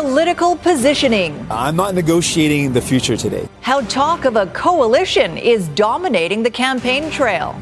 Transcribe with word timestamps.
political 0.00 0.56
positioning. 0.56 1.46
I'm 1.50 1.76
not 1.76 1.94
negotiating 1.94 2.72
the 2.72 2.80
future 2.80 3.18
today. 3.18 3.46
How 3.60 3.82
talk 3.82 4.24
of 4.24 4.34
a 4.34 4.46
coalition 4.46 5.36
is 5.36 5.68
dominating 5.68 6.42
the 6.42 6.50
campaign 6.50 7.10
trail. 7.10 7.54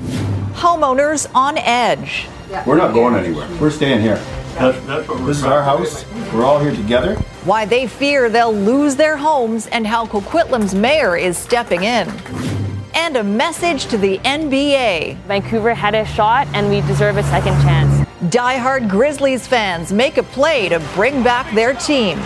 Homeowners 0.53 1.29
on 1.35 1.59
edge. 1.59 2.29
We're 2.65 2.77
not 2.77 2.95
going 2.95 3.17
anywhere. 3.17 3.49
We're 3.61 3.71
staying 3.71 4.03
here. 4.03 4.23
That's, 4.55 4.79
that's 4.87 5.09
what 5.09 5.19
we're 5.19 5.27
This 5.27 5.39
is 5.39 5.45
our 5.45 5.65
house. 5.65 6.05
We're 6.33 6.45
all 6.45 6.61
here 6.61 6.71
together. 6.71 7.17
Why 7.45 7.65
they 7.65 7.89
fear 7.89 8.31
they'll 8.31 8.55
lose 8.55 8.95
their 8.95 9.17
homes 9.17 9.67
and 9.67 9.85
how 9.85 10.07
Coquitlam's 10.07 10.77
mayor 10.77 11.17
is 11.17 11.37
stepping 11.37 11.83
in. 11.83 12.09
And 12.95 13.17
a 13.17 13.25
message 13.25 13.87
to 13.87 13.99
the 13.99 14.19
NBA. 14.19 15.17
Vancouver 15.23 15.75
had 15.75 15.97
a 15.97 16.05
shot 16.07 16.47
and 16.55 16.69
we 16.69 16.83
deserve 16.83 17.17
a 17.17 17.25
second 17.25 17.61
chance. 17.63 18.08
Die-hard 18.27 18.91
Grizzlies 18.91 19.47
fans 19.47 19.93
make 19.93 20.17
a 20.17 20.25
play 20.25 20.69
to 20.69 20.81
bring 20.95 21.23
back 21.23 21.55
their 21.55 21.73
team. 21.73 22.19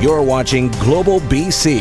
You're 0.00 0.22
watching 0.22 0.68
Global 0.78 1.18
BC. 1.18 1.80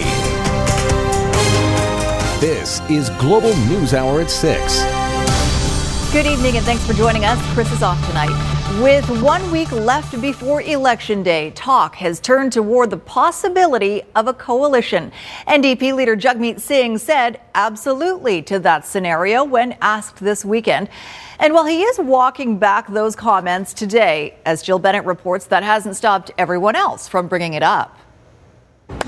This 2.40 2.82
is 2.90 3.12
Global 3.12 3.56
News 3.68 3.94
Hour 3.94 4.22
at 4.22 4.32
6. 4.32 6.12
Good 6.12 6.26
evening 6.26 6.58
and 6.58 6.66
thanks 6.66 6.88
for 6.88 6.94
joining 6.94 7.24
us. 7.24 7.40
Chris 7.54 7.72
is 7.72 7.84
off 7.84 8.04
tonight. 8.08 8.61
With 8.80 9.08
one 9.22 9.52
week 9.52 9.72
left 9.72 10.20
before 10.22 10.62
Election 10.62 11.22
Day, 11.22 11.52
talk 11.52 11.94
has 11.96 12.20
turned 12.20 12.54
toward 12.54 12.90
the 12.90 12.98
possibility 12.98 14.02
of 14.16 14.28
a 14.28 14.34
coalition. 14.34 15.12
NDP 15.48 15.94
leader 15.94 16.16
Jagmeet 16.16 16.60
Singh 16.60 16.98
said 16.98 17.42
absolutely 17.54 18.42
to 18.44 18.60
that 18.60 18.86
scenario 18.86 19.44
when 19.44 19.78
asked 19.82 20.18
this 20.18 20.46
weekend. 20.46 20.90
And 21.38 21.54
while 21.54 21.66
he 21.66 21.84
is 21.84 22.00
walking 22.00 22.58
back 22.58 22.88
those 22.88 23.16
comments 23.16 23.74
today, 23.74 24.36
as 24.46 24.64
Jill 24.64 24.80
Bennett 24.80 25.06
reports, 25.06 25.46
that 25.48 25.64
hasn't 25.64 25.96
stopped 25.96 26.32
everyone 26.38 26.76
else 26.76 27.08
from 27.08 27.28
bringing 27.28 27.54
it 27.54 27.64
up. 27.64 27.98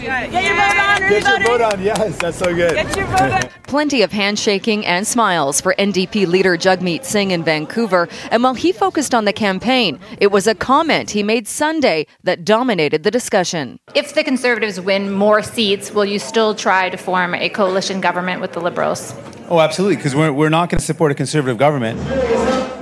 Get 0.03 1.23
your 1.27 1.39
vote 1.43 1.61
on. 1.61 1.81
Yes, 1.81 2.17
that's 2.17 2.37
so 2.37 2.53
good. 2.53 3.49
Plenty 3.67 4.01
of 4.01 4.11
handshaking 4.11 4.85
and 4.85 5.07
smiles 5.07 5.61
for 5.61 5.75
NDP 5.77 6.27
leader 6.27 6.57
Jagmeet 6.57 7.03
Singh 7.05 7.31
in 7.31 7.43
Vancouver. 7.43 8.07
And 8.31 8.43
while 8.43 8.53
he 8.53 8.71
focused 8.71 9.15
on 9.15 9.25
the 9.25 9.33
campaign, 9.33 9.99
it 10.19 10.27
was 10.27 10.47
a 10.47 10.55
comment 10.55 11.11
he 11.11 11.23
made 11.23 11.47
Sunday 11.47 12.05
that 12.23 12.45
dominated 12.45 13.03
the 13.03 13.11
discussion. 13.11 13.79
If 13.95 14.13
the 14.13 14.23
Conservatives 14.23 14.79
win 14.79 15.11
more 15.11 15.41
seats, 15.41 15.91
will 15.91 16.05
you 16.05 16.19
still 16.19 16.55
try 16.55 16.89
to 16.89 16.97
form 16.97 17.33
a 17.35 17.49
coalition 17.49 18.01
government 18.01 18.41
with 18.41 18.53
the 18.53 18.61
Liberals? 18.61 19.13
Oh, 19.49 19.59
absolutely, 19.59 19.97
because 19.97 20.15
we're, 20.15 20.31
we're 20.31 20.49
not 20.49 20.69
going 20.69 20.79
to 20.79 20.85
support 20.85 21.11
a 21.11 21.15
conservative 21.15 21.57
government. 21.57 21.99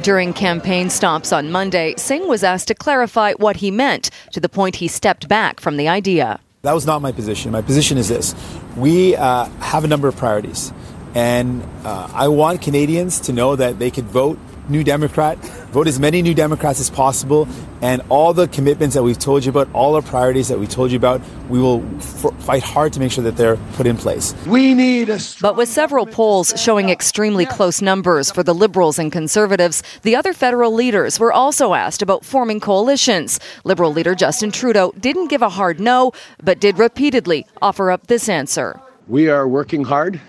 During 0.04 0.34
campaign 0.34 0.90
stops 0.90 1.32
on 1.32 1.52
Monday, 1.52 1.94
Singh 1.98 2.28
was 2.28 2.44
asked 2.44 2.68
to 2.70 2.76
clarify 2.76 3.34
what 3.34 3.58
he 3.58 3.72
meant 3.72 4.10
to 4.32 4.40
the 4.40 4.50
point 4.50 4.78
he 4.78 4.88
stepped 4.88 5.28
back 5.28 5.60
from 5.60 5.78
the 5.78 5.88
idea. 5.88 6.40
That 6.64 6.74
was 6.76 6.86
not 6.86 7.02
my 7.02 7.12
position. 7.12 7.52
My 7.52 7.64
position 7.64 7.98
is 7.98 8.08
this 8.08 8.36
we 8.78 9.16
uh, 9.16 9.46
have 9.46 9.84
a 9.84 9.88
number 9.88 10.08
of 10.08 10.16
priorities. 10.16 10.72
And 11.16 11.64
uh, 11.84 12.08
I 12.14 12.28
want 12.28 12.62
Canadians 12.62 13.20
to 13.22 13.34
know 13.34 13.56
that 13.56 13.80
they 13.80 13.90
could 13.90 14.06
vote 14.06 14.38
New 14.70 14.84
Democrat, 14.84 15.40
vote 15.72 15.88
as 15.88 16.00
many 16.00 16.22
New 16.22 16.34
Democrats 16.34 16.80
as 16.80 16.90
possible, 16.90 17.48
and 17.82 18.02
all 18.10 18.34
the 18.34 18.48
commitments 18.48 18.96
that 18.96 19.04
we've 19.04 19.18
told 19.18 19.46
you 19.46 19.50
about, 19.50 19.68
all 19.74 19.96
our 19.96 20.02
priorities 20.02 20.50
that 20.50 20.60
we 20.60 20.68
told 20.68 20.92
you 20.92 20.98
about, 20.98 21.22
we 21.50 21.60
will 21.60 21.84
f- 21.98 22.34
fight 22.40 22.62
hard 22.62 22.94
to 22.94 23.00
make 23.00 23.12
sure 23.12 23.24
that 23.24 23.38
they're 23.38 23.58
put 23.74 23.88
in 23.88 23.98
place. 23.98 24.36
We 24.46 24.74
need 24.74 25.10
a 25.10 25.20
But 25.42 25.56
with 25.56 25.70
several 25.70 26.06
polls 26.06 26.54
showing 26.58 26.90
extremely 26.90 27.46
close 27.46 27.82
numbers 27.82 28.30
for 28.30 28.44
the 28.44 28.54
Liberals 28.54 29.00
and 29.00 29.12
Conservatives, 29.12 29.82
the 30.04 30.16
other 30.16 30.34
federal 30.34 30.74
leaders 30.74 31.20
were 31.20 31.34
also 31.34 31.74
asked 31.74 32.02
about 32.02 32.26
forming 32.26 32.60
coalitions. 32.60 33.40
Liberal 33.64 33.94
leader 33.94 34.14
Justin 34.14 34.52
Trudeau 34.52 34.94
didn't 35.00 35.28
give 35.28 35.42
a 35.42 35.50
hard 35.50 35.80
no, 35.80 36.12
but 36.44 36.60
did 36.60 36.78
repeatedly 36.78 37.46
offer 37.62 37.92
up 37.92 38.08
this 38.08 38.30
answer. 38.30 38.80
We 39.08 39.30
are 39.30 39.48
working 39.48 39.84
hard 39.84 40.20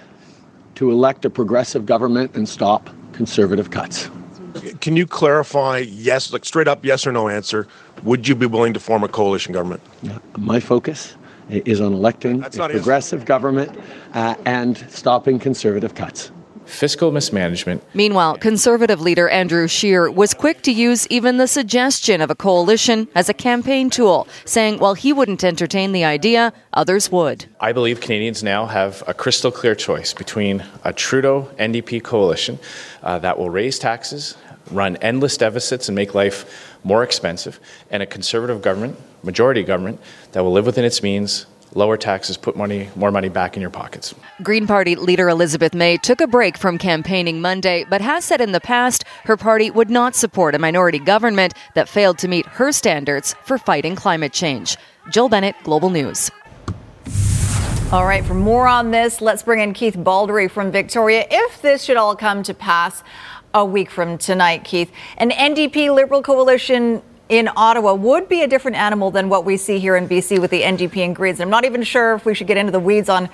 to 0.76 0.90
elect 0.90 1.24
a 1.24 1.30
progressive 1.30 1.84
government 1.84 2.34
and 2.34 2.48
stop 2.48 2.88
conservative 3.12 3.70
cuts. 3.70 4.08
Can 4.80 4.96
you 4.96 5.06
clarify, 5.06 5.78
yes, 5.78 6.32
like 6.32 6.44
straight 6.44 6.68
up 6.68 6.84
yes 6.84 7.06
or 7.06 7.12
no 7.12 7.28
answer? 7.28 7.66
Would 8.02 8.28
you 8.28 8.34
be 8.34 8.46
willing 8.46 8.74
to 8.74 8.80
form 8.80 9.02
a 9.02 9.08
coalition 9.08 9.52
government? 9.52 9.82
My 10.36 10.60
focus 10.60 11.16
is 11.48 11.80
on 11.80 11.92
electing 11.92 12.42
a 12.42 12.50
progressive 12.50 13.24
government 13.24 13.78
uh, 14.14 14.34
and 14.44 14.76
stopping 14.90 15.38
conservative 15.38 15.94
cuts. 15.94 16.30
Fiscal 16.66 17.12
mismanagement. 17.12 17.82
Meanwhile, 17.94 18.38
Conservative 18.38 19.00
leader 19.00 19.28
Andrew 19.28 19.68
Scheer 19.68 20.10
was 20.10 20.34
quick 20.34 20.62
to 20.62 20.72
use 20.72 21.06
even 21.08 21.36
the 21.36 21.46
suggestion 21.46 22.20
of 22.20 22.30
a 22.30 22.34
coalition 22.34 23.08
as 23.14 23.28
a 23.28 23.34
campaign 23.34 23.90
tool, 23.90 24.26
saying 24.44 24.78
while 24.78 24.94
he 24.94 25.12
wouldn't 25.12 25.44
entertain 25.44 25.92
the 25.92 26.04
idea, 26.04 26.52
others 26.72 27.10
would. 27.10 27.46
I 27.60 27.72
believe 27.72 28.00
Canadians 28.00 28.42
now 28.42 28.66
have 28.66 29.02
a 29.06 29.14
crystal 29.14 29.50
clear 29.50 29.74
choice 29.74 30.14
between 30.14 30.64
a 30.84 30.92
Trudeau 30.92 31.48
NDP 31.58 32.02
coalition 32.02 32.58
uh, 33.02 33.18
that 33.18 33.38
will 33.38 33.50
raise 33.50 33.78
taxes, 33.78 34.36
run 34.70 34.96
endless 34.96 35.36
deficits, 35.36 35.88
and 35.88 35.96
make 35.96 36.14
life 36.14 36.78
more 36.84 37.02
expensive, 37.02 37.60
and 37.90 38.02
a 38.02 38.06
conservative 38.06 38.62
government, 38.62 38.98
majority 39.22 39.62
government, 39.62 40.00
that 40.32 40.42
will 40.42 40.52
live 40.52 40.66
within 40.66 40.84
its 40.84 41.02
means, 41.02 41.46
lower 41.74 41.96
taxes, 41.96 42.36
put 42.36 42.56
money, 42.56 42.88
more 42.96 43.10
money 43.10 43.28
back 43.28 43.56
in 43.56 43.60
your 43.60 43.70
pockets. 43.70 44.14
Green 44.42 44.66
Party 44.66 44.96
leader 44.96 45.28
Elizabeth 45.28 45.74
May 45.74 45.96
took 45.96 46.20
a 46.20 46.26
break 46.26 46.56
from 46.56 46.78
campaigning 46.78 47.40
Monday, 47.40 47.84
but 47.88 48.00
has 48.00 48.24
said 48.24 48.40
in 48.40 48.52
the 48.52 48.60
past 48.60 49.04
her 49.24 49.36
party 49.36 49.70
would 49.70 49.90
not 49.90 50.14
support 50.14 50.54
a 50.54 50.58
minority 50.58 50.98
government 50.98 51.54
that 51.74 51.88
failed 51.88 52.18
to 52.18 52.28
meet 52.28 52.46
her 52.46 52.72
standards 52.72 53.34
for 53.44 53.58
fighting 53.58 53.96
climate 53.96 54.32
change. 54.32 54.76
Jill 55.10 55.28
Bennett, 55.28 55.56
Global 55.64 55.90
News. 55.90 56.30
All 57.92 58.06
right, 58.06 58.24
for 58.24 58.34
more 58.34 58.66
on 58.66 58.90
this, 58.90 59.20
let's 59.20 59.42
bring 59.42 59.60
in 59.60 59.74
Keith 59.74 59.96
Baldrey 59.96 60.50
from 60.50 60.70
Victoria. 60.70 61.26
If 61.30 61.60
this 61.60 61.82
should 61.82 61.98
all 61.98 62.16
come 62.16 62.42
to 62.44 62.54
pass 62.54 63.02
a 63.52 63.66
week 63.66 63.90
from 63.90 64.16
tonight, 64.16 64.64
Keith, 64.64 64.90
an 65.18 65.30
NDP 65.30 65.94
Liberal 65.94 66.22
coalition 66.22 67.02
in 67.28 67.48
Ottawa 67.56 67.94
would 67.94 68.28
be 68.28 68.42
a 68.42 68.46
different 68.46 68.76
animal 68.76 69.10
than 69.10 69.28
what 69.28 69.44
we 69.44 69.56
see 69.56 69.78
here 69.78 69.96
in 69.96 70.08
BC 70.08 70.38
with 70.38 70.50
the 70.50 70.62
NDP 70.62 70.98
and 70.98 71.16
Greens. 71.16 71.40
And 71.40 71.44
I'm 71.46 71.50
not 71.50 71.64
even 71.64 71.82
sure 71.82 72.14
if 72.14 72.24
we 72.24 72.34
should 72.34 72.46
get 72.46 72.56
into 72.56 72.72
the 72.72 72.80
weeds 72.80 73.08
on 73.08 73.28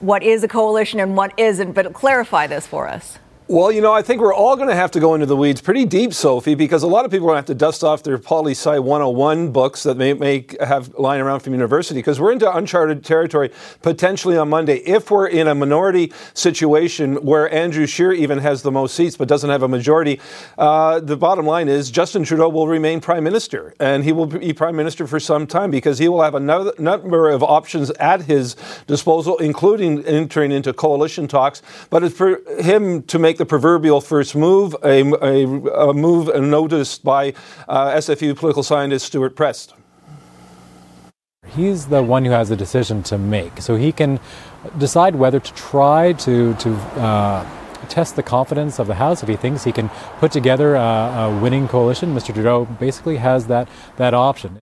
what 0.00 0.22
is 0.22 0.42
a 0.44 0.48
coalition 0.48 1.00
and 1.00 1.16
what 1.16 1.32
isn't, 1.38 1.72
but 1.72 1.92
clarify 1.92 2.46
this 2.46 2.66
for 2.66 2.88
us. 2.88 3.18
Well, 3.50 3.72
you 3.72 3.80
know, 3.80 3.94
I 3.94 4.02
think 4.02 4.20
we're 4.20 4.34
all 4.34 4.56
going 4.56 4.68
to 4.68 4.74
have 4.74 4.90
to 4.90 5.00
go 5.00 5.14
into 5.14 5.24
the 5.24 5.34
weeds 5.34 5.62
pretty 5.62 5.86
deep, 5.86 6.12
Sophie, 6.12 6.54
because 6.54 6.82
a 6.82 6.86
lot 6.86 7.06
of 7.06 7.10
people 7.10 7.28
are 7.28 7.30
going 7.30 7.36
to 7.36 7.40
have 7.40 7.46
to 7.46 7.54
dust 7.54 7.82
off 7.82 8.02
their 8.02 8.18
poli 8.18 8.52
sci 8.52 8.78
101 8.78 9.52
books 9.52 9.84
that 9.84 9.96
may, 9.96 10.12
may 10.12 10.44
have 10.60 10.94
lying 10.98 11.22
around 11.22 11.40
from 11.40 11.54
university, 11.54 11.98
because 11.98 12.20
we're 12.20 12.30
into 12.30 12.54
uncharted 12.54 13.02
territory 13.02 13.50
potentially 13.80 14.36
on 14.36 14.50
Monday. 14.50 14.80
If 14.80 15.10
we're 15.10 15.28
in 15.28 15.48
a 15.48 15.54
minority 15.54 16.12
situation 16.34 17.24
where 17.24 17.50
Andrew 17.50 17.86
Scheer 17.86 18.12
even 18.12 18.36
has 18.36 18.60
the 18.60 18.70
most 18.70 18.94
seats 18.94 19.16
but 19.16 19.28
doesn't 19.28 19.48
have 19.48 19.62
a 19.62 19.68
majority, 19.68 20.20
uh, 20.58 21.00
the 21.00 21.16
bottom 21.16 21.46
line 21.46 21.68
is 21.68 21.90
Justin 21.90 22.24
Trudeau 22.24 22.50
will 22.50 22.68
remain 22.68 23.00
prime 23.00 23.24
minister, 23.24 23.72
and 23.80 24.04
he 24.04 24.12
will 24.12 24.26
be 24.26 24.52
prime 24.52 24.76
minister 24.76 25.06
for 25.06 25.18
some 25.18 25.46
time 25.46 25.70
because 25.70 25.98
he 25.98 26.10
will 26.10 26.20
have 26.20 26.34
a 26.34 26.40
no- 26.40 26.74
number 26.78 27.30
of 27.30 27.42
options 27.42 27.88
at 27.92 28.20
his 28.20 28.56
disposal, 28.86 29.38
including 29.38 30.04
entering 30.04 30.52
into 30.52 30.74
coalition 30.74 31.26
talks. 31.26 31.62
But 31.88 32.04
it's 32.04 32.14
for 32.14 32.42
him 32.60 33.04
to 33.04 33.18
make 33.18 33.37
the 33.38 33.46
proverbial 33.46 34.00
first 34.00 34.36
move, 34.36 34.76
a, 34.84 35.02
a, 35.02 35.46
a 35.88 35.94
move 35.94 36.30
noticed 36.34 37.02
by 37.02 37.32
uh, 37.68 37.92
SFU 37.92 38.36
political 38.36 38.62
scientist 38.62 39.06
Stewart 39.06 39.34
Prest. 39.34 39.74
He's 41.46 41.86
the 41.86 42.02
one 42.02 42.24
who 42.24 42.30
has 42.32 42.50
the 42.50 42.56
decision 42.56 43.02
to 43.04 43.16
make, 43.16 43.62
so 43.62 43.76
he 43.76 43.90
can 43.90 44.20
decide 44.76 45.16
whether 45.16 45.40
to 45.40 45.54
try 45.54 46.12
to 46.14 46.54
to 46.54 46.74
uh, 46.74 47.48
test 47.88 48.16
the 48.16 48.22
confidence 48.22 48.78
of 48.78 48.86
the 48.86 48.94
House. 48.94 49.22
If 49.22 49.28
he 49.28 49.36
thinks 49.36 49.64
he 49.64 49.72
can 49.72 49.88
put 50.18 50.30
together 50.30 50.74
a, 50.74 50.80
a 50.80 51.40
winning 51.40 51.66
coalition, 51.66 52.14
Mr. 52.14 52.34
Trudeau 52.34 52.66
basically 52.66 53.16
has 53.16 53.46
that 53.46 53.68
that 53.96 54.12
option. 54.12 54.58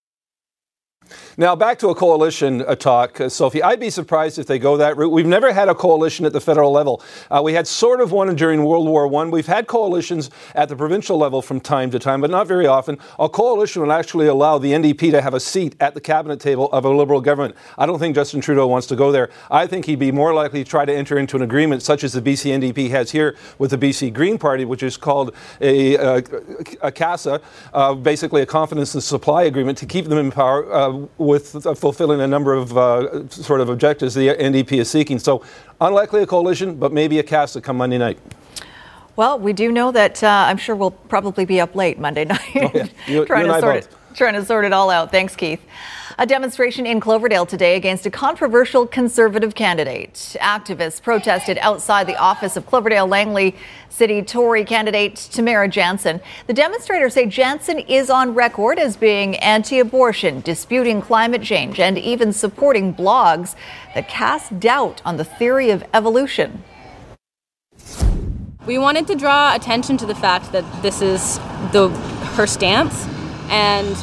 Now, 1.38 1.55
back 1.55 1.79
to 1.81 1.88
a 1.88 1.94
coalition 1.94 2.62
uh, 2.62 2.77
talk, 2.77 3.21
uh, 3.21 3.29
Sophie. 3.29 3.62
I'd 3.62 3.79
be 3.79 3.91
surprised 3.91 4.38
if 4.38 4.47
they 4.47 4.59
go 4.59 4.79
that 4.79 4.97
route. 4.97 5.11
We've 5.11 5.27
never 5.27 5.53
had 5.53 5.69
a 5.69 5.75
coalition 5.75 6.25
at 6.25 6.33
the 6.33 6.41
federal 6.41 6.73
level. 6.73 7.03
Uh, 7.31 7.43
we 7.44 7.53
had 7.53 7.67
sort 7.67 8.00
of 8.00 8.11
one 8.11 8.35
during 8.37 8.65
World 8.65 8.88
War 8.88 9.15
I. 9.15 9.29
We've 9.29 9.47
had 9.47 9.67
coalitions 9.67 10.31
at 10.55 10.71
the 10.71 10.77
provincial 10.77 11.19
level 11.19 11.43
from 11.43 11.61
time 11.61 11.91
to 11.91 11.99
time, 11.99 12.23
but 12.23 12.31
not 12.31 12.47
very 12.47 12.67
often. 12.67 12.97
A 13.19 13.29
coalition 13.29 13.83
would 13.83 13.91
actually 13.91 14.29
allow 14.29 14.56
the 14.56 14.73
NDP 14.73 15.11
to 15.11 15.21
have 15.21 15.35
a 15.35 15.41
seat 15.41 15.77
at 15.79 15.93
the 15.93 16.00
cabinet 16.00 16.41
table 16.41 16.73
of 16.73 16.87
a 16.87 16.88
Liberal 16.88 17.21
government. 17.21 17.55
I 17.77 17.85
don't 17.85 17.99
think 17.99 18.15
Justin 18.15 18.41
Trudeau 18.41 18.67
wants 18.67 18.87
to 18.87 18.97
go 18.97 19.12
there. 19.12 19.29
I 19.50 19.67
think 19.67 19.85
he'd 19.85 19.99
be 19.99 20.12
more 20.12 20.32
likely 20.32 20.65
to 20.65 20.71
try 20.71 20.87
to 20.87 20.94
enter 20.94 21.19
into 21.19 21.37
an 21.37 21.43
agreement 21.43 21.82
such 21.82 22.03
as 22.03 22.15
the 22.15 22.23
BC 22.23 22.59
NDP 22.59 22.89
has 22.89 23.11
here 23.11 23.37
with 23.59 23.73
the 23.73 23.79
BC 23.79 24.15
Green 24.15 24.39
Party, 24.39 24.65
which 24.65 24.82
is 24.82 24.97
called 24.97 25.35
a, 25.61 25.99
uh, 25.99 26.23
a 26.81 26.91
CASA, 26.91 27.43
uh, 27.75 27.93
basically 27.93 28.41
a 28.41 28.47
confidence 28.47 28.94
and 28.94 29.03
supply 29.03 29.43
agreement 29.43 29.77
to 29.77 29.85
keep 29.85 30.06
them 30.06 30.17
in 30.17 30.31
power 30.31 30.73
uh, 30.73 31.06
with 31.26 31.67
fulfilling 31.78 32.20
a 32.20 32.26
number 32.26 32.55
of 32.55 32.76
uh, 32.76 33.28
sort 33.28 33.61
of 33.61 33.69
objectives 33.69 34.14
the 34.14 34.28
NDP 34.28 34.73
is 34.78 34.90
seeking. 34.90 35.19
So 35.19 35.44
unlikely 35.81 36.23
a 36.23 36.26
coalition, 36.26 36.76
but 36.76 36.93
maybe 36.93 37.19
a 37.19 37.23
cast 37.23 37.55
CASA 37.55 37.61
come 37.61 37.76
Monday 37.76 37.99
night. 37.99 38.19
Well, 39.17 39.38
we 39.38 39.52
do 39.52 39.73
know 39.73 39.93
that 39.93 40.23
uh, 40.23 40.28
I'm 40.49 40.58
sure 40.58 40.76
we'll 40.76 40.90
probably 40.90 41.44
be 41.44 41.61
up 41.61 41.75
late 41.75 41.99
Monday 41.99 42.25
night 42.34 42.40
Oh, 42.56 42.70
yeah. 42.75 42.87
You- 43.06 43.25
trying 43.26 43.46
you 43.46 43.52
to 43.52 43.61
sort 43.61 43.75
both. 43.84 43.93
it 43.93 44.06
trying 44.17 44.35
to 44.35 44.45
sort 44.45 44.65
it 44.65 44.73
all 44.73 44.91
out. 44.91 45.11
Thanks, 45.11 45.37
Keith. 45.37 45.61
A 46.19 46.25
demonstration 46.25 46.87
in 46.87 46.99
Cloverdale 46.99 47.45
today 47.45 47.77
against 47.77 48.07
a 48.07 48.11
controversial 48.11 48.87
conservative 48.87 49.55
candidate. 49.55 50.15
Activists 50.41 51.03
protested 51.03 51.59
outside 51.59 52.07
the 52.07 52.17
office 52.17 52.57
of 52.57 52.65
Cloverdale 52.65 53.07
Langley 53.07 53.55
City 53.91 54.23
Tory 54.23 54.65
candidate 54.65 55.17
Tamara 55.17 55.69
Jansen. 55.69 56.23
The 56.47 56.55
demonstrators 56.55 57.13
say 57.13 57.27
Jansen 57.27 57.81
is 57.81 58.09
on 58.09 58.35
record 58.35 58.79
as 58.79 58.97
being 58.97 59.37
anti 59.37 59.79
abortion, 59.79 60.41
disputing 60.41 61.03
climate 61.03 61.43
change, 61.43 61.79
and 61.79 61.99
even 61.99 62.33
supporting 62.33 62.95
blogs 62.95 63.55
that 63.95 64.09
cast 64.09 64.59
doubt 64.59 65.03
on 65.05 65.19
the 65.19 65.25
theory 65.25 65.69
of 65.69 65.85
evolution. 65.93 66.65
We 68.67 68.79
wanted 68.79 69.07
to 69.09 69.15
draw 69.15 69.55
attention 69.55 69.99
to 69.99 70.07
the 70.07 70.15
fact 70.15 70.53
that 70.53 70.65
this 70.83 71.03
is 71.03 71.39
the 71.73 71.91
her 72.37 72.47
stance, 72.47 73.07
and 73.48 73.96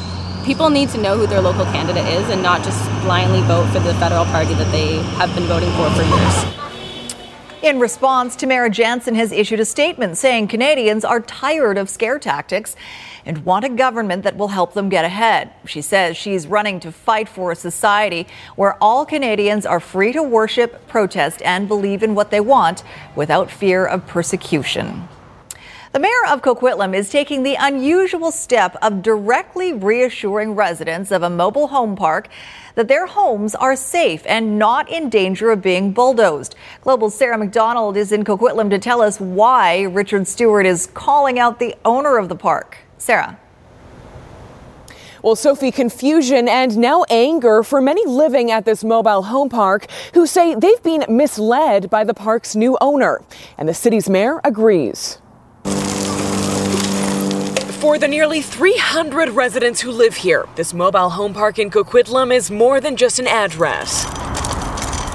people 0.44 0.68
need 0.70 0.88
to 0.90 1.00
know 1.00 1.16
who 1.16 1.26
their 1.26 1.40
local 1.40 1.64
candidate 1.66 2.06
is 2.06 2.28
and 2.28 2.42
not 2.42 2.62
just 2.62 2.84
blindly 3.02 3.40
vote 3.42 3.66
for 3.72 3.80
the 3.80 3.94
federal 3.94 4.24
party 4.26 4.54
that 4.54 4.70
they 4.70 4.98
have 5.18 5.34
been 5.34 5.44
voting 5.44 5.70
for 5.72 5.90
for 5.90 6.02
years. 6.02 6.64
In 7.64 7.80
response, 7.80 8.36
Tamara 8.36 8.68
Jansen 8.68 9.14
has 9.14 9.32
issued 9.32 9.58
a 9.58 9.64
statement 9.64 10.18
saying 10.18 10.48
Canadians 10.48 11.02
are 11.02 11.20
tired 11.20 11.78
of 11.78 11.88
scare 11.88 12.18
tactics 12.18 12.76
and 13.24 13.42
want 13.46 13.64
a 13.64 13.70
government 13.70 14.22
that 14.24 14.36
will 14.36 14.48
help 14.48 14.74
them 14.74 14.90
get 14.90 15.06
ahead. 15.06 15.50
She 15.64 15.80
says 15.80 16.14
she's 16.14 16.46
running 16.46 16.78
to 16.80 16.92
fight 16.92 17.26
for 17.26 17.52
a 17.52 17.56
society 17.56 18.26
where 18.56 18.76
all 18.82 19.06
Canadians 19.06 19.64
are 19.64 19.80
free 19.80 20.12
to 20.12 20.22
worship, 20.22 20.86
protest, 20.88 21.40
and 21.40 21.66
believe 21.66 22.02
in 22.02 22.14
what 22.14 22.30
they 22.30 22.40
want 22.40 22.84
without 23.16 23.50
fear 23.50 23.86
of 23.86 24.06
persecution. 24.06 25.08
The 25.94 26.00
mayor 26.00 26.26
of 26.28 26.42
Coquitlam 26.42 26.92
is 26.92 27.08
taking 27.08 27.44
the 27.44 27.54
unusual 27.54 28.32
step 28.32 28.76
of 28.82 29.00
directly 29.00 29.72
reassuring 29.72 30.56
residents 30.56 31.12
of 31.12 31.22
a 31.22 31.30
mobile 31.30 31.68
home 31.68 31.94
park 31.94 32.26
that 32.74 32.88
their 32.88 33.06
homes 33.06 33.54
are 33.54 33.76
safe 33.76 34.24
and 34.26 34.58
not 34.58 34.90
in 34.90 35.08
danger 35.08 35.52
of 35.52 35.62
being 35.62 35.92
bulldozed. 35.92 36.56
Global's 36.80 37.14
Sarah 37.14 37.38
McDonald 37.38 37.96
is 37.96 38.10
in 38.10 38.24
Coquitlam 38.24 38.70
to 38.70 38.78
tell 38.80 39.00
us 39.00 39.20
why 39.20 39.82
Richard 39.82 40.26
Stewart 40.26 40.66
is 40.66 40.88
calling 40.94 41.38
out 41.38 41.60
the 41.60 41.76
owner 41.84 42.18
of 42.18 42.28
the 42.28 42.34
park. 42.34 42.78
Sarah. 42.98 43.38
Well, 45.22 45.36
Sophie, 45.36 45.70
confusion 45.70 46.48
and 46.48 46.76
now 46.76 47.04
anger 47.08 47.62
for 47.62 47.80
many 47.80 48.04
living 48.04 48.50
at 48.50 48.64
this 48.64 48.82
mobile 48.82 49.22
home 49.22 49.48
park 49.48 49.86
who 50.12 50.26
say 50.26 50.56
they've 50.56 50.82
been 50.82 51.04
misled 51.08 51.88
by 51.88 52.02
the 52.02 52.14
park's 52.14 52.56
new 52.56 52.76
owner. 52.80 53.22
And 53.56 53.68
the 53.68 53.74
city's 53.74 54.10
mayor 54.10 54.40
agrees. 54.42 55.18
For 57.84 57.98
the 57.98 58.08
nearly 58.08 58.40
300 58.40 59.28
residents 59.28 59.78
who 59.78 59.90
live 59.90 60.14
here, 60.14 60.46
this 60.54 60.72
mobile 60.72 61.10
home 61.10 61.34
park 61.34 61.58
in 61.58 61.68
Coquitlam 61.68 62.34
is 62.34 62.50
more 62.50 62.80
than 62.80 62.96
just 62.96 63.18
an 63.18 63.26
address. 63.26 64.06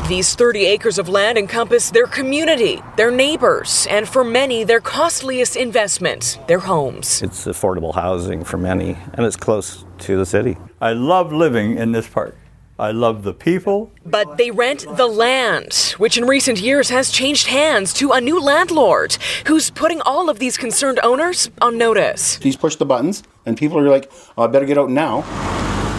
These 0.08 0.36
30 0.36 0.66
acres 0.66 1.00
of 1.00 1.10
land 1.10 1.38
encompass 1.38 1.90
their 1.90 2.06
community, 2.06 2.82
their 2.96 3.10
neighbors, 3.10 3.88
and 3.90 4.08
for 4.08 4.24
many, 4.24 4.64
their 4.64 4.82
costliest 4.82 5.56
investment, 5.56 6.40
their 6.48 6.60
homes. 6.60 7.24
It's 7.24 7.46
affordable 7.46 7.96
housing 7.96 8.44
for 8.44 8.58
many, 8.58 8.98
and 9.14 9.26
it's 9.26 9.36
close 9.36 9.84
to 10.00 10.16
the 10.16 10.26
city. 10.26 10.56
I 10.80 10.94
love 10.94 11.34
living 11.34 11.78
in 11.78 11.92
this 11.92 12.08
park. 12.08 12.36
I 12.80 12.92
love 12.92 13.24
the 13.24 13.34
people. 13.34 13.92
But 14.06 14.38
they 14.38 14.52
rent 14.52 14.86
the 14.96 15.06
land, 15.06 15.96
which 15.98 16.18
in 16.18 16.26
recent 16.26 16.62
years 16.62 16.88
has 16.90 17.12
changed 17.12 17.48
hands 17.48 17.92
to 17.96 18.12
a 18.12 18.22
new 18.22 18.42
landlord 18.42 19.18
who's 19.48 19.70
putting 19.70 20.00
all 20.02 20.30
of 20.30 20.40
these 20.40 20.58
concerned 20.58 20.98
owners 21.04 21.52
on 21.62 21.78
notice. 21.78 22.38
He's 22.38 22.56
pushed 22.56 22.80
the 22.80 22.86
buttons, 22.86 23.22
and 23.46 23.58
people 23.58 23.78
are 23.80 23.90
like, 23.90 24.10
oh, 24.38 24.44
I 24.44 24.48
better 24.48 24.66
get 24.66 24.78
out 24.78 24.90
now. 24.90 25.26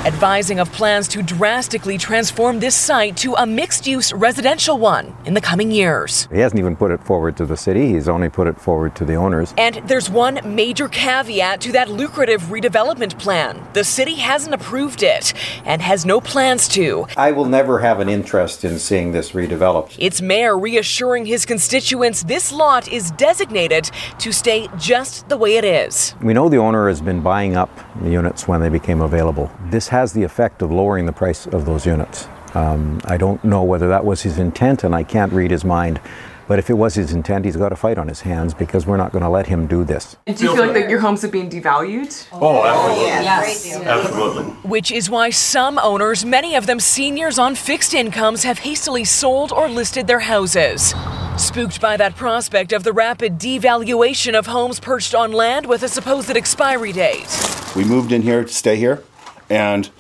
Advising 0.07 0.61
of 0.61 0.73
plans 0.73 1.07
to 1.09 1.23
drastically 1.23 1.99
transform 1.99 2.59
this 2.59 2.75
site 2.75 3.19
to 3.19 3.35
a 3.35 3.45
mixed 3.45 3.87
use 3.87 4.15
residential 4.15 4.79
one 4.79 5.15
in 5.27 5.35
the 5.35 5.43
coming 5.43 5.71
years. 5.71 6.27
He 6.33 6.39
hasn't 6.39 6.59
even 6.59 6.75
put 6.75 6.91
it 6.91 7.05
forward 7.05 7.37
to 7.37 7.45
the 7.45 7.55
city, 7.55 7.89
he's 7.89 8.09
only 8.09 8.31
put 8.31 8.47
it 8.47 8.59
forward 8.59 8.97
to 8.97 9.05
the 9.05 9.17
owners. 9.17 9.53
And 9.59 9.75
there's 9.87 10.09
one 10.09 10.41
major 10.43 10.89
caveat 10.89 11.61
to 11.61 11.73
that 11.73 11.91
lucrative 11.91 12.41
redevelopment 12.45 13.19
plan. 13.19 13.63
The 13.75 13.85
city 13.85 14.15
hasn't 14.15 14.55
approved 14.55 15.03
it 15.03 15.35
and 15.67 15.83
has 15.83 16.07
no 16.07 16.19
plans 16.19 16.67
to. 16.69 17.07
I 17.19 17.33
will 17.33 17.45
never 17.45 17.81
have 17.81 18.01
an 18.01 18.09
interest 18.09 18.65
in 18.65 18.79
seeing 18.79 19.13
this 19.13 19.33
redeveloped. 19.33 19.97
Its 19.99 20.23
mayor 20.23 20.59
reassuring 20.59 21.27
his 21.27 21.45
constituents 21.45 22.23
this 22.23 22.51
lot 22.51 22.91
is 22.91 23.11
designated 23.11 23.91
to 24.21 24.33
stay 24.33 24.67
just 24.79 25.29
the 25.29 25.37
way 25.37 25.57
it 25.57 25.65
is. 25.65 26.15
We 26.23 26.33
know 26.33 26.49
the 26.49 26.57
owner 26.57 26.89
has 26.89 27.03
been 27.03 27.21
buying 27.21 27.55
up 27.55 27.69
the 28.01 28.09
units 28.09 28.49
when 28.49 28.63
they 28.63 28.71
became 28.71 29.03
available. 29.03 29.53
This 29.67 29.90
has 29.91 30.13
the 30.13 30.23
effect 30.23 30.63
of 30.63 30.71
lowering 30.71 31.07
the 31.07 31.13
price 31.13 31.47
of 31.47 31.65
those 31.67 31.85
units. 31.87 32.27
Um, 32.55 33.01
I 33.05 33.17
don't 33.17 33.45
know 33.45 33.63
whether 33.63 33.89
that 33.89 34.05
was 34.05 34.23
his 34.23 34.39
intent, 34.39 34.83
and 34.83 34.95
I 34.95 35.05
can't 35.05 35.33
read 35.33 35.51
his 35.51 35.65
mind. 35.65 36.01
But 36.49 36.59
if 36.59 36.69
it 36.69 36.75
was 36.75 36.95
his 36.95 37.13
intent, 37.13 37.45
he's 37.45 37.57
got 37.57 37.71
a 37.71 37.77
fight 37.77 37.97
on 37.97 38.09
his 38.09 38.23
hands 38.23 38.55
because 38.55 38.85
we're 38.85 38.97
not 38.97 39.13
going 39.13 39.23
to 39.23 39.29
let 39.29 39.47
him 39.47 39.69
do 39.69 39.85
this. 39.85 40.17
Do 40.27 40.33
you 40.33 40.53
feel 40.57 40.67
like 40.67 40.75
that 40.75 40.91
your 40.91 40.99
homes 40.99 41.23
are 41.23 41.29
being 41.29 41.49
devalued? 41.49 42.27
Oh, 42.33 42.65
absolutely. 42.65 43.05
Yes. 43.05 43.77
Absolutely. 43.77 44.45
Which 44.69 44.91
is 44.91 45.09
why 45.09 45.31
some 45.31 45.79
owners, 45.79 46.25
many 46.25 46.57
of 46.57 46.67
them 46.67 46.81
seniors 46.81 47.39
on 47.39 47.55
fixed 47.55 47.95
incomes, 47.95 48.43
have 48.43 48.59
hastily 48.59 49.05
sold 49.05 49.53
or 49.53 49.69
listed 49.69 50.09
their 50.09 50.19
houses. 50.19 50.93
Spooked 51.37 51.81
by 51.81 51.97
that 51.99 52.17
prospect 52.17 52.73
of 52.73 52.83
the 52.83 52.93
rapid 52.93 53.39
devaluation 53.39 54.37
of 54.37 54.47
homes 54.47 54.81
perched 54.81 55.15
on 55.15 55.31
land 55.31 55.67
with 55.67 55.85
a 55.85 55.89
supposed 55.89 56.37
expiry 56.37 56.93
date. 56.93 57.29
We 57.77 57.85
moved 57.85 58.11
in 58.11 58.23
here 58.23 58.43
to 58.43 58.53
stay 58.53 58.75
here, 58.75 59.05
and 59.51 59.91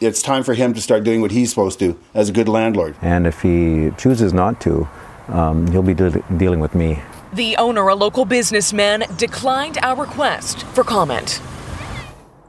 it's 0.00 0.22
time 0.22 0.42
for 0.42 0.54
him 0.54 0.74
to 0.74 0.80
start 0.80 1.04
doing 1.04 1.20
what 1.20 1.30
he's 1.30 1.50
supposed 1.50 1.78
to 1.80 1.98
as 2.14 2.28
a 2.28 2.32
good 2.32 2.48
landlord. 2.48 2.96
And 3.02 3.26
if 3.26 3.42
he 3.42 3.90
chooses 3.98 4.32
not 4.32 4.60
to, 4.62 4.88
um, 5.28 5.70
he'll 5.70 5.82
be 5.82 5.94
de- 5.94 6.22
dealing 6.36 6.60
with 6.60 6.74
me. 6.74 7.00
The 7.32 7.56
owner, 7.56 7.88
a 7.88 7.94
local 7.94 8.24
businessman, 8.24 9.04
declined 9.16 9.78
our 9.82 10.00
request 10.00 10.64
for 10.68 10.82
comment. 10.82 11.42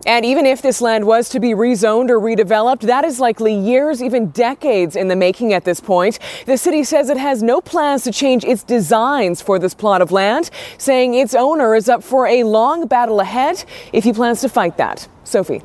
And 0.06 0.26
even 0.26 0.46
if 0.46 0.62
this 0.62 0.80
land 0.80 1.06
was 1.06 1.28
to 1.30 1.42
be 1.42 1.50
rezoned 1.50 2.10
or 2.10 2.20
redeveloped, 2.20 2.82
that 2.82 3.04
is 3.04 3.20
likely 3.20 3.54
years, 3.54 4.02
even 4.02 4.30
decades 4.30 4.96
in 4.96 5.10
the 5.10 5.16
making 5.16 5.52
at 5.54 5.66
this 5.66 5.82
point. 5.82 6.20
The 6.46 6.58
city 6.58 6.84
says 6.84 7.10
it 7.10 7.18
has 7.18 7.44
no 7.44 7.60
plans 7.60 8.04
to 8.06 8.12
change 8.12 8.46
its 8.46 8.64
designs 8.64 9.42
for 9.42 9.60
this 9.60 9.74
plot 9.74 10.02
of 10.02 10.12
land, 10.12 10.52
saying 10.78 11.16
its 11.16 11.36
owner 11.36 11.76
is 11.76 11.90
up 11.90 12.02
for 12.02 12.26
a 12.28 12.44
long 12.44 12.88
battle 12.88 13.20
ahead 13.20 13.66
if 13.92 14.06
he 14.06 14.14
plans 14.14 14.40
to 14.42 14.50
fight 14.50 14.78
that. 14.78 15.08
Sophie. 15.26 15.62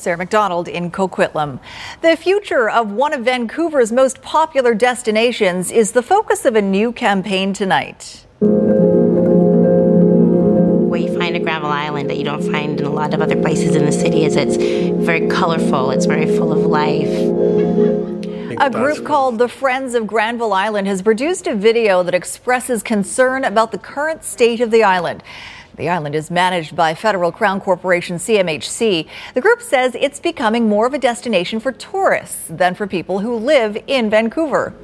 Sarah 0.00 0.16
McDonald 0.16 0.68
in 0.68 0.90
Coquitlam. 0.90 1.58
The 2.02 2.16
future 2.16 2.70
of 2.70 2.92
one 2.92 3.12
of 3.12 3.24
Vancouver's 3.24 3.90
most 3.90 4.22
popular 4.22 4.72
destinations 4.74 5.72
is 5.72 5.92
the 5.92 6.02
focus 6.02 6.44
of 6.44 6.54
a 6.54 6.62
new 6.62 6.92
campaign 6.92 7.52
tonight. 7.52 8.24
What 10.88 11.00
you 11.00 11.18
find 11.18 11.34
at 11.34 11.42
Granville 11.42 11.70
Island 11.70 12.08
that 12.10 12.16
you 12.16 12.24
don't 12.24 12.48
find 12.50 12.80
in 12.80 12.86
a 12.86 12.92
lot 12.92 13.12
of 13.12 13.20
other 13.20 13.40
places 13.40 13.74
in 13.74 13.84
the 13.84 13.92
city 13.92 14.24
is 14.24 14.36
it's 14.36 14.56
very 14.56 15.26
colorful, 15.28 15.90
it's 15.90 16.06
very 16.06 16.26
full 16.26 16.52
of 16.52 16.60
life. 16.60 17.08
A 18.60 18.70
group 18.70 19.04
called 19.04 19.38
the 19.38 19.48
Friends 19.48 19.94
of 19.94 20.06
Granville 20.06 20.52
Island 20.52 20.88
has 20.88 21.00
produced 21.00 21.46
a 21.46 21.54
video 21.54 22.02
that 22.02 22.14
expresses 22.14 22.82
concern 22.82 23.44
about 23.44 23.70
the 23.70 23.78
current 23.78 24.24
state 24.24 24.60
of 24.60 24.72
the 24.72 24.82
island. 24.82 25.22
The 25.78 25.88
island 25.88 26.16
is 26.16 26.28
managed 26.28 26.74
by 26.74 26.92
Federal 26.96 27.30
Crown 27.30 27.60
Corporation 27.60 28.16
CMHC. 28.16 29.06
The 29.34 29.40
group 29.40 29.62
says 29.62 29.94
it's 29.94 30.18
becoming 30.18 30.68
more 30.68 30.88
of 30.88 30.92
a 30.92 30.98
destination 30.98 31.60
for 31.60 31.70
tourists 31.70 32.48
than 32.50 32.74
for 32.74 32.88
people 32.88 33.20
who 33.20 33.36
live 33.36 33.78
in 33.86 34.10
Vancouver. 34.10 34.74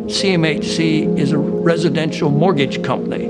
CMHC 0.00 1.18
is 1.18 1.32
a 1.32 1.38
residential 1.38 2.30
mortgage 2.30 2.82
company. 2.82 3.28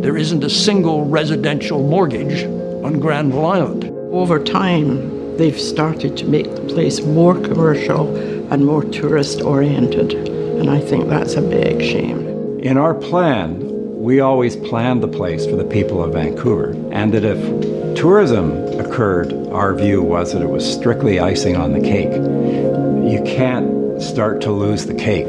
There 0.00 0.16
isn't 0.16 0.42
a 0.42 0.48
single 0.48 1.04
residential 1.04 1.82
mortgage 1.82 2.44
on 2.82 2.98
Granville 2.98 3.44
Island. 3.44 3.84
Over 4.10 4.42
time, 4.42 5.36
they've 5.36 5.60
started 5.60 6.16
to 6.16 6.24
make 6.24 6.54
the 6.54 6.62
place 6.62 7.02
more 7.02 7.34
commercial 7.34 8.16
and 8.50 8.64
more 8.64 8.84
tourist 8.84 9.42
oriented, 9.42 10.14
and 10.14 10.70
I 10.70 10.80
think 10.80 11.10
that's 11.10 11.34
a 11.34 11.42
big 11.42 11.82
shame. 11.82 12.26
In 12.60 12.78
our 12.78 12.94
plan, 12.94 13.67
we 13.98 14.20
always 14.20 14.54
planned 14.54 15.02
the 15.02 15.08
place 15.08 15.44
for 15.44 15.56
the 15.56 15.64
people 15.64 16.04
of 16.04 16.12
Vancouver, 16.12 16.70
and 16.92 17.12
that 17.12 17.24
if 17.24 17.96
tourism 17.96 18.52
occurred, 18.78 19.32
our 19.48 19.74
view 19.74 20.00
was 20.00 20.32
that 20.32 20.40
it 20.40 20.48
was 20.48 20.64
strictly 20.64 21.18
icing 21.18 21.56
on 21.56 21.72
the 21.72 21.80
cake. 21.80 22.12
You 22.12 23.20
can't 23.26 24.00
start 24.00 24.40
to 24.42 24.52
lose 24.52 24.86
the 24.86 24.94
cake. 24.94 25.26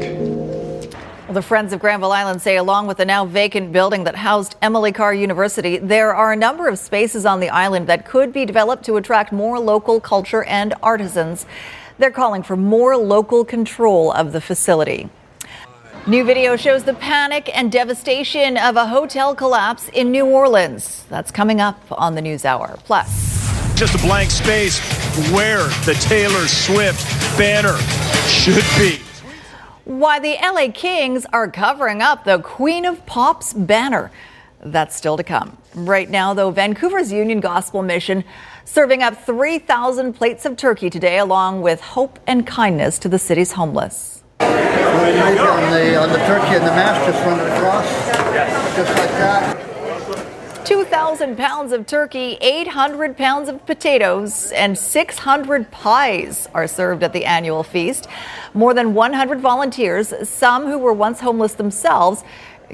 Well, 1.26 1.34
the 1.34 1.42
Friends 1.42 1.72
of 1.72 1.80
Granville 1.80 2.12
Island 2.12 2.42
say, 2.42 2.56
along 2.58 2.86
with 2.86 2.98
the 2.98 3.04
now 3.04 3.24
vacant 3.24 3.72
building 3.72 4.04
that 4.04 4.14
housed 4.14 4.54
Emily 4.62 4.92
Carr 4.92 5.14
University, 5.14 5.78
there 5.78 6.14
are 6.14 6.32
a 6.32 6.36
number 6.36 6.68
of 6.68 6.78
spaces 6.78 7.26
on 7.26 7.40
the 7.40 7.50
island 7.50 7.88
that 7.88 8.06
could 8.06 8.32
be 8.32 8.46
developed 8.46 8.84
to 8.84 8.96
attract 8.96 9.32
more 9.32 9.58
local 9.58 10.00
culture 10.00 10.44
and 10.44 10.74
artisans. 10.80 11.44
They're 11.98 12.12
calling 12.12 12.44
for 12.44 12.56
more 12.56 12.96
local 12.96 13.44
control 13.44 14.12
of 14.12 14.30
the 14.30 14.40
facility. 14.40 15.10
New 16.06 16.24
video 16.24 16.56
shows 16.56 16.82
the 16.82 16.94
panic 16.94 17.50
and 17.54 17.70
devastation 17.70 18.56
of 18.56 18.76
a 18.76 18.86
hotel 18.86 19.34
collapse 19.34 19.90
in 19.90 20.10
New 20.10 20.24
Orleans. 20.24 21.04
That's 21.10 21.30
coming 21.30 21.60
up 21.60 21.78
on 21.92 22.14
the 22.14 22.22
News 22.22 22.46
Hour. 22.46 22.78
Plus, 22.84 23.46
just 23.74 23.94
a 23.94 23.98
blank 23.98 24.30
space 24.30 24.78
where 25.30 25.68
the 25.84 25.94
Taylor 26.00 26.48
Swift 26.48 27.04
banner 27.36 27.76
should 28.26 28.64
be. 28.78 28.98
Why 29.84 30.18
the 30.18 30.36
LA 30.42 30.72
Kings 30.72 31.26
are 31.34 31.50
covering 31.50 32.00
up 32.00 32.24
the 32.24 32.38
Queen 32.38 32.86
of 32.86 33.04
Pop's 33.04 33.52
banner. 33.52 34.10
That's 34.62 34.96
still 34.96 35.18
to 35.18 35.22
come. 35.22 35.58
Right 35.74 36.08
now, 36.08 36.32
though, 36.32 36.50
Vancouver's 36.50 37.12
Union 37.12 37.40
Gospel 37.40 37.82
Mission 37.82 38.24
serving 38.64 39.02
up 39.02 39.22
3,000 39.26 40.14
plates 40.14 40.46
of 40.46 40.56
turkey 40.56 40.88
today, 40.88 41.18
along 41.18 41.60
with 41.60 41.82
hope 41.82 42.18
and 42.26 42.46
kindness 42.46 42.98
to 43.00 43.08
the 43.10 43.18
city's 43.18 43.52
homeless. 43.52 44.19
On 44.50 45.70
the, 45.70 45.96
on 45.96 46.08
the 46.10 46.18
turkey 46.18 46.54
and 46.56 46.66
the 46.66 46.70
mash, 46.70 47.04
just 47.06 47.24
run 47.24 47.40
across, 47.40 47.86
just 48.76 48.90
like 48.96 49.10
that. 49.10 50.66
2,000 50.66 51.36
pounds 51.36 51.72
of 51.72 51.86
turkey, 51.86 52.38
800 52.40 53.16
pounds 53.16 53.48
of 53.48 53.64
potatoes, 53.66 54.52
and 54.52 54.78
600 54.78 55.70
pies 55.70 56.48
are 56.54 56.68
served 56.68 57.02
at 57.02 57.12
the 57.12 57.24
annual 57.24 57.62
feast. 57.62 58.06
More 58.54 58.72
than 58.72 58.94
100 58.94 59.40
volunteers, 59.40 60.12
some 60.28 60.66
who 60.66 60.78
were 60.78 60.92
once 60.92 61.20
homeless 61.20 61.54
themselves, 61.54 62.22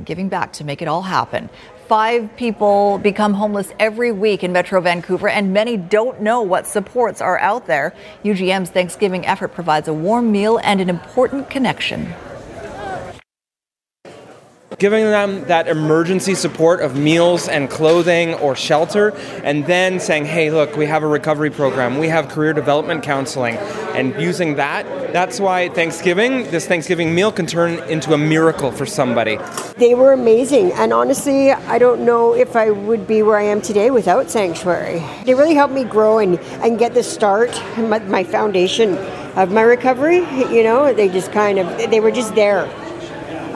giving 0.05 0.29
back 0.29 0.53
to 0.55 0.65
make 0.65 0.83
it 0.83 0.89
all 0.89 1.03
happen. 1.03 1.49
Five 1.89 2.37
people 2.37 2.99
become 2.99 3.33
homeless 3.35 3.73
every 3.79 4.11
week 4.11 4.43
in 4.43 4.53
Metro 4.53 4.81
Vancouver, 4.81 5.29
and 5.29 5.53
many 5.53 5.77
don't 5.77 6.21
know 6.21 6.43
what 6.43 6.67
supports 6.67 7.21
are 7.21 7.39
out 7.39 7.69
there. 7.69 7.95
UGM's 8.25 8.71
Thanksgiving 8.71 9.25
effort 9.25 9.55
provides 9.55 9.87
a 9.87 9.95
warm 9.95 10.33
meal 10.33 10.59
and 10.65 10.81
an 10.81 10.91
important 10.91 11.49
connection 11.49 12.13
giving 14.79 15.05
them 15.05 15.43
that 15.45 15.69
emergency 15.69 16.35
support 16.35 16.83
of 16.83 16.97
meals 16.97 17.49
and 17.49 17.71
clothing 17.71 18.35
or 18.35 18.55
shelter, 18.55 19.09
and 19.43 19.65
then 19.65 19.99
saying, 19.99 20.27
hey, 20.27 20.51
look, 20.51 20.77
we 20.77 20.85
have 20.85 21.03
a 21.03 21.07
recovery 21.07 21.49
program, 21.49 21.97
we 21.97 22.09
have 22.09 22.29
career 22.29 22.53
development 22.53 23.03
counseling, 23.03 23.57
and 23.97 24.21
using 24.21 24.57
that, 24.57 24.85
that's 25.15 25.41
why 25.41 25.71
Thanksgiving, 25.71 26.43
this 26.51 26.67
Thanksgiving 26.67 27.15
meal 27.15 27.33
can 27.33 27.47
turn 27.47 27.79
into 27.89 28.13
a 28.13 28.19
miracle 28.19 28.71
for 28.71 28.85
somebody. 28.85 29.39
They 29.79 29.95
were 29.95 30.13
amazing, 30.13 30.73
and 30.73 30.93
honestly, 30.93 31.53
I 31.53 31.79
don't 31.79 32.05
know 32.05 32.35
if 32.35 32.55
I 32.55 32.71
would 32.71 33.07
be 33.07 33.23
where 33.23 33.39
I 33.39 33.45
am 33.45 33.63
today 33.63 33.91
without 33.91 34.31
Sanctuary. 34.31 35.03
They 35.25 35.33
really 35.33 35.55
helped 35.55 35.73
me 35.73 35.85
grow 35.85 36.19
and, 36.19 36.39
and 36.63 36.79
get 36.79 36.93
the 36.93 37.03
start, 37.03 37.51
my, 37.79 37.99
my 38.01 38.25
foundation 38.25 38.99
of 39.39 39.51
my 39.53 39.63
recovery. 39.63 40.19
You 40.55 40.63
know, 40.63 40.93
they 40.93 41.09
just 41.09 41.33
kind 41.33 41.59
of, 41.59 41.91
they 41.91 42.01
were 42.01 42.11
just 42.11 42.35
there 42.35 42.71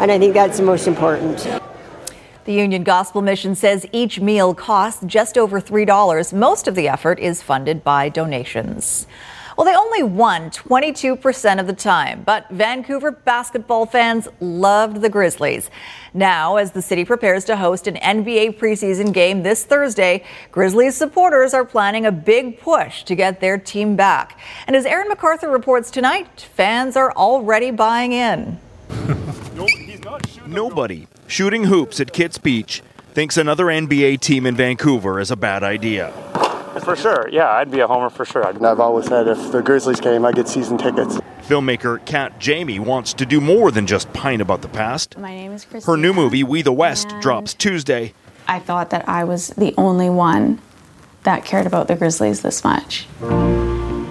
and 0.00 0.10
I 0.10 0.18
think 0.18 0.34
that's 0.34 0.56
the 0.56 0.64
most 0.64 0.88
important. 0.88 1.46
The 2.46 2.54
Union 2.54 2.84
Gospel 2.84 3.20
Mission 3.20 3.54
says 3.54 3.86
each 3.92 4.18
meal 4.18 4.54
costs 4.54 5.04
just 5.06 5.36
over 5.36 5.60
$3. 5.60 6.32
Most 6.32 6.66
of 6.66 6.74
the 6.74 6.88
effort 6.88 7.18
is 7.18 7.42
funded 7.42 7.84
by 7.84 8.08
donations. 8.08 9.06
Well, 9.58 9.66
they 9.66 9.76
only 9.76 10.02
won 10.02 10.48
22% 10.50 11.60
of 11.60 11.66
the 11.66 11.74
time, 11.74 12.22
but 12.24 12.48
Vancouver 12.48 13.10
basketball 13.10 13.84
fans 13.84 14.26
loved 14.40 15.02
the 15.02 15.10
Grizzlies. 15.10 15.70
Now, 16.14 16.56
as 16.56 16.70
the 16.70 16.80
city 16.80 17.04
prepares 17.04 17.44
to 17.44 17.56
host 17.56 17.86
an 17.86 17.96
NBA 17.96 18.58
preseason 18.58 19.12
game 19.12 19.42
this 19.42 19.64
Thursday, 19.64 20.24
Grizzlies 20.50 20.96
supporters 20.96 21.52
are 21.52 21.66
planning 21.66 22.06
a 22.06 22.12
big 22.12 22.58
push 22.58 23.02
to 23.02 23.14
get 23.14 23.40
their 23.40 23.58
team 23.58 23.96
back. 23.96 24.40
And 24.66 24.74
as 24.74 24.86
Aaron 24.86 25.08
MacArthur 25.08 25.50
reports 25.50 25.90
tonight, 25.90 26.40
fans 26.40 26.96
are 26.96 27.12
already 27.12 27.70
buying 27.70 28.12
in. 28.12 28.58
Nobody 30.50 31.06
shooting 31.28 31.66
hoops 31.66 32.00
at 32.00 32.12
Kits 32.12 32.36
Beach 32.36 32.82
thinks 33.12 33.36
another 33.36 33.66
NBA 33.66 34.18
team 34.18 34.46
in 34.46 34.56
Vancouver 34.56 35.20
is 35.20 35.30
a 35.30 35.36
bad 35.36 35.62
idea. 35.62 36.10
For 36.84 36.96
sure, 36.96 37.28
yeah, 37.30 37.50
I'd 37.50 37.70
be 37.70 37.78
a 37.78 37.86
homer 37.86 38.10
for 38.10 38.24
sure. 38.24 38.44
I've 38.44 38.80
always 38.80 39.06
said 39.06 39.28
if 39.28 39.52
the 39.52 39.62
Grizzlies 39.62 40.00
came, 40.00 40.24
I'd 40.24 40.34
get 40.34 40.48
season 40.48 40.76
tickets. 40.76 41.20
Filmmaker 41.42 42.04
Kat 42.04 42.40
Jayme 42.40 42.80
wants 42.80 43.14
to 43.14 43.24
do 43.24 43.40
more 43.40 43.70
than 43.70 43.86
just 43.86 44.12
pine 44.12 44.40
about 44.40 44.62
the 44.62 44.68
past. 44.68 45.16
My 45.16 45.32
name 45.32 45.52
is 45.52 45.64
Chris. 45.64 45.86
Her 45.86 45.96
new 45.96 46.12
movie, 46.12 46.42
We 46.42 46.62
the 46.62 46.72
West, 46.72 47.14
drops 47.20 47.54
Tuesday. 47.54 48.12
I 48.48 48.58
thought 48.58 48.90
that 48.90 49.08
I 49.08 49.22
was 49.22 49.50
the 49.50 49.72
only 49.78 50.10
one 50.10 50.60
that 51.22 51.44
cared 51.44 51.66
about 51.66 51.86
the 51.86 51.94
Grizzlies 51.94 52.42
this 52.42 52.64
much. 52.64 53.06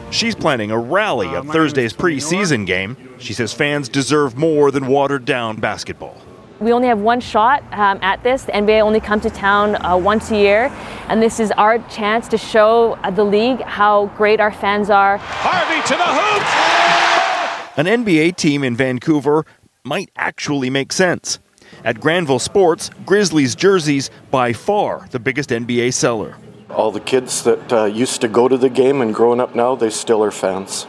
She's 0.09 0.35
planning 0.35 0.71
a 0.71 0.79
rally 0.79 1.27
at 1.27 1.45
Thursday's 1.47 1.91
preseason 1.91 2.65
game. 2.65 2.95
She 3.19 3.33
says 3.33 3.53
fans 3.53 3.89
deserve 3.89 4.37
more 4.37 4.71
than 4.71 4.87
watered 4.87 5.25
down 5.25 5.57
basketball. 5.57 6.15
We 6.59 6.73
only 6.73 6.89
have 6.89 6.99
one 6.99 7.21
shot 7.21 7.63
um, 7.71 7.99
at 8.01 8.21
this. 8.23 8.43
The 8.43 8.51
NBA 8.51 8.81
only 8.81 8.99
comes 8.99 9.23
to 9.23 9.29
town 9.29 9.77
uh, 9.77 9.95
once 9.95 10.29
a 10.29 10.35
year, 10.35 10.65
and 11.07 11.21
this 11.21 11.39
is 11.39 11.51
our 11.51 11.79
chance 11.87 12.27
to 12.29 12.37
show 12.37 12.93
uh, 13.03 13.11
the 13.11 13.23
league 13.23 13.61
how 13.61 14.07
great 14.17 14.41
our 14.41 14.51
fans 14.51 14.89
are. 14.89 15.17
Harvey 15.21 15.81
to 15.87 15.95
the 15.95 16.03
hoop! 16.03 17.77
An 17.77 17.85
NBA 17.85 18.35
team 18.35 18.65
in 18.65 18.75
Vancouver 18.75 19.45
might 19.85 20.11
actually 20.17 20.69
make 20.69 20.91
sense. 20.91 21.39
At 21.85 22.01
Granville 22.01 22.39
Sports, 22.39 22.89
Grizzlies 23.05 23.55
jerseys 23.55 24.09
by 24.29 24.51
far 24.51 25.07
the 25.11 25.19
biggest 25.19 25.51
NBA 25.51 25.93
seller. 25.93 26.35
All 26.69 26.91
the 26.91 26.99
kids 26.99 27.41
that 27.43 27.71
uh, 27.71 27.85
used 27.85 28.19
to 28.19 28.27
go 28.27 28.49
to 28.49 28.57
the 28.57 28.69
game 28.69 28.99
and 29.01 29.15
growing 29.15 29.39
up 29.39 29.55
now, 29.55 29.75
they 29.75 29.89
still 29.89 30.21
are 30.21 30.31
fans. 30.31 30.87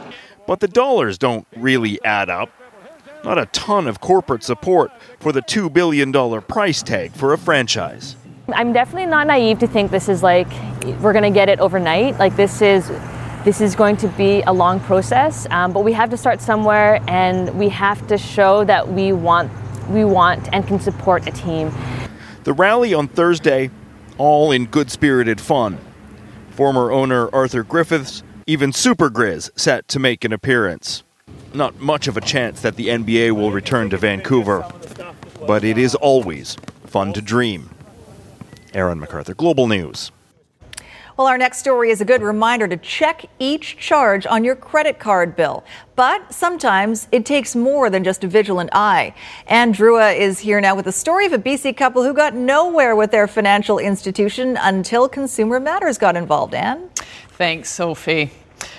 But 0.48 0.58
the 0.58 0.68
dollars 0.68 1.16
don't 1.16 1.46
really 1.56 2.02
add 2.04 2.28
up. 2.28 2.50
Not 3.24 3.38
a 3.38 3.46
ton 3.46 3.86
of 3.86 4.00
corporate 4.00 4.42
support 4.42 4.90
for 5.18 5.32
the 5.32 5.42
$2 5.42 5.72
billion 5.72 6.12
price 6.42 6.82
tag 6.82 7.12
for 7.12 7.32
a 7.32 7.38
franchise. 7.38 8.16
I'm 8.48 8.72
definitely 8.72 9.06
not 9.06 9.26
naive 9.26 9.58
to 9.60 9.66
think 9.66 9.90
this 9.90 10.08
is 10.08 10.22
like 10.22 10.48
we're 11.00 11.12
going 11.12 11.22
to 11.22 11.30
get 11.30 11.48
it 11.48 11.60
overnight. 11.60 12.18
Like 12.18 12.34
this 12.36 12.62
is 12.62 12.88
this 13.44 13.60
is 13.60 13.74
going 13.74 13.96
to 13.98 14.08
be 14.08 14.42
a 14.42 14.52
long 14.52 14.80
process, 14.80 15.46
um, 15.50 15.72
but 15.72 15.80
we 15.80 15.92
have 15.94 16.10
to 16.10 16.16
start 16.16 16.42
somewhere, 16.42 17.02
and 17.08 17.58
we 17.58 17.70
have 17.70 18.06
to 18.08 18.18
show 18.18 18.64
that 18.64 18.86
we 18.88 19.12
want 19.12 19.50
we 19.88 20.04
want 20.04 20.48
and 20.52 20.66
can 20.66 20.78
support 20.78 21.26
a 21.26 21.30
team. 21.30 21.72
The 22.44 22.52
rally 22.52 22.92
on 22.92 23.08
Thursday 23.08 23.70
all 24.18 24.52
in 24.52 24.66
good 24.66 24.90
spirited 24.90 25.40
fun. 25.40 25.78
Former 26.50 26.92
owner 26.92 27.34
Arthur 27.34 27.62
Griffiths, 27.62 28.22
even 28.46 28.72
Super 28.72 29.08
Grizz, 29.08 29.50
set 29.58 29.88
to 29.88 29.98
make 29.98 30.24
an 30.24 30.32
appearance. 30.32 31.02
Not 31.52 31.80
much 31.80 32.06
of 32.06 32.16
a 32.16 32.20
chance 32.20 32.60
that 32.62 32.76
the 32.76 32.88
NBA 32.88 33.32
will 33.32 33.50
return 33.50 33.90
to 33.90 33.96
Vancouver, 33.96 34.64
but 35.46 35.64
it 35.64 35.78
is 35.78 35.94
always 35.94 36.56
fun 36.86 37.12
to 37.14 37.22
dream. 37.22 37.70
Aaron 38.72 39.00
MacArthur, 39.00 39.34
Global 39.34 39.66
News. 39.66 40.12
Well, 41.16 41.26
our 41.26 41.36
next 41.36 41.58
story 41.58 41.90
is 41.90 42.00
a 42.00 42.04
good 42.06 42.22
reminder 42.22 42.66
to 42.66 42.78
check 42.78 43.26
each 43.38 43.76
charge 43.76 44.26
on 44.26 44.42
your 44.42 44.56
credit 44.56 44.98
card 44.98 45.36
bill. 45.36 45.64
But 45.94 46.32
sometimes 46.32 47.08
it 47.12 47.26
takes 47.26 47.54
more 47.54 47.90
than 47.90 48.04
just 48.04 48.24
a 48.24 48.26
vigilant 48.26 48.70
eye. 48.72 49.14
Anne 49.46 49.74
Drewa 49.74 50.16
is 50.16 50.38
here 50.38 50.62
now 50.62 50.74
with 50.74 50.86
the 50.86 50.92
story 50.92 51.26
of 51.26 51.34
a 51.34 51.38
BC 51.38 51.76
couple 51.76 52.02
who 52.02 52.14
got 52.14 52.34
nowhere 52.34 52.96
with 52.96 53.10
their 53.10 53.28
financial 53.28 53.78
institution 53.78 54.56
until 54.62 55.10
Consumer 55.10 55.60
Matters 55.60 55.98
got 55.98 56.16
involved. 56.16 56.54
Anne? 56.54 56.88
Thanks, 57.32 57.68
Sophie. 57.68 58.30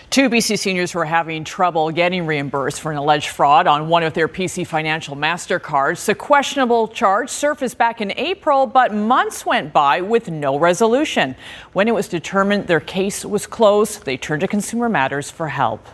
Two 0.09 0.29
BC 0.29 0.59
seniors 0.59 0.93
were 0.93 1.05
having 1.05 1.45
trouble 1.45 1.89
getting 1.89 2.25
reimbursed 2.25 2.81
for 2.81 2.91
an 2.91 2.97
alleged 2.97 3.29
fraud 3.29 3.65
on 3.65 3.87
one 3.87 4.03
of 4.03 4.13
their 4.13 4.27
PC 4.27 4.67
Financial 4.67 5.15
MasterCards. 5.15 6.05
The 6.05 6.15
questionable 6.15 6.89
charge 6.89 7.29
surfaced 7.29 7.77
back 7.77 8.01
in 8.01 8.11
April, 8.17 8.67
but 8.67 8.93
months 8.93 9.45
went 9.45 9.71
by 9.71 10.01
with 10.01 10.29
no 10.29 10.59
resolution. 10.59 11.35
When 11.71 11.87
it 11.87 11.95
was 11.95 12.09
determined 12.09 12.67
their 12.67 12.81
case 12.81 13.23
was 13.23 13.47
closed, 13.47 14.03
they 14.03 14.17
turned 14.17 14.41
to 14.41 14.47
Consumer 14.47 14.89
Matters 14.89 15.31
for 15.31 15.47
help 15.47 15.87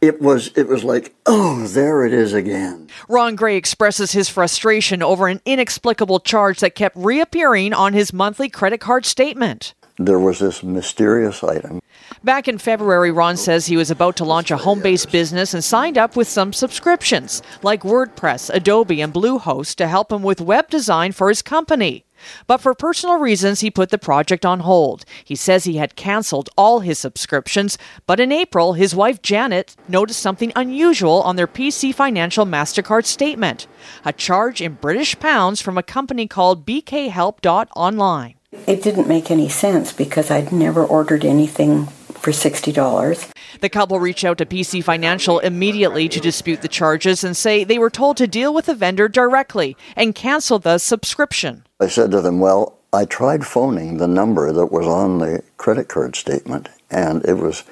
it 0.00 0.20
was 0.20 0.52
it 0.56 0.68
was 0.68 0.84
like 0.84 1.12
oh 1.26 1.66
there 1.66 2.04
it 2.06 2.12
is 2.12 2.32
again 2.32 2.88
ron 3.08 3.34
gray 3.34 3.56
expresses 3.56 4.12
his 4.12 4.28
frustration 4.28 5.02
over 5.02 5.26
an 5.26 5.40
inexplicable 5.44 6.20
charge 6.20 6.60
that 6.60 6.76
kept 6.76 6.96
reappearing 6.96 7.72
on 7.72 7.92
his 7.92 8.12
monthly 8.12 8.48
credit 8.48 8.78
card 8.78 9.04
statement 9.04 9.74
there 9.98 10.18
was 10.18 10.38
this 10.38 10.62
mysterious 10.62 11.42
item. 11.42 11.80
Back 12.24 12.48
in 12.48 12.58
February, 12.58 13.10
Ron 13.10 13.36
says 13.36 13.66
he 13.66 13.76
was 13.76 13.90
about 13.90 14.16
to 14.16 14.24
launch 14.24 14.50
a 14.50 14.56
home 14.56 14.80
based 14.80 15.12
business 15.12 15.54
and 15.54 15.62
signed 15.62 15.96
up 15.96 16.16
with 16.16 16.28
some 16.28 16.52
subscriptions, 16.52 17.42
like 17.62 17.82
WordPress, 17.82 18.50
Adobe, 18.52 19.00
and 19.00 19.12
Bluehost, 19.12 19.76
to 19.76 19.86
help 19.86 20.10
him 20.10 20.22
with 20.22 20.40
web 20.40 20.68
design 20.68 21.12
for 21.12 21.28
his 21.28 21.42
company. 21.42 22.04
But 22.46 22.60
for 22.60 22.74
personal 22.74 23.18
reasons, 23.18 23.60
he 23.60 23.70
put 23.70 23.90
the 23.90 23.98
project 23.98 24.44
on 24.44 24.60
hold. 24.60 25.04
He 25.24 25.36
says 25.36 25.64
he 25.64 25.76
had 25.76 25.96
canceled 25.96 26.50
all 26.56 26.80
his 26.80 26.98
subscriptions, 26.98 27.78
but 28.06 28.20
in 28.20 28.32
April, 28.32 28.72
his 28.72 28.94
wife 28.94 29.22
Janet 29.22 29.76
noticed 29.86 30.20
something 30.20 30.52
unusual 30.56 31.22
on 31.22 31.36
their 31.36 31.46
PC 31.46 31.94
Financial 31.94 32.44
MasterCard 32.44 33.04
statement 33.04 33.66
a 34.04 34.12
charge 34.12 34.60
in 34.60 34.74
British 34.74 35.18
pounds 35.20 35.60
from 35.60 35.78
a 35.78 35.82
company 35.82 36.26
called 36.26 36.66
BKHelp.online. 36.66 38.34
It 38.66 38.82
didn't 38.82 39.08
make 39.08 39.30
any 39.30 39.48
sense 39.48 39.92
because 39.92 40.30
I'd 40.30 40.52
never 40.52 40.84
ordered 40.84 41.24
anything 41.24 41.88
for 42.18 42.30
$60. 42.30 43.32
The 43.60 43.68
couple 43.68 43.98
reached 43.98 44.24
out 44.24 44.38
to 44.38 44.46
PC 44.46 44.82
Financial 44.84 45.38
immediately 45.38 46.08
to 46.08 46.20
dispute 46.20 46.62
the 46.62 46.68
charges 46.68 47.24
and 47.24 47.36
say 47.36 47.64
they 47.64 47.78
were 47.78 47.90
told 47.90 48.16
to 48.18 48.26
deal 48.26 48.52
with 48.52 48.66
the 48.66 48.74
vendor 48.74 49.08
directly 49.08 49.76
and 49.96 50.14
cancel 50.14 50.58
the 50.58 50.78
subscription. 50.78 51.64
I 51.80 51.88
said 51.88 52.10
to 52.12 52.20
them, 52.20 52.40
Well, 52.40 52.78
I 52.92 53.04
tried 53.04 53.46
phoning 53.46 53.98
the 53.98 54.08
number 54.08 54.52
that 54.52 54.72
was 54.72 54.86
on 54.86 55.18
the 55.18 55.42
credit 55.56 55.88
card 55.88 56.16
statement, 56.16 56.68
and 56.90 57.24
it 57.24 57.34
was 57.34 57.64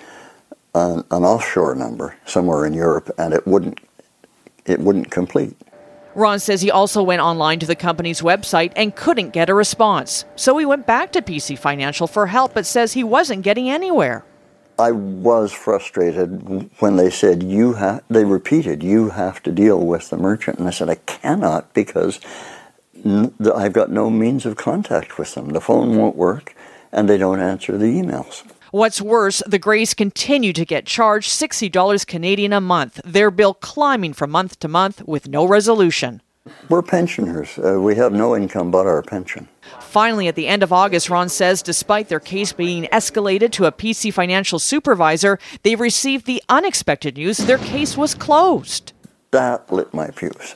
an, 0.74 1.04
an 1.10 1.24
offshore 1.24 1.74
number 1.74 2.16
somewhere 2.26 2.66
in 2.66 2.74
Europe, 2.74 3.10
and 3.18 3.32
it 3.32 3.46
wouldn't 3.46 3.80
it 4.66 4.80
wouldn't 4.80 5.10
complete. 5.10 5.56
Ron 6.14 6.40
says 6.40 6.62
he 6.62 6.70
also 6.70 7.02
went 7.02 7.20
online 7.20 7.58
to 7.58 7.66
the 7.66 7.76
company's 7.76 8.22
website 8.22 8.72
and 8.74 8.96
couldn't 8.96 9.30
get 9.30 9.50
a 9.50 9.54
response. 9.54 10.24
So 10.34 10.56
he 10.56 10.64
went 10.64 10.86
back 10.86 11.12
to 11.12 11.22
PC 11.22 11.58
Financial 11.58 12.06
for 12.06 12.26
help, 12.26 12.54
but 12.54 12.64
says 12.64 12.94
he 12.94 13.04
wasn't 13.04 13.42
getting 13.42 13.68
anywhere. 13.68 14.24
I 14.78 14.92
was 14.92 15.52
frustrated 15.52 16.70
when 16.78 16.96
they 16.96 17.10
said 17.10 17.42
you 17.42 17.74
have. 17.74 18.02
They 18.10 18.24
repeated, 18.24 18.82
"You 18.82 19.10
have 19.10 19.42
to 19.44 19.50
deal 19.50 19.80
with 19.80 20.10
the 20.10 20.16
merchant," 20.16 20.58
and 20.58 20.68
I 20.68 20.70
said, 20.70 20.90
"I 20.90 20.96
cannot 21.06 21.72
because 21.72 22.20
I've 23.04 23.72
got 23.72 23.90
no 23.90 24.10
means 24.10 24.44
of 24.44 24.56
contact 24.56 25.18
with 25.18 25.34
them. 25.34 25.50
The 25.50 25.60
phone 25.60 25.96
won't 25.96 26.16
work, 26.16 26.54
and 26.92 27.08
they 27.08 27.16
don't 27.16 27.40
answer 27.40 27.78
the 27.78 27.86
emails." 27.86 28.42
What's 28.70 29.00
worse, 29.00 29.42
the 29.46 29.58
Greys 29.58 29.94
continue 29.94 30.52
to 30.52 30.64
get 30.64 30.84
charged 30.84 31.30
$60 31.30 32.04
Canadian 32.04 32.52
a 32.52 32.60
month, 32.60 33.00
their 33.04 33.30
bill 33.30 33.54
climbing 33.54 34.12
from 34.12 34.30
month 34.30 34.58
to 34.58 34.68
month 34.68 35.02
with 35.06 35.28
no 35.28 35.46
resolution. 35.46 36.20
We're 36.68 36.82
pensioners. 36.82 37.58
Uh, 37.58 37.80
we 37.80 37.96
have 37.96 38.12
no 38.12 38.36
income 38.36 38.70
but 38.70 38.86
our 38.86 39.02
pension. 39.02 39.48
Finally, 39.80 40.28
at 40.28 40.34
the 40.34 40.46
end 40.46 40.62
of 40.62 40.72
August, 40.72 41.10
Ron 41.10 41.28
says 41.28 41.62
despite 41.62 42.08
their 42.08 42.20
case 42.20 42.52
being 42.52 42.84
escalated 42.92 43.52
to 43.52 43.64
a 43.64 43.72
PC 43.72 44.12
financial 44.12 44.58
supervisor, 44.58 45.38
they 45.62 45.76
received 45.76 46.26
the 46.26 46.42
unexpected 46.48 47.16
news 47.16 47.38
their 47.38 47.58
case 47.58 47.96
was 47.96 48.14
closed. 48.14 48.92
That 49.30 49.72
lit 49.72 49.92
my 49.92 50.08
fuse. 50.08 50.54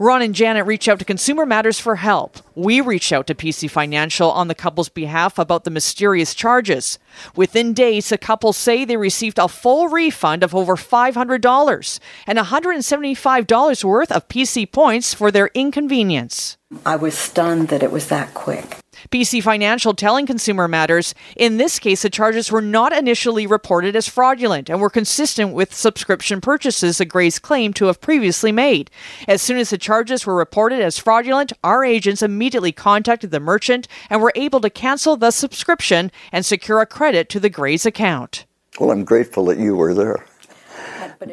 Ron 0.00 0.22
and 0.22 0.32
Janet 0.32 0.64
reach 0.64 0.88
out 0.88 1.00
to 1.00 1.04
Consumer 1.04 1.44
Matters 1.44 1.80
for 1.80 1.96
help. 1.96 2.38
We 2.54 2.80
reach 2.80 3.12
out 3.12 3.26
to 3.26 3.34
PC 3.34 3.68
Financial 3.68 4.30
on 4.30 4.46
the 4.46 4.54
couple's 4.54 4.88
behalf 4.88 5.40
about 5.40 5.64
the 5.64 5.72
mysterious 5.72 6.36
charges. 6.36 7.00
Within 7.34 7.74
days, 7.74 8.08
the 8.08 8.16
couple 8.16 8.52
say 8.52 8.84
they 8.84 8.96
received 8.96 9.40
a 9.40 9.48
full 9.48 9.88
refund 9.88 10.44
of 10.44 10.54
over 10.54 10.76
$500 10.76 12.00
and 12.28 12.38
$175 12.38 13.84
worth 13.84 14.12
of 14.12 14.28
PC 14.28 14.70
points 14.70 15.14
for 15.14 15.32
their 15.32 15.50
inconvenience. 15.52 16.58
I 16.86 16.94
was 16.94 17.18
stunned 17.18 17.66
that 17.68 17.82
it 17.82 17.90
was 17.90 18.06
that 18.06 18.34
quick. 18.34 18.78
PC 19.10 19.42
Financial 19.42 19.94
telling 19.94 20.26
Consumer 20.26 20.68
Matters 20.68 21.14
in 21.36 21.56
this 21.56 21.78
case, 21.78 22.02
the 22.02 22.10
charges 22.10 22.50
were 22.50 22.62
not 22.62 22.92
initially 22.92 23.46
reported 23.46 23.96
as 23.96 24.08
fraudulent 24.08 24.68
and 24.68 24.80
were 24.80 24.90
consistent 24.90 25.52
with 25.52 25.74
subscription 25.74 26.40
purchases 26.40 26.98
the 26.98 27.04
Greys 27.04 27.38
claimed 27.38 27.76
to 27.76 27.86
have 27.86 28.00
previously 28.00 28.52
made. 28.52 28.90
As 29.26 29.42
soon 29.42 29.58
as 29.58 29.70
the 29.70 29.78
charges 29.78 30.26
were 30.26 30.34
reported 30.34 30.80
as 30.80 30.98
fraudulent, 30.98 31.52
our 31.62 31.84
agents 31.84 32.22
immediately 32.22 32.72
contacted 32.72 33.30
the 33.30 33.40
merchant 33.40 33.88
and 34.10 34.20
were 34.20 34.32
able 34.34 34.60
to 34.60 34.70
cancel 34.70 35.16
the 35.16 35.30
subscription 35.30 36.10
and 36.32 36.44
secure 36.44 36.80
a 36.80 36.86
credit 36.86 37.28
to 37.28 37.40
the 37.40 37.50
Greys 37.50 37.86
account. 37.86 38.44
Well, 38.78 38.90
I'm 38.90 39.04
grateful 39.04 39.44
that 39.46 39.58
you 39.58 39.76
were 39.76 39.94
there. 39.94 40.24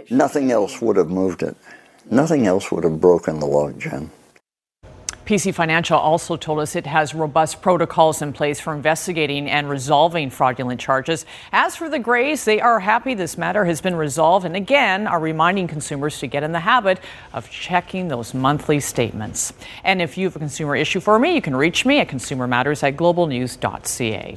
Nothing 0.10 0.52
else 0.52 0.82
would 0.82 0.98
have 0.98 1.10
moved 1.10 1.44
it. 1.44 1.56
Nothing 2.10 2.48
else 2.48 2.72
would 2.72 2.84
have 2.84 3.02
broken 3.02 3.40
the 3.40 3.46
log, 3.46 3.80
Jen. 3.80 4.12
PC 5.25 5.55
Financial 5.55 5.98
also 5.98 6.38
told 6.38 6.60
us 6.60 6.75
it 6.75 6.86
has 6.86 7.15
robust 7.15 7.62
protocols 7.62 8.22
in 8.22 8.32
place 8.32 8.60
for 8.60 8.75
investigating 8.75 9.50
and 9.50 9.67
resolving 9.67 10.29
fraudulent 10.29 10.79
charges. 10.79 11.25
As 11.51 11.75
for 11.75 11.89
the 11.89 11.98
Greys, 11.98 12.46
they 12.46 12.62
are 12.62 12.79
happy 12.79 13.15
this 13.15 13.36
matter 13.36 13.65
has 13.65 13.82
been 13.82 13.96
resolved 13.96 14.46
and 14.46 14.55
again 14.55 15.08
are 15.08 15.20
reminding 15.20 15.67
consumers 15.67 16.20
to 16.20 16.27
get 16.27 16.44
in 16.44 16.51
the 16.51 16.60
habit 16.60 17.00
of 17.34 17.50
checking 17.50 18.08
those 18.08 18.36
monthly 18.36 18.79
statements. 18.79 19.51
And 19.84 20.00
if 20.00 20.15
you 20.15 20.27
have 20.27 20.36
a 20.36 20.39
consumer 20.39 20.75
issue 20.75 21.00
for 21.00 21.17
me, 21.17 21.34
you 21.34 21.41
can 21.41 21.55
reach 21.55 21.86
me 21.86 22.00
at 22.00 22.08
consumermatters 22.08 22.84
at 22.84 22.96
globalnews.ca. 22.96 24.36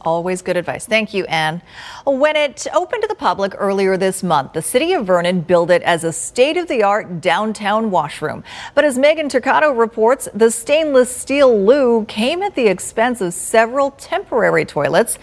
Always 0.00 0.42
good 0.42 0.56
advice. 0.56 0.86
Thank 0.86 1.12
you, 1.12 1.24
Anne. 1.26 1.60
When 2.06 2.36
it 2.36 2.68
opened 2.72 3.02
to 3.02 3.08
the 3.08 3.16
public 3.16 3.54
earlier 3.58 3.96
this 3.96 4.22
month, 4.22 4.52
the 4.52 4.62
city 4.62 4.92
of 4.92 5.06
Vernon 5.06 5.40
billed 5.40 5.72
it 5.72 5.82
as 5.82 6.04
a 6.04 6.12
state 6.12 6.56
of 6.56 6.68
the 6.68 6.84
art 6.84 7.20
downtown 7.20 7.90
washroom. 7.90 8.44
But 8.76 8.84
as 8.84 8.96
Megan 8.96 9.28
Turcato 9.28 9.76
reports, 9.76 10.28
the 10.32 10.52
stainless 10.52 11.14
steel 11.14 11.64
loo 11.64 12.04
came 12.04 12.42
at 12.42 12.54
the 12.54 12.68
expense 12.68 13.20
of 13.20 13.34
several 13.34 13.90
temporary 13.90 14.64
toilets, 14.64 15.18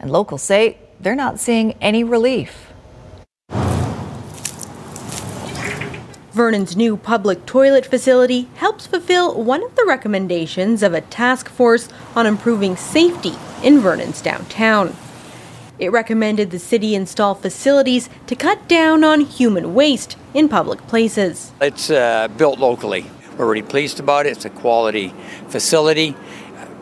and 0.00 0.10
locals 0.10 0.42
say 0.42 0.78
they're 0.98 1.14
not 1.14 1.38
seeing 1.38 1.74
any 1.80 2.02
relief. 2.02 2.72
Vernon's 6.32 6.76
new 6.76 6.98
public 6.98 7.46
toilet 7.46 7.86
facility 7.86 8.50
helps 8.56 8.86
fulfill 8.86 9.42
one 9.42 9.62
of 9.62 9.74
the 9.74 9.86
recommendations 9.86 10.82
of 10.82 10.92
a 10.92 11.00
task 11.00 11.48
force 11.48 11.88
on 12.14 12.26
improving 12.26 12.76
safety 12.76 13.32
in 13.66 13.80
Vernon's 13.80 14.22
downtown. 14.22 14.94
It 15.80 15.90
recommended 15.90 16.52
the 16.52 16.58
city 16.60 16.94
install 16.94 17.34
facilities 17.34 18.08
to 18.28 18.36
cut 18.36 18.68
down 18.68 19.02
on 19.02 19.20
human 19.20 19.74
waste 19.74 20.16
in 20.32 20.48
public 20.48 20.86
places. 20.86 21.50
It's 21.60 21.90
uh, 21.90 22.28
built 22.28 22.60
locally. 22.60 23.10
We're 23.36 23.48
really 23.48 23.66
pleased 23.66 23.98
about 23.98 24.24
it. 24.24 24.36
It's 24.36 24.44
a 24.44 24.50
quality 24.50 25.12
facility. 25.48 26.14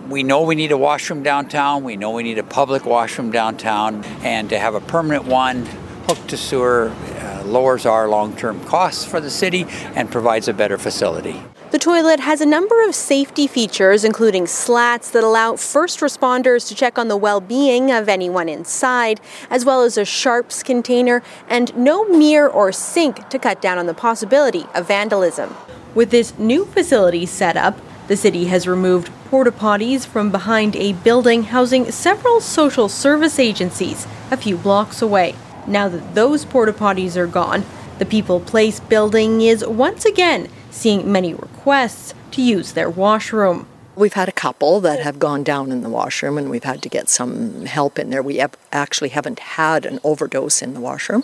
We 0.09 0.23
know 0.23 0.42
we 0.42 0.55
need 0.55 0.73
a 0.73 0.77
washroom 0.77 1.23
downtown. 1.23 1.85
We 1.85 1.97
know 1.97 2.11
we 2.11 2.23
need 2.23 2.38
a 2.38 2.44
public 2.44 2.85
washroom 2.85 3.31
downtown. 3.31 4.05
And 4.23 4.51
to 4.51 4.59
have 4.59 4.75
a 4.75 4.81
permanent 4.83 5.25
one 5.25 5.66
hooked 6.07 6.29
to 6.29 6.37
sewer 6.37 6.90
uh, 6.90 7.43
lowers 7.45 7.87
our 7.87 8.09
long 8.09 8.37
term 8.37 8.62
costs 8.64 9.05
for 9.05 9.21
the 9.21 9.31
city 9.31 9.67
and 9.95 10.11
provides 10.11 10.49
a 10.49 10.53
better 10.53 10.79
facility. 10.79 11.43
The 11.71 11.79
toilet 11.81 12.21
has 12.21 12.40
a 12.40 12.47
number 12.47 12.87
of 12.87 12.95
safety 12.95 13.49
features, 13.49 14.05
including 14.05 14.47
slats 14.47 15.11
that 15.11 15.25
allow 15.25 15.57
first 15.57 15.99
responders 16.01 16.69
to 16.69 16.75
check 16.75 16.99
on 16.99 17.09
the 17.09 17.17
well 17.17 17.40
being 17.40 17.90
of 17.90 18.09
anyone 18.09 18.49
inside, 18.49 19.21
as 19.51 19.64
well 19.64 19.83
as 19.83 19.99
a 19.99 20.05
sharps 20.05 20.62
container 20.62 21.23
and 21.49 21.77
no 21.77 22.05
mirror 22.05 22.49
or 22.49 22.71
sink 22.71 23.29
to 23.29 23.38
cut 23.40 23.61
down 23.61 23.77
on 23.77 23.87
the 23.87 23.95
possibility 23.95 24.67
of 24.75 24.87
vandalism. 24.87 25.53
With 25.95 26.11
this 26.11 26.38
new 26.38 26.64
facility 26.64 27.27
set 27.27 27.57
up, 27.57 27.79
the 28.07 28.17
city 28.17 28.45
has 28.45 28.69
removed 28.69 29.11
porta 29.31 29.51
potties 29.51 30.07
from 30.07 30.31
behind 30.31 30.77
a 30.77 30.93
building 30.93 31.45
housing 31.45 31.90
several 31.90 32.40
social 32.40 32.88
service 32.88 33.38
agencies 33.38 34.07
a 34.31 34.37
few 34.37 34.57
blocks 34.57 35.03
away. 35.03 35.35
Now 35.66 35.88
that 35.88 36.14
those 36.14 36.44
porta 36.44 36.72
potties 36.72 37.16
are 37.16 37.27
gone, 37.27 37.64
the 37.98 38.05
People 38.05 38.40
Place 38.40 38.81
building 38.81 39.40
is 39.40 39.64
once 39.66 40.05
again 40.05 40.48
seeing 40.70 41.11
many 41.11 41.33
requests 41.33 42.14
to 42.33 42.42
use 42.42 42.72
their 42.72 42.90
washroom. 42.90 43.66
We've 43.96 44.14
had 44.14 44.29
a 44.29 44.33
couple 44.33 44.81
that 44.81 45.00
have 45.00 45.20
gone 45.20 45.44
down 45.44 45.70
in 45.70 45.83
the 45.83 45.88
washroom 45.88 46.37
and 46.37 46.50
we've 46.50 46.64
had 46.64 46.83
to 46.83 46.88
get 46.88 47.09
some 47.09 47.64
help 47.66 47.98
in 47.98 48.11
there. 48.11 48.22
We 48.22 48.38
have 48.38 48.57
actually 48.72 49.11
haven't 49.11 49.38
had 49.38 49.87
an 49.87 50.00
overdose 50.03 50.61
in 50.62 50.74
the 50.74 50.81
washroom, 50.81 51.22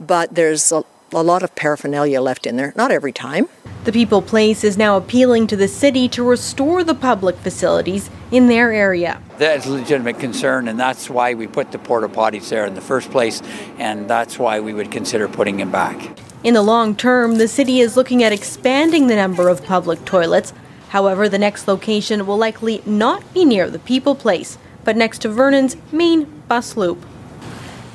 but 0.00 0.34
there's 0.34 0.72
a, 0.72 0.84
a 1.12 1.22
lot 1.22 1.42
of 1.42 1.54
paraphernalia 1.54 2.20
left 2.20 2.46
in 2.46 2.56
there. 2.56 2.72
Not 2.76 2.90
every 2.90 3.12
time. 3.12 3.48
The 3.84 3.92
People 3.92 4.22
Place 4.22 4.62
is 4.62 4.78
now 4.78 4.96
appealing 4.96 5.48
to 5.48 5.56
the 5.56 5.66
city 5.66 6.08
to 6.10 6.22
restore 6.22 6.84
the 6.84 6.94
public 6.94 7.36
facilities 7.36 8.10
in 8.30 8.46
their 8.46 8.72
area. 8.72 9.20
That 9.38 9.58
is 9.58 9.66
a 9.66 9.72
legitimate 9.72 10.20
concern, 10.20 10.68
and 10.68 10.78
that's 10.78 11.10
why 11.10 11.34
we 11.34 11.48
put 11.48 11.72
the 11.72 11.78
porta 11.78 12.08
potties 12.08 12.48
there 12.48 12.64
in 12.64 12.74
the 12.74 12.80
first 12.80 13.10
place, 13.10 13.42
and 13.78 14.08
that's 14.08 14.38
why 14.38 14.60
we 14.60 14.72
would 14.72 14.92
consider 14.92 15.26
putting 15.26 15.56
them 15.56 15.72
back. 15.72 16.16
In 16.44 16.54
the 16.54 16.62
long 16.62 16.94
term, 16.94 17.38
the 17.38 17.48
city 17.48 17.80
is 17.80 17.96
looking 17.96 18.22
at 18.22 18.32
expanding 18.32 19.08
the 19.08 19.16
number 19.16 19.48
of 19.48 19.64
public 19.64 20.04
toilets. 20.04 20.52
However, 20.90 21.28
the 21.28 21.38
next 21.38 21.66
location 21.66 22.26
will 22.26 22.38
likely 22.38 22.82
not 22.86 23.34
be 23.34 23.44
near 23.44 23.68
the 23.68 23.78
People 23.78 24.14
Place, 24.14 24.58
but 24.84 24.96
next 24.96 25.20
to 25.22 25.28
Vernon's 25.28 25.76
main 25.90 26.24
bus 26.48 26.76
loop. 26.76 27.04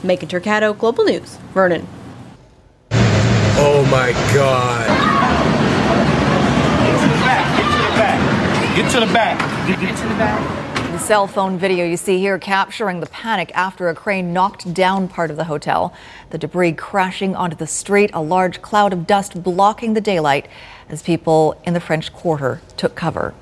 Megan 0.03 0.27
Turcato, 0.27 0.77
Global 0.77 1.05
News, 1.05 1.37
Vernon. 1.53 1.87
Oh 3.59 3.83
my 3.89 4.11
God. 4.35 4.87
Get 6.85 7.01
to 7.01 7.07
the 7.09 7.15
back. 7.25 7.57
Get 7.57 7.71
to 7.71 7.79
the 7.79 7.95
back. 7.97 8.77
Get 8.77 8.91
to 8.91 8.99
the 8.99 9.05
back. 9.07 9.79
Get 9.81 9.97
to 9.97 10.07
the 10.07 10.15
back. 10.15 10.91
The 10.91 10.99
cell 10.99 11.25
phone 11.25 11.57
video 11.57 11.83
you 11.83 11.97
see 11.97 12.19
here 12.19 12.37
capturing 12.37 12.99
the 12.99 13.07
panic 13.07 13.51
after 13.55 13.89
a 13.89 13.95
crane 13.95 14.31
knocked 14.31 14.73
down 14.75 15.07
part 15.07 15.31
of 15.31 15.37
the 15.37 15.45
hotel. 15.45 15.91
The 16.29 16.37
debris 16.37 16.73
crashing 16.73 17.35
onto 17.35 17.55
the 17.55 17.65
street, 17.65 18.11
a 18.13 18.21
large 18.21 18.61
cloud 18.61 18.93
of 18.93 19.07
dust 19.07 19.41
blocking 19.41 19.93
the 19.93 20.01
daylight 20.01 20.47
as 20.87 21.01
people 21.01 21.59
in 21.63 21.73
the 21.73 21.79
French 21.79 22.13
Quarter 22.13 22.61
took 22.77 22.93
cover. 22.93 23.33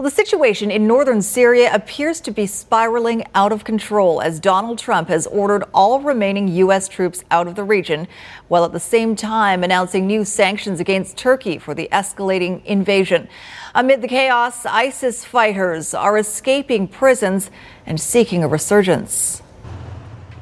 Well, 0.00 0.08
the 0.08 0.16
situation 0.16 0.70
in 0.70 0.86
northern 0.86 1.20
Syria 1.20 1.70
appears 1.74 2.22
to 2.22 2.30
be 2.30 2.46
spiraling 2.46 3.22
out 3.34 3.52
of 3.52 3.64
control 3.64 4.22
as 4.22 4.40
Donald 4.40 4.78
Trump 4.78 5.08
has 5.08 5.26
ordered 5.26 5.62
all 5.74 6.00
remaining 6.00 6.48
U.S. 6.48 6.88
troops 6.88 7.22
out 7.30 7.46
of 7.46 7.54
the 7.54 7.64
region, 7.64 8.08
while 8.48 8.64
at 8.64 8.72
the 8.72 8.80
same 8.80 9.14
time 9.14 9.62
announcing 9.62 10.06
new 10.06 10.24
sanctions 10.24 10.80
against 10.80 11.18
Turkey 11.18 11.58
for 11.58 11.74
the 11.74 11.86
escalating 11.92 12.64
invasion. 12.64 13.28
Amid 13.74 14.00
the 14.00 14.08
chaos, 14.08 14.64
ISIS 14.64 15.26
fighters 15.26 15.92
are 15.92 16.16
escaping 16.16 16.88
prisons 16.88 17.50
and 17.84 18.00
seeking 18.00 18.42
a 18.42 18.48
resurgence. 18.48 19.42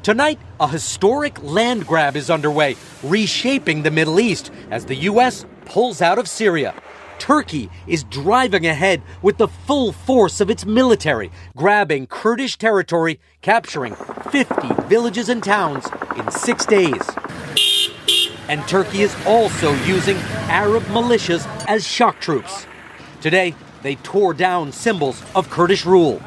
Tonight, 0.03 0.39
a 0.61 0.69
historic 0.69 1.43
land 1.43 1.85
grab 1.85 2.15
is 2.15 2.29
underway, 2.29 2.77
reshaping 3.03 3.83
the 3.83 3.91
Middle 3.91 4.21
East 4.21 4.51
as 4.71 4.85
the 4.85 4.95
U.S. 4.95 5.45
pulls 5.65 6.01
out 6.01 6.17
of 6.17 6.29
Syria. 6.29 6.73
Turkey 7.19 7.69
is 7.85 8.03
driving 8.05 8.65
ahead 8.65 9.01
with 9.21 9.37
the 9.37 9.47
full 9.47 9.91
force 9.91 10.41
of 10.41 10.49
its 10.49 10.65
military, 10.65 11.29
grabbing 11.55 12.07
Kurdish 12.07 12.57
territory, 12.57 13.19
capturing 13.41 13.95
50 14.31 14.87
villages 14.87 15.29
and 15.29 15.43
towns 15.43 15.85
in 16.17 16.31
six 16.31 16.65
days. 16.65 17.01
And 18.47 18.67
Turkey 18.67 19.03
is 19.03 19.15
also 19.27 19.73
using 19.83 20.17
Arab 20.47 20.83
militias 20.83 21.45
as 21.67 21.85
shock 21.85 22.19
troops. 22.19 22.65
Today, 23.21 23.53
they 23.83 23.95
tore 23.95 24.33
down 24.33 24.71
symbols 24.71 25.21
of 25.35 25.49
Kurdish 25.49 25.85
rule. 25.85 26.21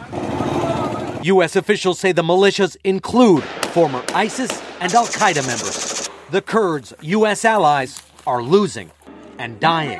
U.S. 1.24 1.56
officials 1.56 1.98
say 1.98 2.12
the 2.12 2.22
militias 2.22 2.76
include 2.84 3.42
former 3.72 4.04
ISIS 4.14 4.62
and 4.80 4.92
Al 4.94 5.06
Qaeda 5.06 5.46
members. 5.46 6.08
The 6.30 6.42
Kurds, 6.42 6.92
U.S. 7.00 7.44
allies, 7.44 8.02
are 8.26 8.42
losing 8.42 8.90
and 9.42 9.58
dying. 9.58 9.98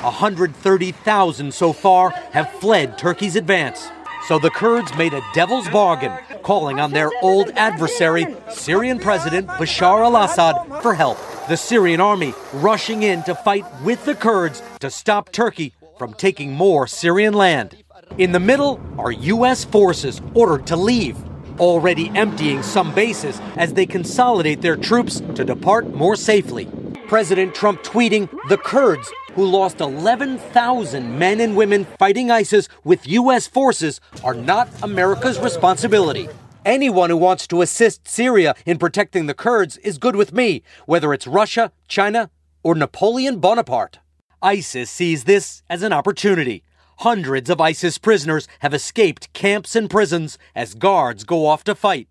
130,000 0.00 1.52
so 1.52 1.72
far 1.74 2.10
have 2.32 2.50
fled 2.52 2.96
Turkey's 2.96 3.36
advance. 3.36 3.90
So 4.26 4.38
the 4.38 4.48
Kurds 4.50 4.96
made 4.96 5.12
a 5.12 5.20
devil's 5.34 5.68
bargain, 5.68 6.12
calling 6.42 6.80
on 6.80 6.92
their 6.92 7.10
old 7.20 7.50
adversary, 7.50 8.26
Syrian 8.50 8.98
President 8.98 9.46
Bashar 9.48 10.02
al 10.02 10.16
Assad, 10.16 10.56
for 10.80 10.94
help. 10.94 11.18
The 11.46 11.58
Syrian 11.58 12.00
army 12.00 12.32
rushing 12.54 13.02
in 13.02 13.22
to 13.24 13.34
fight 13.34 13.66
with 13.82 14.02
the 14.06 14.14
Kurds 14.14 14.62
to 14.80 14.90
stop 14.90 15.30
Turkey 15.30 15.74
from 15.98 16.14
taking 16.14 16.54
more 16.54 16.86
Syrian 16.86 17.34
land. 17.34 17.76
In 18.16 18.32
the 18.32 18.40
middle 18.40 18.80
are 18.98 19.12
U.S. 19.12 19.66
forces 19.66 20.22
ordered 20.32 20.66
to 20.68 20.76
leave, 20.76 21.18
already 21.60 22.08
emptying 22.14 22.62
some 22.62 22.94
bases 22.94 23.38
as 23.56 23.74
they 23.74 23.84
consolidate 23.84 24.62
their 24.62 24.76
troops 24.76 25.20
to 25.34 25.44
depart 25.44 25.92
more 25.92 26.16
safely. 26.16 26.66
President 27.08 27.54
Trump 27.54 27.82
tweeting 27.82 28.30
the 28.48 28.56
Kurds, 28.56 29.12
who 29.34 29.44
lost 29.44 29.80
11,000 29.80 31.18
men 31.18 31.40
and 31.40 31.54
women 31.54 31.84
fighting 31.98 32.30
ISIS 32.30 32.68
with 32.82 33.06
U.S. 33.06 33.46
forces, 33.46 34.00
are 34.22 34.34
not 34.34 34.68
America's 34.82 35.38
responsibility. 35.38 36.28
Anyone 36.64 37.10
who 37.10 37.16
wants 37.18 37.46
to 37.48 37.60
assist 37.60 38.08
Syria 38.08 38.54
in 38.64 38.78
protecting 38.78 39.26
the 39.26 39.34
Kurds 39.34 39.76
is 39.78 39.98
good 39.98 40.16
with 40.16 40.32
me, 40.32 40.62
whether 40.86 41.12
it's 41.12 41.26
Russia, 41.26 41.72
China, 41.88 42.30
or 42.62 42.74
Napoleon 42.74 43.38
Bonaparte. 43.38 43.98
ISIS 44.40 44.90
sees 44.90 45.24
this 45.24 45.62
as 45.68 45.82
an 45.82 45.92
opportunity. 45.92 46.64
Hundreds 46.98 47.50
of 47.50 47.60
ISIS 47.60 47.98
prisoners 47.98 48.48
have 48.60 48.72
escaped 48.72 49.32
camps 49.34 49.76
and 49.76 49.90
prisons 49.90 50.38
as 50.54 50.74
guards 50.74 51.24
go 51.24 51.44
off 51.44 51.64
to 51.64 51.74
fight. 51.74 52.08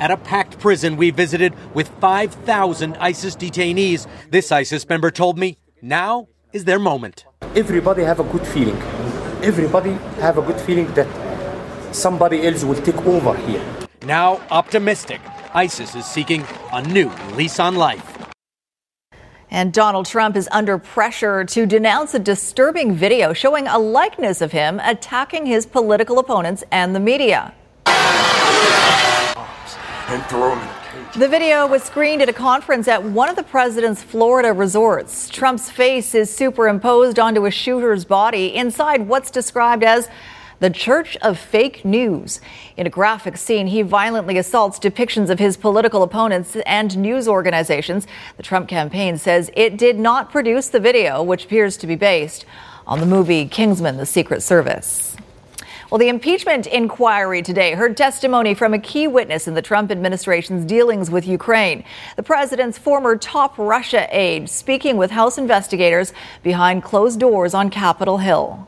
At 0.00 0.10
a 0.10 0.16
packed 0.16 0.58
prison 0.58 0.96
we 0.96 1.10
visited 1.10 1.54
with 1.72 1.88
5,000 2.00 2.96
ISIS 2.96 3.36
detainees, 3.36 4.06
this 4.30 4.50
ISIS 4.50 4.88
member 4.88 5.10
told 5.10 5.38
me 5.38 5.56
now 5.82 6.28
is 6.52 6.64
their 6.64 6.78
moment. 6.78 7.26
Everybody 7.54 8.02
have 8.02 8.18
a 8.18 8.24
good 8.24 8.46
feeling. 8.46 8.76
Everybody 9.42 9.92
have 10.20 10.38
a 10.38 10.42
good 10.42 10.60
feeling 10.60 10.92
that 10.94 11.06
somebody 11.94 12.46
else 12.46 12.64
will 12.64 12.74
take 12.74 12.96
over 13.06 13.36
here. 13.46 13.64
Now 14.04 14.40
optimistic, 14.50 15.20
ISIS 15.54 15.94
is 15.94 16.04
seeking 16.04 16.44
a 16.72 16.82
new 16.82 17.10
lease 17.36 17.60
on 17.60 17.76
life. 17.76 18.18
And 19.50 19.72
Donald 19.72 20.06
Trump 20.06 20.34
is 20.34 20.48
under 20.50 20.78
pressure 20.78 21.44
to 21.44 21.66
denounce 21.66 22.12
a 22.14 22.18
disturbing 22.18 22.94
video 22.96 23.32
showing 23.32 23.68
a 23.68 23.78
likeness 23.78 24.40
of 24.40 24.50
him 24.50 24.80
attacking 24.82 25.46
his 25.46 25.64
political 25.64 26.18
opponents 26.18 26.64
and 26.72 26.96
the 26.96 27.00
media. 27.00 27.54
The 31.16 31.28
video 31.28 31.66
was 31.66 31.82
screened 31.82 32.20
at 32.20 32.28
a 32.28 32.32
conference 32.32 32.88
at 32.88 33.02
one 33.02 33.30
of 33.30 33.36
the 33.36 33.42
president's 33.42 34.02
Florida 34.02 34.52
resorts. 34.52 35.30
Trump's 35.30 35.70
face 35.70 36.14
is 36.14 36.34
superimposed 36.34 37.18
onto 37.18 37.46
a 37.46 37.50
shooter's 37.50 38.04
body 38.04 38.54
inside 38.54 39.08
what's 39.08 39.30
described 39.30 39.82
as 39.82 40.08
the 40.60 40.68
Church 40.68 41.16
of 41.16 41.38
Fake 41.38 41.84
News. 41.84 42.40
In 42.76 42.86
a 42.86 42.90
graphic 42.90 43.36
scene, 43.36 43.66
he 43.66 43.80
violently 43.82 44.36
assaults 44.36 44.78
depictions 44.78 45.30
of 45.30 45.38
his 45.38 45.56
political 45.56 46.02
opponents 46.02 46.54
and 46.66 46.96
news 46.98 47.26
organizations. 47.26 48.06
The 48.36 48.42
Trump 48.42 48.68
campaign 48.68 49.16
says 49.16 49.50
it 49.56 49.78
did 49.78 49.98
not 49.98 50.30
produce 50.30 50.68
the 50.68 50.80
video, 50.80 51.22
which 51.22 51.46
appears 51.46 51.76
to 51.78 51.86
be 51.86 51.96
based 51.96 52.44
on 52.86 53.00
the 53.00 53.06
movie 53.06 53.46
Kingsman 53.46 53.96
The 53.96 54.06
Secret 54.06 54.42
Service. 54.42 55.13
Well, 55.90 55.98
the 55.98 56.08
impeachment 56.08 56.66
inquiry 56.66 57.42
today 57.42 57.72
heard 57.72 57.96
testimony 57.96 58.54
from 58.54 58.72
a 58.72 58.78
key 58.78 59.06
witness 59.06 59.46
in 59.46 59.54
the 59.54 59.60
Trump 59.60 59.90
administration's 59.90 60.64
dealings 60.64 61.10
with 61.10 61.28
Ukraine. 61.28 61.84
The 62.16 62.22
president's 62.22 62.78
former 62.78 63.16
top 63.16 63.58
Russia 63.58 64.08
aide 64.10 64.48
speaking 64.48 64.96
with 64.96 65.10
House 65.10 65.36
investigators 65.36 66.14
behind 66.42 66.82
closed 66.82 67.20
doors 67.20 67.52
on 67.52 67.68
Capitol 67.68 68.18
Hill. 68.18 68.66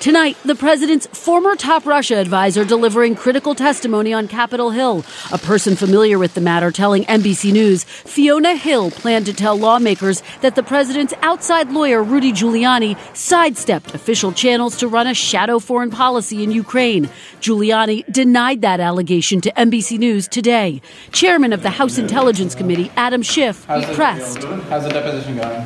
Tonight, 0.00 0.36
the 0.44 0.54
president's 0.56 1.06
former 1.06 1.54
top 1.54 1.86
Russia 1.86 2.16
advisor 2.16 2.64
delivering 2.64 3.14
critical 3.14 3.54
testimony 3.54 4.12
on 4.12 4.26
Capitol 4.26 4.70
Hill. 4.70 5.04
A 5.32 5.38
person 5.38 5.76
familiar 5.76 6.18
with 6.18 6.34
the 6.34 6.40
matter 6.40 6.72
telling 6.72 7.04
NBC 7.04 7.52
News 7.52 7.84
Fiona 7.84 8.56
Hill 8.56 8.90
planned 8.90 9.26
to 9.26 9.32
tell 9.32 9.56
lawmakers 9.56 10.22
that 10.40 10.56
the 10.56 10.62
president's 10.62 11.14
outside 11.22 11.70
lawyer, 11.70 12.02
Rudy 12.02 12.32
Giuliani, 12.32 12.98
sidestepped 13.16 13.94
official 13.94 14.32
channels 14.32 14.76
to 14.78 14.88
run 14.88 15.06
a 15.06 15.14
shadow 15.14 15.60
foreign 15.60 15.90
policy 15.90 16.42
in 16.42 16.50
Ukraine. 16.50 17.08
Giuliani 17.40 18.04
denied 18.12 18.62
that 18.62 18.80
allegation 18.80 19.40
to 19.40 19.52
NBC 19.52 19.98
News 19.98 20.26
today. 20.26 20.82
Chairman 21.12 21.52
of 21.52 21.62
the 21.62 21.70
House 21.70 21.96
Intelligence 21.96 22.54
Committee, 22.54 22.90
Adam 22.96 23.22
Schiff, 23.22 23.64
pressed. 23.66 24.42
How's 24.42 24.82
the 24.82 24.90
deposition 24.90 25.36
going? 25.36 25.62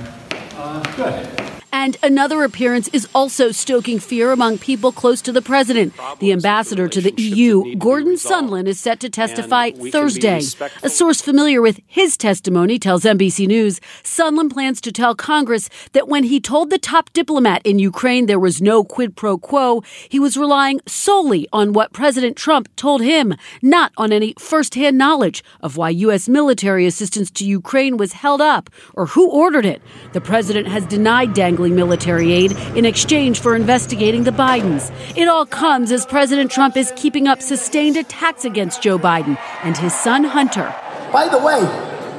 Uh, 0.57 0.83
good. 0.97 1.60
And 1.73 1.97
another 2.03 2.43
appearance 2.43 2.89
is 2.89 3.09
also 3.15 3.53
stoking 3.53 4.01
fear 4.01 4.33
among 4.33 4.59
people 4.59 4.91
close 4.91 5.23
to 5.23 5.33
the 5.33 5.43
president. 5.43 5.95
The 6.19 6.33
ambassador 6.33 6.89
to 6.89 7.01
the 7.01 7.15
EU, 7.17 7.77
Gordon 7.77 8.15
Sondland, 8.15 8.67
is 8.67 8.81
set 8.81 8.99
to 9.01 9.11
testify 9.11 9.71
Thursday. 9.71 10.41
A 10.83 10.91
source 10.91 11.21
familiar 11.21 11.63
with 11.63 11.81
his 11.87 12.17
testimony 12.17 12.79
tells 12.79 13.05
NBC 13.05 13.47
News 13.47 13.81
Sondland 14.03 14.53
plans 14.53 14.81
to 14.81 14.93
tell 14.93 15.15
Congress 15.15 15.69
that 15.93 16.09
when 16.09 16.25
he 16.25 16.41
told 16.41 16.71
the 16.71 16.79
top 16.79 17.13
diplomat 17.13 17.63
in 17.65 17.79
Ukraine 17.79 18.27
there 18.27 18.39
was 18.39 18.61
no 18.61 18.83
quid 18.83 19.15
pro 19.15 19.39
quo, 19.39 19.83
he 20.09 20.19
was 20.19 20.37
relying 20.37 20.81
solely 20.87 21.47
on 21.53 21.73
what 21.73 21.93
President 21.93 22.37
Trump 22.37 22.69
told 22.75 23.01
him, 23.01 23.35
not 23.63 23.93
on 23.97 24.13
any 24.13 24.35
firsthand 24.39 24.99
knowledge 24.99 25.45
of 25.61 25.77
why 25.77 25.91
U.S. 25.91 26.29
military 26.29 26.85
assistance 26.87 27.31
to 27.33 27.47
Ukraine 27.47 27.97
was 27.97 28.15
held 28.15 28.41
up 28.41 28.69
or 28.95 29.07
who 29.07 29.31
ordered 29.31 29.67
it. 29.67 29.81
The 30.13 30.21
president 30.21 30.67
has 30.67 30.85
denied 30.87 31.33
dangling 31.33 31.60
military 31.69 32.33
aid 32.33 32.53
in 32.75 32.87
exchange 32.87 33.41
for 33.41 33.55
investigating 33.55 34.25
the 34.25 34.31
Bidens. 34.31 34.91
It 35.15 35.29
all 35.29 35.45
comes 35.45 35.93
as 35.93 36.07
President 36.07 36.51
Trump 36.51 36.79
is 36.79 36.91
keeping 36.97 37.29
up 37.29 37.43
sustained 37.43 37.99
attacks 37.99 38.47
against 38.47 38.81
Joe 38.83 38.99
Biden 38.99 39.37
and 39.63 39.77
his 39.77 39.93
son 39.93 40.25
Hunter. 40.25 40.75
By 41.13 41.29
the 41.29 41.39
way, 41.39 41.61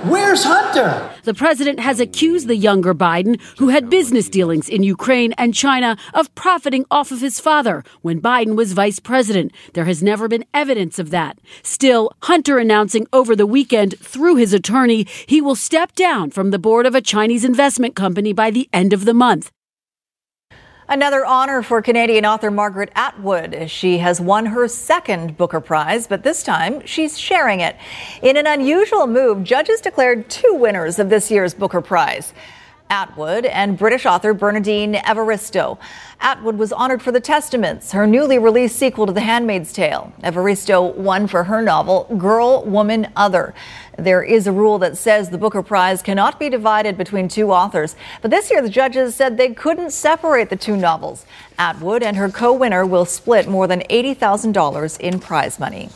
where's 0.03 0.43
Hunter? 0.43 1.10
The 1.23 1.33
president 1.33 1.79
has 1.79 1.99
accused 1.99 2.47
the 2.47 2.55
younger 2.55 2.95
Biden, 2.95 3.39
who 3.59 3.69
had 3.69 3.89
business 3.89 4.27
dealings 4.27 4.67
in 4.67 4.81
Ukraine 4.81 5.33
and 5.33 5.53
China, 5.53 5.97
of 6.13 6.33
profiting 6.33 6.85
off 6.89 7.11
of 7.11 7.21
his 7.21 7.39
father 7.39 7.83
when 8.01 8.21
Biden 8.21 8.55
was 8.55 8.73
vice 8.73 8.99
president. 8.99 9.51
There 9.73 9.85
has 9.85 10.01
never 10.01 10.27
been 10.27 10.45
evidence 10.53 10.97
of 10.97 11.11
that. 11.11 11.39
Still, 11.61 12.11
Hunter 12.23 12.57
announcing 12.57 13.05
over 13.13 13.35
the 13.35 13.45
weekend 13.45 13.99
through 13.99 14.37
his 14.37 14.53
attorney 14.53 15.05
he 15.27 15.41
will 15.41 15.55
step 15.55 15.93
down 15.93 16.31
from 16.31 16.49
the 16.49 16.59
board 16.59 16.85
of 16.85 16.95
a 16.95 17.01
Chinese 17.01 17.45
investment 17.45 17.95
company 17.95 18.33
by 18.33 18.49
the 18.49 18.67
end 18.73 18.91
of 18.91 19.05
the 19.05 19.13
month. 19.13 19.51
Another 20.91 21.25
honor 21.25 21.61
for 21.61 21.81
Canadian 21.81 22.25
author 22.25 22.51
Margaret 22.51 22.91
Atwood. 22.95 23.71
She 23.71 23.99
has 23.99 24.19
won 24.19 24.47
her 24.47 24.67
second 24.67 25.37
Booker 25.37 25.61
Prize, 25.61 26.05
but 26.05 26.23
this 26.23 26.43
time 26.43 26.85
she's 26.85 27.17
sharing 27.17 27.61
it. 27.61 27.77
In 28.21 28.35
an 28.35 28.45
unusual 28.45 29.07
move, 29.07 29.41
judges 29.45 29.79
declared 29.79 30.29
two 30.29 30.53
winners 30.53 30.99
of 30.99 31.09
this 31.09 31.31
year's 31.31 31.53
Booker 31.53 31.79
Prize. 31.79 32.33
Atwood 32.89 33.45
and 33.45 33.77
British 33.77 34.05
author 34.05 34.33
Bernardine 34.33 34.95
Evaristo. 34.95 35.79
Atwood 36.23 36.59
was 36.59 36.71
honored 36.71 37.01
for 37.01 37.11
The 37.11 37.19
Testaments, 37.19 37.93
her 37.93 38.05
newly 38.05 38.37
released 38.37 38.75
sequel 38.75 39.07
to 39.07 39.11
The 39.11 39.21
Handmaid's 39.21 39.73
Tale. 39.73 40.13
Evaristo 40.23 40.95
won 40.95 41.25
for 41.25 41.45
her 41.45 41.63
novel 41.63 42.03
Girl, 42.15 42.63
Woman, 42.63 43.07
Other. 43.15 43.55
There 43.97 44.21
is 44.21 44.45
a 44.45 44.51
rule 44.51 44.77
that 44.79 44.99
says 44.99 45.29
the 45.29 45.39
Booker 45.39 45.63
Prize 45.63 46.03
cannot 46.03 46.39
be 46.39 46.47
divided 46.47 46.95
between 46.95 47.27
two 47.27 47.51
authors, 47.51 47.95
but 48.21 48.29
this 48.29 48.51
year 48.51 48.61
the 48.61 48.69
judges 48.69 49.15
said 49.15 49.35
they 49.35 49.53
couldn't 49.55 49.91
separate 49.91 50.51
the 50.51 50.55
two 50.55 50.77
novels. 50.77 51.25
Atwood 51.57 52.03
and 52.03 52.15
her 52.17 52.29
co 52.29 52.53
winner 52.53 52.85
will 52.85 53.05
split 53.05 53.47
more 53.47 53.65
than 53.65 53.79
$80,000 53.89 54.99
in 54.99 55.19
prize 55.19 55.59
money. 55.59 55.89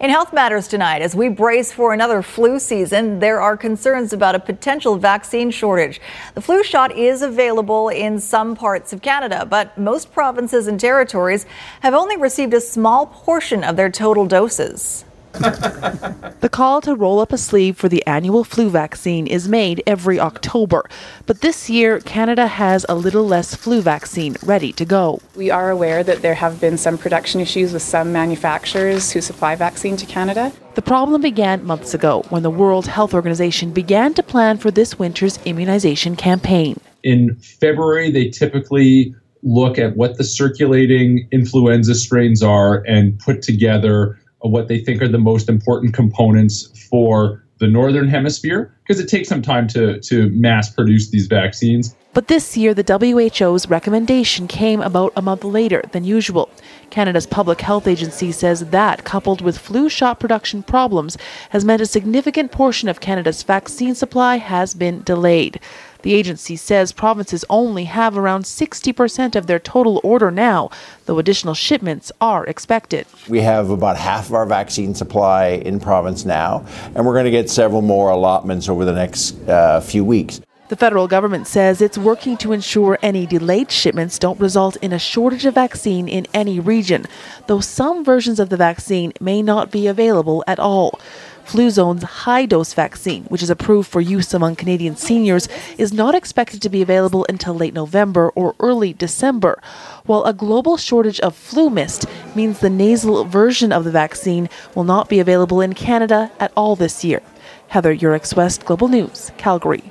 In 0.00 0.10
Health 0.10 0.32
Matters 0.32 0.68
tonight, 0.68 1.02
as 1.02 1.16
we 1.16 1.28
brace 1.28 1.72
for 1.72 1.92
another 1.92 2.22
flu 2.22 2.60
season, 2.60 3.18
there 3.18 3.40
are 3.40 3.56
concerns 3.56 4.12
about 4.12 4.36
a 4.36 4.38
potential 4.38 4.96
vaccine 4.96 5.50
shortage. 5.50 6.00
The 6.36 6.40
flu 6.40 6.62
shot 6.62 6.92
is 6.92 7.20
available 7.20 7.88
in 7.88 8.20
some 8.20 8.54
parts 8.54 8.92
of 8.92 9.02
Canada, 9.02 9.44
but 9.44 9.76
most 9.76 10.12
provinces 10.12 10.68
and 10.68 10.78
territories 10.78 11.46
have 11.80 11.94
only 11.94 12.16
received 12.16 12.54
a 12.54 12.60
small 12.60 13.06
portion 13.06 13.64
of 13.64 13.74
their 13.74 13.90
total 13.90 14.24
doses. 14.24 15.04
The 15.38 16.48
call 16.50 16.80
to 16.82 16.94
roll 16.94 17.20
up 17.20 17.32
a 17.32 17.38
sleeve 17.38 17.76
for 17.76 17.88
the 17.88 18.06
annual 18.06 18.44
flu 18.44 18.68
vaccine 18.68 19.26
is 19.26 19.48
made 19.48 19.82
every 19.86 20.18
October. 20.18 20.88
But 21.26 21.40
this 21.40 21.70
year, 21.70 22.00
Canada 22.00 22.46
has 22.46 22.84
a 22.88 22.94
little 22.94 23.26
less 23.26 23.54
flu 23.54 23.80
vaccine 23.80 24.36
ready 24.42 24.72
to 24.72 24.84
go. 24.84 25.20
We 25.36 25.50
are 25.50 25.70
aware 25.70 26.02
that 26.04 26.22
there 26.22 26.34
have 26.34 26.60
been 26.60 26.78
some 26.78 26.98
production 26.98 27.40
issues 27.40 27.72
with 27.72 27.82
some 27.82 28.12
manufacturers 28.12 29.12
who 29.12 29.20
supply 29.20 29.54
vaccine 29.54 29.96
to 29.96 30.06
Canada. 30.06 30.52
The 30.74 30.82
problem 30.82 31.22
began 31.22 31.64
months 31.64 31.94
ago 31.94 32.24
when 32.28 32.42
the 32.42 32.50
World 32.50 32.86
Health 32.86 33.14
Organization 33.14 33.72
began 33.72 34.14
to 34.14 34.22
plan 34.22 34.58
for 34.58 34.70
this 34.70 34.98
winter's 34.98 35.38
immunization 35.44 36.16
campaign. 36.16 36.78
In 37.02 37.36
February, 37.36 38.10
they 38.10 38.28
typically 38.28 39.14
look 39.42 39.78
at 39.78 39.96
what 39.96 40.18
the 40.18 40.24
circulating 40.24 41.28
influenza 41.30 41.94
strains 41.94 42.42
are 42.42 42.82
and 42.86 43.18
put 43.18 43.42
together 43.42 44.18
what 44.40 44.68
they 44.68 44.78
think 44.78 45.02
are 45.02 45.08
the 45.08 45.18
most 45.18 45.48
important 45.48 45.94
components 45.94 46.68
for 46.88 47.44
the 47.58 47.66
northern 47.66 48.08
hemisphere 48.08 48.72
because 48.82 49.00
it 49.00 49.08
takes 49.08 49.28
some 49.28 49.42
time 49.42 49.66
to, 49.68 50.00
to 50.00 50.30
mass 50.30 50.70
produce 50.70 51.10
these 51.10 51.26
vaccines. 51.26 51.94
But 52.14 52.28
this 52.28 52.56
year, 52.56 52.72
the 52.72 52.82
WHO's 52.82 53.68
recommendation 53.68 54.48
came 54.48 54.80
about 54.80 55.12
a 55.14 55.22
month 55.22 55.44
later 55.44 55.82
than 55.92 56.04
usual. 56.04 56.48
Canada's 56.90 57.26
Public 57.26 57.60
Health 57.60 57.86
Agency 57.86 58.32
says 58.32 58.70
that, 58.70 59.04
coupled 59.04 59.40
with 59.40 59.58
flu 59.58 59.88
shot 59.88 60.18
production 60.18 60.62
problems, 60.62 61.18
has 61.50 61.64
meant 61.64 61.82
a 61.82 61.86
significant 61.86 62.50
portion 62.50 62.88
of 62.88 63.00
Canada's 63.00 63.42
vaccine 63.42 63.94
supply 63.94 64.36
has 64.36 64.74
been 64.74 65.02
delayed. 65.02 65.60
The 66.08 66.14
agency 66.14 66.56
says 66.56 66.90
provinces 66.90 67.44
only 67.50 67.84
have 67.84 68.16
around 68.16 68.44
60% 68.44 69.36
of 69.36 69.46
their 69.46 69.58
total 69.58 70.00
order 70.02 70.30
now, 70.30 70.70
though 71.04 71.18
additional 71.18 71.52
shipments 71.52 72.10
are 72.18 72.46
expected. 72.46 73.04
We 73.28 73.42
have 73.42 73.68
about 73.68 73.98
half 73.98 74.28
of 74.28 74.32
our 74.32 74.46
vaccine 74.46 74.94
supply 74.94 75.48
in 75.48 75.80
province 75.80 76.24
now, 76.24 76.64
and 76.94 77.04
we're 77.04 77.12
going 77.12 77.26
to 77.26 77.30
get 77.30 77.50
several 77.50 77.82
more 77.82 78.08
allotments 78.08 78.70
over 78.70 78.86
the 78.86 78.94
next 78.94 79.38
uh, 79.50 79.82
few 79.82 80.02
weeks. 80.02 80.40
The 80.68 80.76
federal 80.76 81.08
government 81.08 81.46
says 81.46 81.82
it's 81.82 81.98
working 81.98 82.38
to 82.38 82.52
ensure 82.52 82.98
any 83.02 83.26
delayed 83.26 83.70
shipments 83.70 84.18
don't 84.18 84.40
result 84.40 84.76
in 84.76 84.94
a 84.94 84.98
shortage 84.98 85.44
of 85.44 85.56
vaccine 85.56 86.08
in 86.08 86.26
any 86.32 86.58
region, 86.58 87.04
though 87.48 87.60
some 87.60 88.02
versions 88.02 88.40
of 88.40 88.48
the 88.48 88.56
vaccine 88.56 89.12
may 89.20 89.42
not 89.42 89.70
be 89.70 89.86
available 89.86 90.42
at 90.46 90.58
all. 90.58 90.98
Fluzone's 91.48 92.02
high 92.02 92.44
dose 92.44 92.74
vaccine, 92.74 93.24
which 93.24 93.42
is 93.42 93.48
approved 93.48 93.88
for 93.88 94.02
use 94.02 94.34
among 94.34 94.54
Canadian 94.54 94.96
seniors, 94.96 95.48
is 95.78 95.94
not 95.94 96.14
expected 96.14 96.60
to 96.60 96.68
be 96.68 96.82
available 96.82 97.24
until 97.26 97.54
late 97.54 97.72
November 97.72 98.28
or 98.34 98.54
early 98.60 98.92
December, 98.92 99.58
while 100.04 100.24
a 100.24 100.34
global 100.34 100.76
shortage 100.76 101.18
of 101.20 101.34
FluMist 101.34 102.06
means 102.36 102.58
the 102.58 102.68
nasal 102.68 103.24
version 103.24 103.72
of 103.72 103.84
the 103.84 103.90
vaccine 103.90 104.50
will 104.74 104.84
not 104.84 105.08
be 105.08 105.20
available 105.20 105.62
in 105.62 105.72
Canada 105.72 106.30
at 106.38 106.52
all 106.54 106.76
this 106.76 107.02
year. 107.02 107.22
Heather 107.68 107.96
Yourex 107.96 108.36
West, 108.36 108.66
Global 108.66 108.88
News, 108.88 109.32
Calgary. 109.38 109.90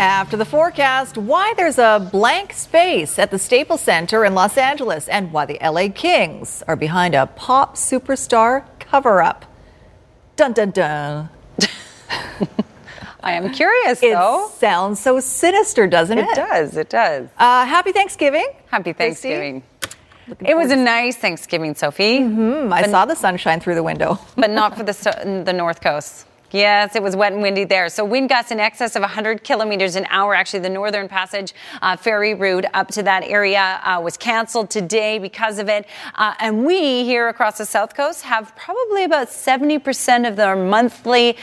After 0.00 0.36
the 0.36 0.44
forecast, 0.44 1.16
why 1.16 1.54
there's 1.56 1.78
a 1.78 2.08
blank 2.10 2.54
space 2.54 3.20
at 3.20 3.30
the 3.30 3.38
Staples 3.38 3.82
Center 3.82 4.24
in 4.24 4.34
Los 4.34 4.58
Angeles 4.58 5.06
and 5.06 5.32
why 5.32 5.46
the 5.46 5.58
LA 5.62 5.88
Kings 5.94 6.64
are 6.66 6.74
behind 6.74 7.14
a 7.14 7.26
pop 7.26 7.76
superstar 7.76 8.64
cover 8.80 9.22
up. 9.22 9.49
Dun 10.40 10.54
dun 10.54 10.70
dun. 10.70 11.28
I 13.22 13.32
am 13.32 13.52
curious, 13.52 14.02
it 14.02 14.14
though. 14.14 14.46
It 14.46 14.52
sounds 14.52 14.98
so 14.98 15.20
sinister, 15.20 15.86
doesn't 15.86 16.16
it? 16.16 16.30
It 16.30 16.34
does. 16.34 16.76
It 16.78 16.88
does. 16.88 17.28
Uh, 17.36 17.66
happy 17.66 17.92
Thanksgiving. 17.92 18.46
Happy 18.70 18.94
Thanksgiving. 18.94 19.62
It 20.40 20.56
was 20.56 20.70
a 20.70 20.76
nice 20.76 21.18
Thanksgiving, 21.18 21.74
Sophie. 21.74 22.20
Mm-hmm. 22.20 22.72
I 22.72 22.84
saw 22.84 23.04
the 23.04 23.16
sunshine 23.16 23.60
through 23.60 23.74
the 23.74 23.82
window, 23.82 24.18
but 24.34 24.48
not 24.48 24.78
for 24.78 24.82
the 24.82 25.42
the 25.44 25.52
North 25.52 25.82
Coast. 25.82 26.24
Yes, 26.52 26.96
it 26.96 27.02
was 27.02 27.14
wet 27.14 27.32
and 27.32 27.42
windy 27.42 27.64
there. 27.64 27.88
So 27.88 28.04
wind 28.04 28.28
gusts 28.28 28.50
in 28.50 28.58
excess 28.58 28.96
of 28.96 29.02
100 29.02 29.44
kilometers 29.44 29.94
an 29.94 30.06
hour. 30.10 30.34
Actually, 30.34 30.60
the 30.60 30.70
Northern 30.70 31.08
Passage 31.08 31.54
uh, 31.80 31.96
ferry 31.96 32.34
route 32.34 32.64
up 32.74 32.88
to 32.88 33.02
that 33.04 33.22
area 33.22 33.80
uh, 33.84 34.00
was 34.02 34.16
canceled 34.16 34.68
today 34.68 35.18
because 35.18 35.58
of 35.58 35.68
it. 35.68 35.86
Uh, 36.16 36.34
and 36.40 36.66
we 36.66 37.04
here 37.04 37.28
across 37.28 37.58
the 37.58 37.66
South 37.66 37.94
Coast 37.94 38.22
have 38.22 38.54
probably 38.56 39.04
about 39.04 39.28
70% 39.28 40.28
of 40.28 40.38
our 40.40 40.56
monthly 40.56 41.36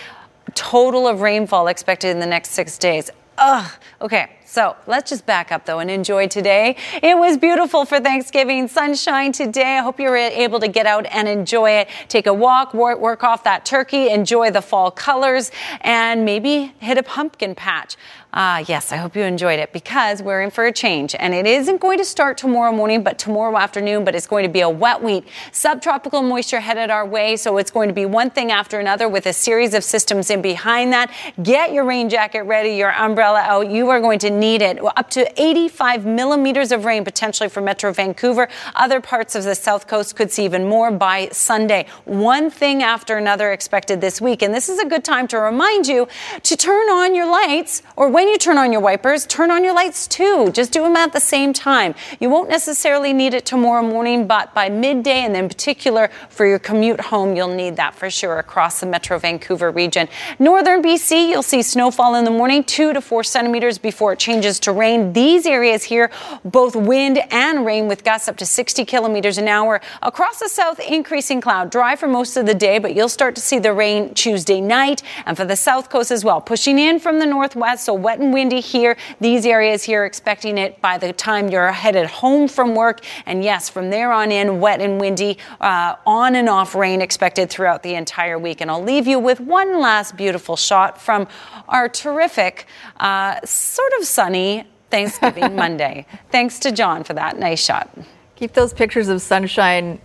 total 0.56 1.08
of 1.08 1.22
rainfall 1.22 1.68
expected 1.68 2.10
in 2.10 2.20
the 2.20 2.26
next 2.26 2.52
six 2.52 2.78
days. 2.78 3.10
Ugh. 3.38 3.72
Okay. 4.02 4.38
So 4.50 4.78
let's 4.88 5.10
just 5.10 5.26
back 5.26 5.52
up 5.52 5.66
though 5.66 5.80
and 5.80 5.92
enjoy 5.92 6.30
today. 6.30 6.78
It 7.04 7.18
was 7.18 7.38
beautiful 7.38 7.84
for 7.84 8.00
Thanksgiving, 8.00 8.70
sunshine 8.70 9.34
today. 9.34 9.78
I 9.78 9.82
hope 9.82 10.00
you 10.00 10.10
were 10.10 10.16
able 10.16 10.62
to 10.62 10.70
get 10.70 10.86
out 10.86 11.06
and 11.08 11.28
enjoy 11.28 11.72
it. 11.72 11.90
Take 12.08 12.28
a 12.28 12.34
walk, 12.34 12.74
work, 12.74 13.00
work 13.00 13.26
off 13.26 13.44
that 13.44 13.66
turkey, 13.66 14.10
enjoy 14.10 14.52
the 14.52 14.62
fall 14.62 14.90
colors, 14.90 15.52
and 15.82 16.24
maybe 16.24 16.74
hit 16.80 16.98
a 16.98 17.04
pumpkin 17.04 17.56
patch. 17.56 17.98
Uh, 18.38 18.64
yes, 18.68 18.92
I 18.92 18.98
hope 18.98 19.16
you 19.16 19.24
enjoyed 19.24 19.58
it 19.58 19.74
because 19.74 20.22
we're 20.22 20.44
in 20.44 20.52
for 20.52 20.68
a 20.68 20.72
change. 20.72 21.16
And 21.18 21.34
it 21.34 21.48
isn't 21.48 21.82
going 21.82 21.98
to 21.98 22.06
start 22.06 22.38
tomorrow 22.38 22.72
morning, 22.72 23.02
but 23.02 23.18
tomorrow 23.18 23.58
afternoon, 23.58 24.06
but 24.06 24.14
it's 24.14 24.28
going 24.28 24.44
to 24.44 24.50
be 24.50 24.62
a 24.62 24.70
wet 24.70 25.02
week. 25.02 25.28
Subtropical 25.52 26.22
moisture 26.22 26.60
headed 26.60 26.92
our 26.92 27.04
way, 27.04 27.36
so 27.36 27.58
it's 27.58 27.72
going 27.72 27.88
to 27.88 27.96
be 27.96 28.06
one 28.06 28.30
thing 28.30 28.52
after 28.52 28.80
another 28.80 29.10
with 29.10 29.26
a 29.26 29.34
series 29.34 29.74
of 29.74 29.84
systems 29.84 30.30
in 30.30 30.44
behind 30.44 30.94
that. 30.94 31.12
Get 31.42 31.74
your 31.74 31.84
rain 31.84 32.10
jacket 32.10 32.44
ready, 32.44 32.76
your 32.76 32.94
umbrella 32.94 33.40
out. 33.40 33.72
You 33.72 33.90
are 33.90 34.00
going 34.00 34.20
to 34.20 34.30
need 34.30 34.62
it. 34.62 34.78
Up 34.86 35.10
to 35.10 35.42
85 35.42 36.06
millimeters 36.06 36.72
of 36.72 36.86
rain 36.86 37.04
potentially 37.04 37.50
for 37.50 37.62
Metro 37.62 37.92
Vancouver. 37.92 38.50
Other 38.76 39.02
parts 39.02 39.34
of 39.34 39.46
the 39.46 39.56
south 39.56 39.88
coast 39.88 40.16
could 40.16 40.32
see 40.32 40.46
even 40.46 40.70
more 40.70 40.92
by 40.92 41.30
Sunday. 41.32 41.88
One 42.06 42.52
thing 42.52 42.84
after 42.84 43.18
another 43.18 43.52
expected 43.52 44.00
this 44.00 44.22
week. 44.22 44.44
And 44.44 44.54
this 44.54 44.70
is 44.70 44.78
a 44.78 44.86
good 44.86 45.04
time 45.04 45.28
to 45.30 45.40
remind 45.40 45.88
you 45.88 46.08
to 46.44 46.56
turn 46.56 46.88
on 46.90 47.16
your 47.16 47.26
lights 47.26 47.82
or 47.96 48.10
when 48.10 48.27
you 48.30 48.38
turn 48.38 48.58
on 48.58 48.72
your 48.72 48.82
wipers, 48.82 49.26
turn 49.26 49.52
on 49.52 49.64
your 49.64 49.74
lights 49.74 50.08
too. 50.08 50.52
Just 50.52 50.72
do 50.72 50.84
them 50.84 50.96
at 50.96 51.14
the 51.14 51.20
same 51.20 51.54
time. 51.54 51.96
You 52.20 52.30
won't 52.30 52.50
necessarily 52.50 53.14
need 53.14 53.34
it 53.34 53.46
tomorrow 53.46 53.82
morning, 53.82 54.28
but 54.28 54.54
by 54.54 54.70
midday 54.70 55.24
and 55.24 55.36
in 55.36 55.48
particular 55.48 56.10
for 56.30 56.46
your 56.46 56.60
commute 56.60 57.00
home, 57.00 57.36
you'll 57.36 57.54
need 57.54 57.76
that 57.78 57.96
for 57.96 58.10
sure 58.10 58.40
across 58.40 58.80
the 58.80 58.86
Metro 58.86 59.20
Vancouver 59.20 59.72
region. 59.72 60.08
Northern 60.40 60.82
BC, 60.82 61.30
you'll 61.30 61.44
see 61.44 61.62
snowfall 61.62 62.16
in 62.16 62.26
the 62.26 62.32
morning, 62.32 62.64
two 62.64 62.94
to 62.94 63.02
four 63.02 63.24
centimeters 63.24 63.78
before 63.78 64.14
it 64.14 64.20
changes 64.20 64.60
to 64.62 64.72
rain. 64.72 65.14
These 65.14 65.46
areas 65.46 65.84
here, 65.84 66.12
both 66.44 66.76
wind 66.76 67.20
and 67.32 67.66
rain 67.66 67.88
with 67.88 68.04
gusts 68.04 68.28
up 68.28 68.38
to 68.38 68.46
60 68.46 68.86
kilometers 68.86 69.38
an 69.38 69.48
hour. 69.48 69.82
Across 70.02 70.40
the 70.40 70.50
south, 70.50 70.80
increasing 70.80 71.42
cloud, 71.42 71.70
dry 71.70 71.96
for 71.96 72.08
most 72.08 72.38
of 72.38 72.46
the 72.46 72.56
day, 72.56 72.80
but 72.80 72.96
you'll 72.96 73.10
start 73.10 73.36
to 73.36 73.42
see 73.42 73.60
the 73.60 73.74
rain 73.74 74.14
Tuesday 74.14 74.62
night 74.62 75.04
and 75.26 75.38
for 75.38 75.46
the 75.46 75.56
south 75.56 75.90
coast 75.90 76.12
as 76.12 76.24
well, 76.24 76.42
pushing 76.42 76.80
in 76.80 77.00
from 77.00 77.20
the 77.20 77.26
northwest, 77.26 77.86
so 77.86 77.94
wet 78.08 78.20
and 78.20 78.34
windy 78.34 78.62
here. 78.62 78.96
These 79.20 79.46
areas 79.46 79.84
here 79.84 80.06
expecting 80.06 80.58
it 80.58 80.80
by 80.80 80.98
the 80.98 81.12
time 81.12 81.50
you're 81.50 81.74
headed 81.74 82.08
home 82.08 82.48
from 82.48 82.74
work. 82.74 83.02
And 83.26 83.44
yes, 83.44 83.68
from 83.70 83.90
there 83.90 84.14
on 84.14 84.32
in, 84.32 84.62
wet 84.62 84.80
and 84.80 84.98
windy, 84.98 85.38
uh, 85.60 85.96
on 86.06 86.36
and 86.36 86.48
off 86.48 86.74
rain 86.74 87.02
expected 87.02 87.50
throughout 87.50 87.84
the 87.84 87.96
entire 87.96 88.40
week. 88.40 88.62
And 88.62 88.72
I'll 88.72 88.82
leave 88.82 89.08
you 89.08 89.20
with 89.20 89.42
one 89.42 89.82
last 89.82 90.16
beautiful 90.16 90.56
shot 90.56 91.02
from 91.02 91.28
our 91.68 91.90
terrific, 91.90 92.68
uh, 93.02 93.42
sort 93.44 93.92
of 94.00 94.08
sunny 94.08 94.64
Thanksgiving 94.90 95.54
Monday. 95.64 96.06
Thanks 96.32 96.60
to 96.60 96.72
John 96.72 97.04
for 97.04 97.14
that 97.14 97.38
nice 97.38 97.62
shot. 97.62 97.90
Keep 98.38 98.54
those 98.54 98.72
pictures 98.72 99.10
of 99.10 99.22
sunshine 99.22 100.00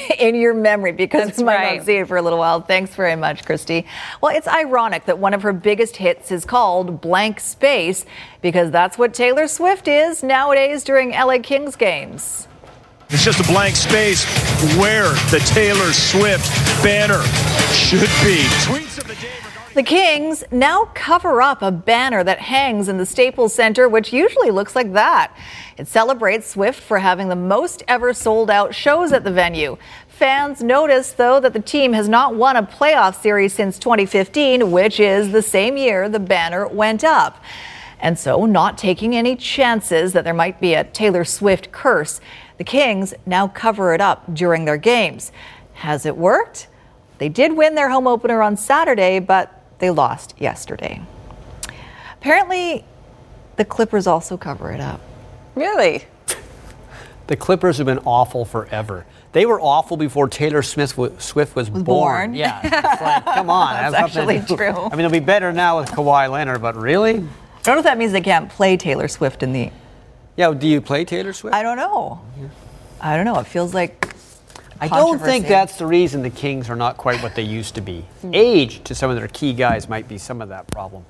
in 0.18 0.34
your 0.34 0.54
memory 0.54 0.92
because 0.92 1.26
That's 1.26 1.38
we 1.38 1.44
might 1.44 1.56
right. 1.56 1.76
not 1.78 1.86
see 1.86 1.96
it 1.96 2.08
for 2.08 2.16
a 2.16 2.22
little 2.22 2.38
while. 2.38 2.60
Thanks 2.60 2.94
very 2.94 3.16
much, 3.16 3.44
Kristi. 3.44 3.86
Well, 4.20 4.34
it's 4.34 4.48
ironic 4.48 5.06
that 5.06 5.18
one 5.18 5.34
of 5.34 5.42
her 5.42 5.52
biggest 5.52 5.96
hits 5.96 6.30
is 6.30 6.44
called 6.44 7.00
Blank 7.00 7.40
Space 7.40 8.06
because 8.40 8.70
that's 8.70 8.98
what 8.98 9.14
Taylor 9.14 9.46
Swift 9.46 9.88
is 9.88 10.22
nowadays 10.22 10.84
during 10.84 11.10
LA 11.10 11.38
Kings 11.38 11.76
games. 11.76 12.48
It's 13.10 13.24
just 13.24 13.40
a 13.40 13.52
blank 13.52 13.76
space 13.76 14.24
where 14.78 15.10
the 15.30 15.42
Taylor 15.44 15.92
Swift 15.92 16.48
banner 16.82 17.22
should 17.74 18.00
be. 18.24 18.42
Tweets 18.64 18.98
of 18.98 19.06
the 19.06 19.14
day. 19.16 19.51
The 19.74 19.82
Kings 19.82 20.44
now 20.50 20.90
cover 20.92 21.40
up 21.40 21.62
a 21.62 21.70
banner 21.70 22.22
that 22.22 22.40
hangs 22.40 22.88
in 22.88 22.98
the 22.98 23.06
Staples 23.06 23.54
Center, 23.54 23.88
which 23.88 24.12
usually 24.12 24.50
looks 24.50 24.76
like 24.76 24.92
that. 24.92 25.34
It 25.78 25.88
celebrates 25.88 26.50
Swift 26.50 26.78
for 26.78 26.98
having 26.98 27.30
the 27.30 27.36
most 27.36 27.82
ever 27.88 28.12
sold 28.12 28.50
out 28.50 28.74
shows 28.74 29.14
at 29.14 29.24
the 29.24 29.32
venue. 29.32 29.78
Fans 30.08 30.62
notice, 30.62 31.12
though, 31.12 31.40
that 31.40 31.54
the 31.54 31.60
team 31.60 31.94
has 31.94 32.06
not 32.06 32.34
won 32.34 32.56
a 32.56 32.62
playoff 32.62 33.22
series 33.22 33.54
since 33.54 33.78
2015, 33.78 34.70
which 34.70 35.00
is 35.00 35.32
the 35.32 35.40
same 35.40 35.78
year 35.78 36.06
the 36.06 36.20
banner 36.20 36.68
went 36.68 37.02
up. 37.02 37.42
And 37.98 38.18
so, 38.18 38.44
not 38.44 38.76
taking 38.76 39.16
any 39.16 39.36
chances 39.36 40.12
that 40.12 40.24
there 40.24 40.34
might 40.34 40.60
be 40.60 40.74
a 40.74 40.84
Taylor 40.84 41.24
Swift 41.24 41.72
curse, 41.72 42.20
the 42.58 42.64
Kings 42.64 43.14
now 43.24 43.48
cover 43.48 43.94
it 43.94 44.02
up 44.02 44.34
during 44.34 44.66
their 44.66 44.76
games. 44.76 45.32
Has 45.72 46.04
it 46.04 46.18
worked? 46.18 46.68
They 47.16 47.30
did 47.30 47.56
win 47.56 47.74
their 47.74 47.88
home 47.88 48.06
opener 48.06 48.42
on 48.42 48.58
Saturday, 48.58 49.18
but 49.18 49.60
they 49.82 49.90
lost 49.90 50.34
yesterday. 50.38 51.02
Apparently, 52.20 52.84
the 53.56 53.64
Clippers 53.64 54.06
also 54.06 54.36
cover 54.36 54.70
it 54.70 54.80
up. 54.80 55.00
Really? 55.54 56.04
The 57.28 57.36
Clippers 57.36 57.78
have 57.78 57.86
been 57.86 58.00
awful 58.00 58.44
forever. 58.44 59.06
They 59.30 59.46
were 59.46 59.58
awful 59.60 59.96
before 59.96 60.28
Taylor 60.28 60.60
Smith 60.60 60.96
w- 60.96 61.14
Swift 61.18 61.54
was, 61.54 61.70
Was 61.70 61.82
born. 61.84 62.34
Yeah, 62.34 62.60
it's 62.64 63.00
like, 63.00 63.24
come 63.24 63.48
on. 63.48 63.74
That's 63.74 63.94
have 63.94 64.04
actually 64.16 64.40
true. 64.40 64.76
I 64.76 64.90
mean, 64.90 65.06
it'll 65.06 65.12
be 65.12 65.20
better 65.20 65.52
now 65.52 65.78
with 65.78 65.88
Kawhi 65.88 66.28
Leonard, 66.28 66.60
but 66.60 66.74
really? 66.76 67.12
I 67.12 67.14
don't 67.62 67.76
know 67.76 67.78
if 67.78 67.84
that 67.84 67.96
means 67.96 68.10
they 68.12 68.20
can't 68.20 68.50
play 68.50 68.76
Taylor 68.76 69.06
Swift 69.08 69.42
in 69.44 69.52
the. 69.52 69.70
Yeah, 70.36 70.52
do 70.52 70.66
you 70.66 70.80
play 70.80 71.04
Taylor 71.04 71.32
Swift? 71.32 71.54
I 71.54 71.62
don't 71.62 71.76
know. 71.76 72.20
I 73.00 73.16
don't 73.16 73.24
know. 73.24 73.38
It 73.38 73.46
feels 73.46 73.72
like. 73.72 74.11
I 74.82 74.88
don't 74.88 75.20
think 75.20 75.46
that's 75.46 75.76
the 75.76 75.86
reason 75.86 76.22
the 76.22 76.30
Kings 76.30 76.68
are 76.68 76.76
not 76.76 76.96
quite 76.96 77.22
what 77.22 77.34
they 77.34 77.42
used 77.42 77.74
to 77.76 77.80
be. 77.80 78.04
Age 78.32 78.82
to 78.84 78.94
some 78.94 79.10
of 79.10 79.16
their 79.16 79.28
key 79.28 79.52
guys 79.52 79.88
might 79.88 80.08
be 80.08 80.18
some 80.18 80.42
of 80.42 80.48
that 80.48 80.66
problem. 80.66 81.04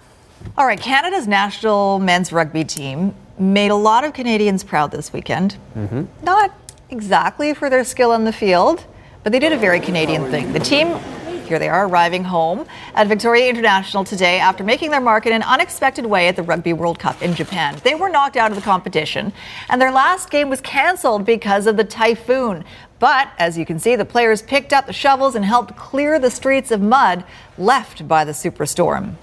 All 0.58 0.66
right, 0.66 0.80
Canada's 0.80 1.26
national 1.26 1.98
men's 1.98 2.32
rugby 2.32 2.64
team 2.64 3.14
made 3.38 3.70
a 3.70 3.76
lot 3.76 4.04
of 4.04 4.12
Canadians 4.12 4.62
proud 4.62 4.90
this 4.90 5.12
weekend. 5.12 5.56
Mm-hmm. 5.74 6.04
Not 6.24 6.52
exactly 6.90 7.54
for 7.54 7.70
their 7.70 7.85
skill 7.85 8.11
on 8.11 8.24
the 8.24 8.32
field, 8.32 8.85
but 9.22 9.32
they 9.32 9.38
did 9.38 9.52
a 9.52 9.56
very 9.56 9.80
Canadian 9.80 10.30
thing. 10.30 10.52
The 10.52 10.58
team, 10.61 10.98
here 11.46 11.58
they 11.58 11.68
are, 11.68 11.87
arriving 11.87 12.24
home 12.24 12.66
at 12.94 13.06
Victoria 13.06 13.48
International 13.48 14.04
today 14.04 14.38
after 14.38 14.64
making 14.64 14.90
their 14.90 15.00
mark 15.00 15.26
in 15.26 15.32
an 15.32 15.42
unexpected 15.42 16.04
way 16.04 16.28
at 16.28 16.37
the 16.37 16.42
Rugby 16.42 16.72
World 16.72 16.98
Cup 16.98 17.22
in 17.22 17.35
Japan. 17.35 17.78
They 17.85 17.94
were 17.94 18.11
knocked 18.11 18.37
out 18.37 18.50
of 18.50 18.56
the 18.56 18.62
competition, 18.62 19.32
and 19.70 19.80
their 19.80 19.92
last 19.92 20.28
game 20.30 20.50
was 20.50 20.61
canceled 20.61 21.24
because 21.24 21.66
of 21.66 21.76
the 21.76 21.85
typhoon. 21.85 22.64
But 23.02 23.32
as 23.36 23.58
you 23.58 23.66
can 23.66 23.80
see, 23.80 23.96
the 23.96 24.04
players 24.04 24.42
picked 24.42 24.72
up 24.72 24.86
the 24.86 24.92
shovels 24.92 25.34
and 25.34 25.44
helped 25.44 25.76
clear 25.76 26.20
the 26.20 26.30
streets 26.30 26.70
of 26.70 26.80
mud 26.80 27.24
left 27.58 28.06
by 28.06 28.22
the 28.22 28.30
superstorm. 28.30 29.14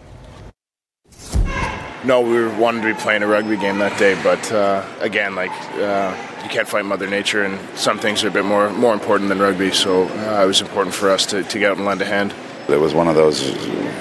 No, 2.03 2.19
we 2.19 2.33
were 2.33 2.53
wanting 2.57 2.81
to 2.81 2.93
be 2.93 2.99
playing 2.99 3.23
a 3.23 3.27
rugby 3.27 3.55
game 3.55 3.77
that 3.77 3.97
day, 3.97 4.21
but 4.21 4.51
uh, 4.51 4.85
again, 4.99 5.33
like 5.33 5.51
uh, 5.75 6.13
you 6.43 6.49
can't 6.49 6.67
fight 6.67 6.83
Mother 6.83 7.09
Nature, 7.09 7.45
and 7.45 7.57
some 7.77 7.97
things 7.97 8.21
are 8.25 8.27
a 8.27 8.31
bit 8.31 8.43
more 8.43 8.69
more 8.71 8.93
important 8.93 9.29
than 9.29 9.39
rugby. 9.39 9.71
So 9.71 10.09
uh, 10.09 10.43
it 10.43 10.47
was 10.47 10.59
important 10.59 10.93
for 10.93 11.09
us 11.09 11.25
to, 11.27 11.43
to 11.43 11.57
get 11.57 11.71
out 11.71 11.77
and 11.77 11.85
lend 11.85 12.01
a 12.01 12.05
hand. 12.05 12.33
It 12.67 12.81
was 12.81 12.93
one 12.93 13.07
of 13.07 13.15
those 13.15 13.49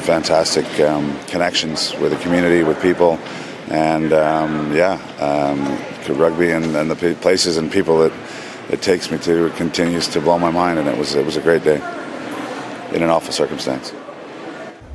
fantastic 0.04 0.66
um, 0.80 1.16
connections 1.26 1.94
with 2.00 2.10
the 2.10 2.18
community, 2.18 2.64
with 2.64 2.82
people, 2.82 3.16
and 3.68 4.12
um, 4.12 4.74
yeah, 4.74 4.98
um, 5.20 6.18
rugby 6.18 6.50
and, 6.50 6.74
and 6.74 6.90
the 6.90 7.14
places 7.20 7.58
and 7.58 7.70
people 7.70 7.98
that 7.98 8.12
it 8.68 8.82
takes 8.82 9.10
me 9.10 9.18
to 9.18 9.46
It 9.46 9.56
continues 9.56 10.08
to 10.08 10.20
blow 10.20 10.38
my 10.38 10.50
mind, 10.50 10.78
and 10.78 10.88
it 10.88 10.96
was 10.96 11.14
it 11.14 11.24
was 11.24 11.36
a 11.36 11.40
great 11.40 11.64
day 11.64 11.76
in 12.92 13.02
an 13.02 13.10
awful 13.10 13.32
circumstance. 13.32 13.92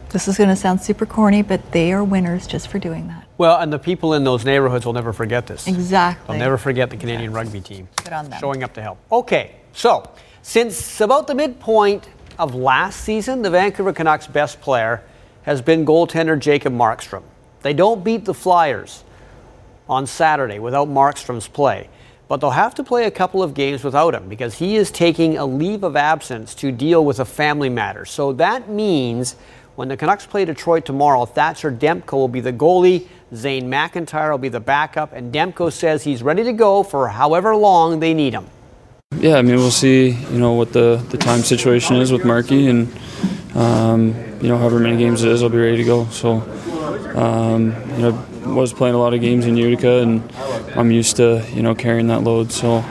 This 0.10 0.28
is 0.28 0.38
going 0.38 0.50
to 0.50 0.56
sound 0.56 0.80
super 0.80 1.08
corny, 1.08 1.42
but 1.42 1.72
they 1.72 1.92
are 1.92 2.04
winners 2.04 2.46
just 2.46 2.68
for 2.68 2.78
doing 2.78 3.08
that. 3.08 3.28
Well, 3.40 3.60
and 3.60 3.74
the 3.74 3.80
people 3.80 4.14
in 4.14 4.24
those 4.24 4.46
neighborhoods 4.46 4.86
will 4.86 4.94
never 4.94 5.12
forget 5.12 5.48
this. 5.48 5.68
Exactly. 5.68 6.34
They'll 6.38 6.46
never 6.46 6.58
forget 6.60 6.92
the 6.92 6.98
Canadian 6.98 7.34
rugby 7.34 7.62
team 7.62 7.88
Good 7.96 8.14
on 8.14 8.30
them. 8.30 8.40
showing 8.40 8.64
up 8.64 8.74
to 8.76 8.82
help. 8.82 9.00
Okay, 9.12 9.56
so 9.74 10.08
since 10.44 11.02
about 11.02 11.26
the 11.26 11.34
midpoint 11.34 12.08
of 12.38 12.54
last 12.54 13.02
season, 13.02 13.42
the 13.42 13.50
Vancouver 13.50 13.92
Canucks' 13.92 14.28
best 14.28 14.62
player 14.62 15.04
has 15.44 15.64
been 15.64 15.84
goaltender 15.84 16.38
Jacob 16.40 16.74
Markstrom. 16.74 17.24
They 17.64 17.74
don't 17.74 18.04
beat 18.04 18.26
the 18.26 18.36
Flyers 18.36 19.04
on 19.90 20.06
Saturday 20.06 20.60
without 20.60 20.88
Markstrom's 20.88 21.48
play, 21.48 21.90
but 22.34 22.41
they'll 22.41 22.50
have 22.50 22.74
to 22.74 22.84
play 22.84 23.06
a 23.06 23.12
couple 23.12 23.43
of 23.43 23.54
games 23.54 23.84
without 23.84 24.15
him 24.15 24.28
because 24.28 24.56
he 24.56 24.76
is 24.76 24.89
taking 24.89 25.38
a 25.38 25.46
leave 25.46 25.84
of 25.84 25.96
absence 25.96 26.56
to 26.56 26.72
deal 26.72 27.06
with 27.06 27.19
a 27.19 27.26
family 27.26 27.69
matter. 27.69 28.06
So 28.06 28.34
that 28.34 28.67
means 28.67 29.36
when 29.76 29.88
the 29.88 29.96
Canucks 29.96 30.26
play 30.26 30.43
Detroit 30.43 30.84
tomorrow, 30.84 31.28
Thatcher 31.28 31.72
Demko 31.72 32.13
will 32.13 32.28
be 32.28 32.39
the 32.39 32.52
goalie, 32.52 33.08
Zane 33.36 33.69
McIntyre 33.69 34.32
will 34.32 34.39
be 34.39 34.50
the 34.50 34.60
backup, 34.60 35.13
and 35.13 35.32
Demko 35.32 35.72
says 35.72 36.04
he's 36.04 36.24
ready 36.24 36.43
to 36.43 36.54
go 36.54 36.82
for 36.82 37.08
however 37.08 37.56
long 37.56 38.00
they 38.00 38.15
need 38.15 38.34
him. 38.34 38.48
Yeah, 39.17 39.36
I 39.36 39.43
mean, 39.43 39.58
we'll 39.58 39.69
see, 39.69 40.13
you 40.32 40.39
know, 40.39 40.54
what 40.54 40.74
the, 40.74 41.06
the 41.12 41.19
time 41.19 41.41
situation 41.41 41.98
is 41.98 42.12
with 42.12 42.26
Marky, 42.26 42.67
and, 42.67 42.91
um, 43.56 44.16
you 44.42 44.48
know, 44.48 44.58
however 44.58 44.80
many 44.80 44.98
games 44.98 45.24
it 45.24 45.32
is, 45.32 45.44
I'll 45.44 45.50
be 45.50 45.58
ready 45.58 45.78
to 45.78 45.84
go. 45.84 46.06
So, 46.06 46.42
um, 47.16 47.74
you 47.98 48.10
know, 48.10 48.26
I 48.46 48.48
was 48.48 48.74
playing 48.74 48.96
a 48.96 48.98
lot 48.98 49.13
of 49.13 49.22
games 49.22 49.46
in 49.46 49.56
Utica, 49.56 50.02
and 50.02 50.32
I'm 50.76 50.92
used 50.92 51.18
to, 51.18 51.46
you 51.54 51.62
know, 51.62 51.76
carrying 51.76 52.08
that 52.08 52.24
load. 52.24 52.52
So, 52.52 52.84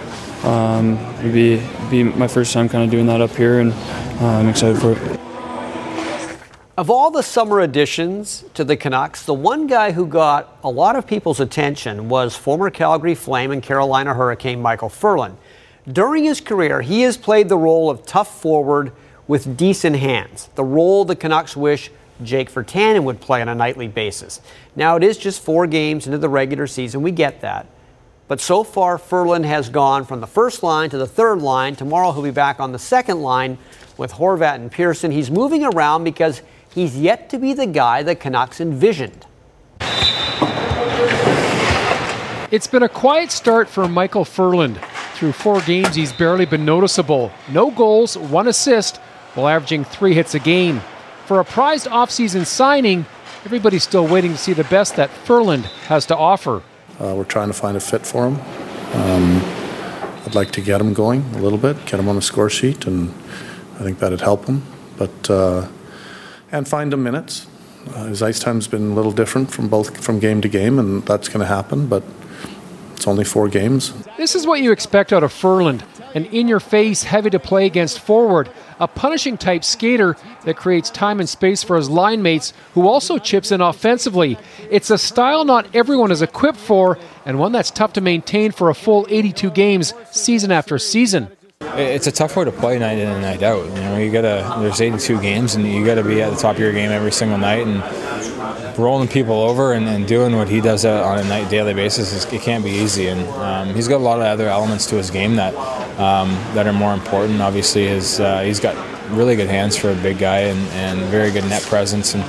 um, 0.45 0.97
it'd 1.19 1.33
be, 1.33 1.63
be 1.91 2.05
my 2.05 2.29
first 2.29 2.53
time 2.53 2.69
kind 2.69 2.85
of 2.85 2.91
doing 2.91 3.07
that 3.07 3.21
up 3.21 3.31
here, 3.31 3.61
and 3.61 3.73
uh, 3.73 4.27
I'm 4.27 4.49
excited 4.49 4.81
for 4.81 4.93
it. 4.93 5.21
Of 6.79 6.89
all 6.89 7.11
the 7.11 7.23
summer 7.23 7.61
additions 7.61 8.45
to 8.55 8.65
the 8.65 8.77
Canucks, 8.77 9.25
the 9.25 9.35
one 9.35 9.67
guy 9.67 9.93
who 9.93 10.07
got 10.07 10.57
a 10.65 10.71
lot 10.71 10.97
of 10.97 11.07
people's 11.07 11.39
attention 11.39 12.09
was 12.09 12.35
former 12.35 12.71
Calgary 12.71 13.15
Flame 13.15 13.51
and 13.51 13.63
Carolina 13.63 14.15
Hurricane 14.15 14.63
Micheal 14.63 14.91
Ferland. 14.91 15.37
During 15.87 16.25
his 16.25 16.41
career, 16.41 16.81
he 16.81 17.03
has 17.03 17.17
played 17.17 17.49
the 17.49 17.59
role 17.59 17.91
of 17.91 18.07
tough 18.07 18.41
forward 18.41 18.93
with 19.29 19.57
decent 19.57 19.97
hands, 19.97 20.49
the 20.55 20.65
role 20.65 21.05
the 21.05 21.17
Canucks 21.17 21.57
wish 21.57 21.91
Jake 22.23 22.51
Virtanen 22.51 23.05
would 23.05 23.21
play 23.21 23.41
on 23.41 23.49
a 23.49 23.55
nightly 23.55 23.89
basis. 23.89 24.41
Now, 24.77 24.97
it 24.97 25.03
is 25.03 25.17
just 25.17 25.43
four 25.43 25.67
games 25.67 26.07
into 26.07 26.19
the 26.19 26.29
regular 26.29 26.67
season, 26.67 27.03
we 27.03 27.11
get 27.11 27.41
that. 27.41 27.67
But 28.29 28.41
so 28.41 28.65
far, 28.65 28.99
Ferland 28.99 29.45
has 29.45 29.69
gone 29.69 30.05
from 30.05 30.21
the 30.21 30.27
first 30.27 30.63
line 30.63 30.89
to 30.91 30.99
the 30.99 31.07
third 31.07 31.43
line. 31.43 31.77
Tomorrow, 31.77 32.13
he'll 32.13 32.23
be 32.23 32.31
back 32.31 32.61
on 32.61 32.73
the 32.73 32.79
second 32.79 33.21
line 33.21 33.59
with 33.99 34.13
Horvat 34.13 34.55
and 34.55 34.71
Pearson. 34.71 35.11
He's 35.11 35.31
moving 35.31 35.65
around 35.65 36.05
because 36.05 36.41
he's 36.73 36.97
yet 36.97 37.29
to 37.31 37.39
be 37.39 37.53
the 37.53 37.67
guy 37.67 38.03
the 38.03 38.15
Canucks 38.15 38.61
envisioned. 38.61 39.27
It's 42.51 42.67
been 42.67 42.83
a 42.83 42.89
quiet 42.89 43.31
start 43.31 43.69
for 43.69 43.85
Micheal 43.85 44.27
Ferland. 44.27 44.81
Through 45.15 45.33
four 45.33 45.61
games, 45.63 45.95
he's 45.95 46.13
barely 46.13 46.45
been 46.45 46.65
noticeable. 46.65 47.31
No 47.51 47.71
goals, 47.71 48.17
one 48.17 48.49
assist, 48.49 49.01
while 49.35 49.49
averaging 49.49 49.85
three 49.85 50.15
hits 50.15 50.35
a 50.35 50.39
game. 50.39 50.81
For 51.27 51.41
a 51.41 51.45
prized 51.45 51.87
offseason 51.87 52.47
signing, 52.47 53.07
everybody's 53.45 53.83
still 53.83 54.07
waiting 54.07 54.33
to 54.33 54.39
see 54.39 54.53
the 54.53 54.65
best 54.65 54.97
that 54.97 55.11
Ferland 55.11 55.67
has 55.87 56.07
to 56.07 56.17
offer. 56.17 56.63
Uh, 57.01 57.15
we're 57.15 57.25
trying 57.25 57.49
to 57.49 57.55
find 57.55 57.77
a 57.77 57.81
fit 57.81 58.05
for 58.05 58.29
him. 58.29 58.35
Um, 58.95 59.41
I'd 60.27 60.35
like 60.35 60.53
to 60.53 60.61
get 60.61 60.81
him 60.81 60.93
going 60.95 61.23
a 61.35 61.39
little 61.39 61.59
bit, 61.59 61.77
get 61.87 61.99
him 61.99 62.09
on 62.09 62.17
the 62.17 62.23
score 62.23 62.51
sheet, 62.51 62.87
and 62.87 63.09
I 63.77 63.83
think 63.83 63.99
that'd 63.99 64.21
help 64.21 64.47
him. 64.47 64.63
But 64.97 65.31
uh, 65.31 65.69
and 66.53 66.69
find 66.69 66.93
him 66.93 67.03
minutes. 67.03 67.47
Uh, 67.95 68.07
his 68.07 68.23
ice 68.23 68.39
time's 68.39 68.69
been 68.69 68.93
a 68.93 68.95
little 68.95 69.11
different 69.11 69.51
from 69.51 69.69
both 69.69 70.05
from 70.05 70.21
game 70.21 70.41
to 70.43 70.49
game, 70.49 70.79
and 70.79 71.03
that's 71.05 71.29
going 71.29 71.41
to 71.41 71.47
happen. 71.47 71.89
But 71.89 72.05
it's 72.95 73.09
only 73.09 73.25
four 73.25 73.49
games. 73.49 73.93
This 74.17 74.37
is 74.37 74.47
what 74.47 74.61
you 74.61 74.71
expect 74.71 75.13
out 75.13 75.25
of 75.25 75.33
Ferland 75.33 75.83
an 76.15 76.27
in 76.27 76.47
your 76.47 76.61
face, 76.61 77.03
heavy 77.03 77.31
to 77.31 77.39
play 77.39 77.67
against 77.67 78.01
forward, 78.01 78.51
a 78.83 78.89
punishing 78.89 79.39
type 79.39 79.63
skater 79.63 80.17
that 80.45 80.57
creates 80.57 80.91
time 80.91 81.21
and 81.21 81.29
space 81.29 81.63
for 81.63 81.77
his 81.77 81.89
line 81.89 82.21
mates, 82.21 82.53
who 82.75 82.89
also 82.89 83.17
chips 83.17 83.53
in 83.53 83.61
offensively. 83.61 84.37
It's 84.71 84.91
a 84.91 84.99
style 84.99 85.45
not 85.45 85.75
everyone 85.75 86.11
is 86.11 86.21
equipped 86.21 86.59
for, 86.59 86.99
and 87.25 87.39
one 87.39 87.53
that's 87.53 87.71
tough 87.71 87.93
to 87.93 88.01
maintain 88.01 88.51
for 88.51 88.71
a 88.71 88.75
full 88.75 89.07
82 89.09 89.51
games 89.51 89.95
season 90.11 90.51
after 90.51 90.79
season. 90.79 91.29
It's 91.61 92.09
a 92.09 92.13
tough 92.13 92.37
way 92.37 92.45
to 92.45 92.51
play 92.51 92.77
night 92.81 92.99
in 92.99 93.09
and 93.09 93.23
night 93.23 93.45
out. 93.45 93.65
You 93.65 93.75
know, 93.75 93.97
you 93.97 94.11
gotta. 94.11 94.61
There's 94.61 94.81
82 94.81 95.21
games, 95.21 95.55
and 95.55 95.65
you 95.65 95.87
gotta 95.87 96.03
be 96.03 96.21
at 96.21 96.31
the 96.31 96.37
top 96.37 96.57
of 96.57 96.61
your 96.61 96.73
game 96.73 96.91
every 96.91 97.13
single 97.13 97.39
night, 97.39 97.65
and 97.65 97.81
rolling 98.79 99.09
people 99.09 99.41
over 99.41 99.73
and, 99.73 99.87
and 99.89 100.07
doing 100.07 100.37
what 100.37 100.49
he 100.49 100.61
does 100.61 100.85
on 100.85 101.19
a 101.19 101.25
night 101.25 101.51
daily 101.51 101.75
basis. 101.75 102.13
Is, 102.13 102.33
it 102.33 102.43
can't 102.43 102.65
be 102.65 102.71
easy, 102.71 103.09
and 103.09 103.27
um, 103.31 103.75
he's 103.75 103.89
got 103.89 103.97
a 103.97 104.05
lot 104.05 104.19
of 104.19 104.25
other 104.27 104.49
elements 104.49 104.87
to 104.87 104.97
his 104.97 105.11
game 105.11 105.37
that 105.37 105.55
um, 105.99 106.31
that 106.55 106.67
are 106.67 106.73
more 106.73 106.95
important. 106.95 107.41
Obviously, 107.41 107.87
his 107.87 108.21
uh, 108.21 108.41
he's 108.41 108.61
got 108.61 108.77
really 109.11 109.37
good 109.37 109.49
hands 109.49 109.77
for 109.77 109.91
a 109.91 109.97
big 109.97 110.19
guy, 110.19 110.41
and, 110.41 110.61
and 110.71 111.01
very 111.11 111.31
good 111.31 111.45
net 111.45 111.63
presence, 111.63 112.15
and 112.15 112.25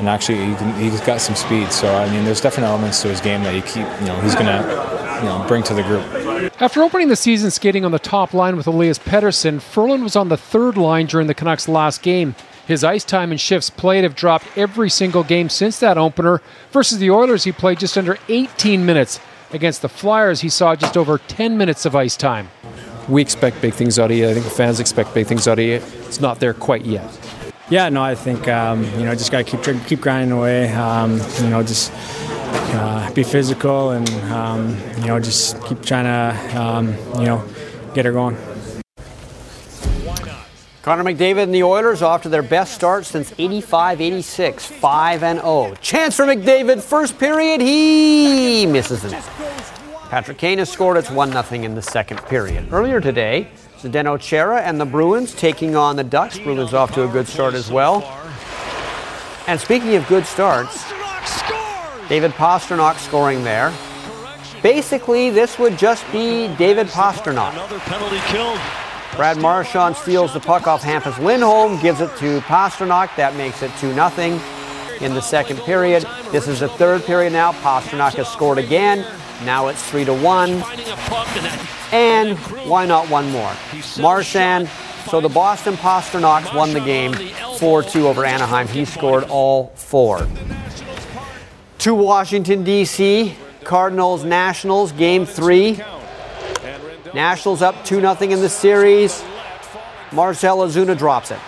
and 0.00 0.08
actually 0.08 0.38
he 0.38 0.54
can, 0.54 0.74
he's 0.80 1.00
got 1.02 1.20
some 1.20 1.34
speed. 1.34 1.70
So 1.72 1.94
I 1.94 2.10
mean, 2.10 2.24
there's 2.24 2.40
different 2.40 2.68
elements 2.68 3.02
to 3.02 3.08
his 3.08 3.20
game 3.20 3.42
that 3.44 3.54
he 3.54 3.60
keep 3.60 3.86
you 4.00 4.06
know 4.06 4.20
he's 4.20 4.34
gonna 4.34 4.62
you 5.20 5.26
know 5.26 5.44
bring 5.46 5.62
to 5.64 5.74
the 5.74 5.82
group. 5.82 6.04
After 6.60 6.82
opening 6.82 7.08
the 7.08 7.16
season 7.16 7.50
skating 7.50 7.84
on 7.84 7.92
the 7.92 7.98
top 7.98 8.34
line 8.34 8.56
with 8.56 8.66
Elias 8.66 8.98
Pettersson, 8.98 9.60
Ferland 9.60 10.02
was 10.02 10.16
on 10.16 10.28
the 10.28 10.36
third 10.36 10.76
line 10.76 11.06
during 11.06 11.26
the 11.26 11.34
Canucks' 11.34 11.68
last 11.68 12.02
game. 12.02 12.34
His 12.70 12.84
ice 12.84 13.02
time 13.02 13.32
and 13.32 13.40
shifts 13.40 13.68
played 13.68 14.04
have 14.04 14.14
dropped 14.14 14.46
every 14.56 14.90
single 14.90 15.24
game 15.24 15.48
since 15.48 15.80
that 15.80 15.98
opener. 15.98 16.40
Versus 16.70 16.98
the 16.98 17.10
Oilers, 17.10 17.42
he 17.42 17.50
played 17.50 17.80
just 17.80 17.98
under 17.98 18.16
18 18.28 18.86
minutes. 18.86 19.18
Against 19.50 19.82
the 19.82 19.88
Flyers, 19.88 20.42
he 20.42 20.48
saw 20.48 20.76
just 20.76 20.96
over 20.96 21.18
10 21.18 21.58
minutes 21.58 21.84
of 21.84 21.96
ice 21.96 22.16
time. 22.16 22.48
We 23.08 23.22
expect 23.22 23.60
big 23.60 23.74
things 23.74 23.98
out 23.98 24.12
of 24.12 24.16
you. 24.16 24.28
I 24.28 24.34
think 24.34 24.44
the 24.44 24.52
fans 24.52 24.78
expect 24.78 25.12
big 25.14 25.26
things 25.26 25.48
out 25.48 25.58
of 25.58 25.64
you. 25.64 25.82
It's 26.06 26.20
not 26.20 26.38
there 26.38 26.54
quite 26.54 26.84
yet. 26.84 27.10
Yeah, 27.70 27.88
no, 27.88 28.04
I 28.04 28.14
think 28.14 28.46
um, 28.46 28.84
you 28.96 29.04
know 29.04 29.16
just 29.16 29.32
got 29.32 29.44
to 29.44 29.56
keep 29.56 29.86
keep 29.88 30.00
grinding 30.00 30.30
away. 30.30 30.72
Um, 30.72 31.20
you 31.42 31.50
know, 31.50 31.64
just 31.64 31.90
uh, 31.92 33.12
be 33.14 33.24
physical 33.24 33.90
and 33.90 34.08
um, 34.30 34.78
you 34.98 35.08
know 35.08 35.18
just 35.18 35.60
keep 35.64 35.82
trying 35.82 36.04
to 36.04 36.60
um, 36.60 36.94
you 37.18 37.26
know 37.26 37.44
get 37.94 38.04
her 38.04 38.12
going. 38.12 38.36
Connor 40.82 41.04
McDavid 41.04 41.42
and 41.42 41.54
the 41.54 41.62
Oilers 41.62 42.00
off 42.00 42.22
to 42.22 42.30
their 42.30 42.42
best 42.42 42.74
start 42.74 43.04
since 43.04 43.34
85 43.36 44.00
86, 44.00 44.64
5 44.64 45.22
and 45.22 45.38
0. 45.40 45.74
Chance 45.82 46.16
for 46.16 46.24
McDavid, 46.24 46.80
first 46.80 47.18
period, 47.18 47.60
he 47.60 48.64
misses 48.64 49.02
the 49.02 49.10
net. 49.10 49.24
Patrick 50.08 50.38
Kane 50.38 50.58
has 50.58 50.72
scored. 50.72 50.96
It's 50.96 51.10
1 51.10 51.32
0 51.32 51.62
in 51.62 51.74
the 51.74 51.82
second 51.82 52.18
period. 52.24 52.72
Earlier 52.72 52.98
today, 52.98 53.48
Zdeno 53.78 54.18
Chara 54.18 54.62
and 54.62 54.80
the 54.80 54.86
Bruins 54.86 55.34
taking 55.34 55.76
on 55.76 55.96
the 55.96 56.04
Ducks. 56.04 56.38
Bruins 56.38 56.72
off 56.72 56.94
to 56.94 57.04
a 57.04 57.08
good 57.08 57.28
start 57.28 57.52
as 57.52 57.70
well. 57.70 58.02
And 59.46 59.60
speaking 59.60 59.96
of 59.96 60.06
good 60.08 60.24
starts, 60.24 60.90
David 62.08 62.30
Pastrnak 62.32 62.96
scoring 62.96 63.44
there. 63.44 63.70
Basically, 64.62 65.28
this 65.28 65.58
would 65.58 65.78
just 65.78 66.10
be 66.10 66.48
David 66.56 66.86
Pastrnak. 66.86 67.52
Another 67.52 67.78
penalty 67.80 68.18
killed. 68.28 68.58
Brad 69.20 69.36
Marchand 69.36 69.94
steals 69.96 70.32
the 70.32 70.40
puck 70.40 70.66
off 70.66 70.82
Hampus 70.82 71.22
Lindholm, 71.22 71.78
gives 71.82 72.00
it 72.00 72.08
to 72.16 72.40
Pastrnak. 72.40 73.14
That 73.16 73.36
makes 73.36 73.62
it 73.62 73.70
2 73.76 73.92
0 73.92 74.40
in 75.02 75.12
the 75.12 75.20
second 75.20 75.58
period. 75.58 76.06
This 76.32 76.48
is 76.48 76.60
the 76.60 76.70
third 76.70 77.04
period 77.04 77.34
now. 77.34 77.52
Pastrnak 77.52 78.14
has 78.14 78.28
scored 78.28 78.56
again. 78.56 79.04
Now 79.44 79.68
it's 79.68 79.82
3 79.90 80.06
to 80.06 80.14
1. 80.14 80.50
And 81.92 82.38
why 82.66 82.86
not 82.86 83.10
one 83.10 83.30
more? 83.30 83.52
Marchand. 84.00 84.70
So 85.10 85.20
the 85.20 85.28
Boston 85.28 85.74
Pastrnaks 85.74 86.54
won 86.56 86.72
the 86.72 86.80
game 86.80 87.12
4 87.58 87.82
2 87.82 88.08
over 88.08 88.24
Anaheim. 88.24 88.68
He 88.68 88.86
scored 88.86 89.24
all 89.24 89.66
four. 89.74 90.26
To 91.80 91.94
Washington, 91.94 92.64
D.C. 92.64 93.36
Cardinals 93.64 94.24
Nationals, 94.24 94.92
game 94.92 95.26
three. 95.26 95.78
Nationals 97.14 97.62
up 97.62 97.84
2 97.84 98.00
0 98.00 98.16
in 98.20 98.40
the 98.40 98.48
series. 98.48 99.22
Marcel 100.12 100.58
Ozuna 100.58 100.96
drops 100.96 101.30
it. 101.30 101.38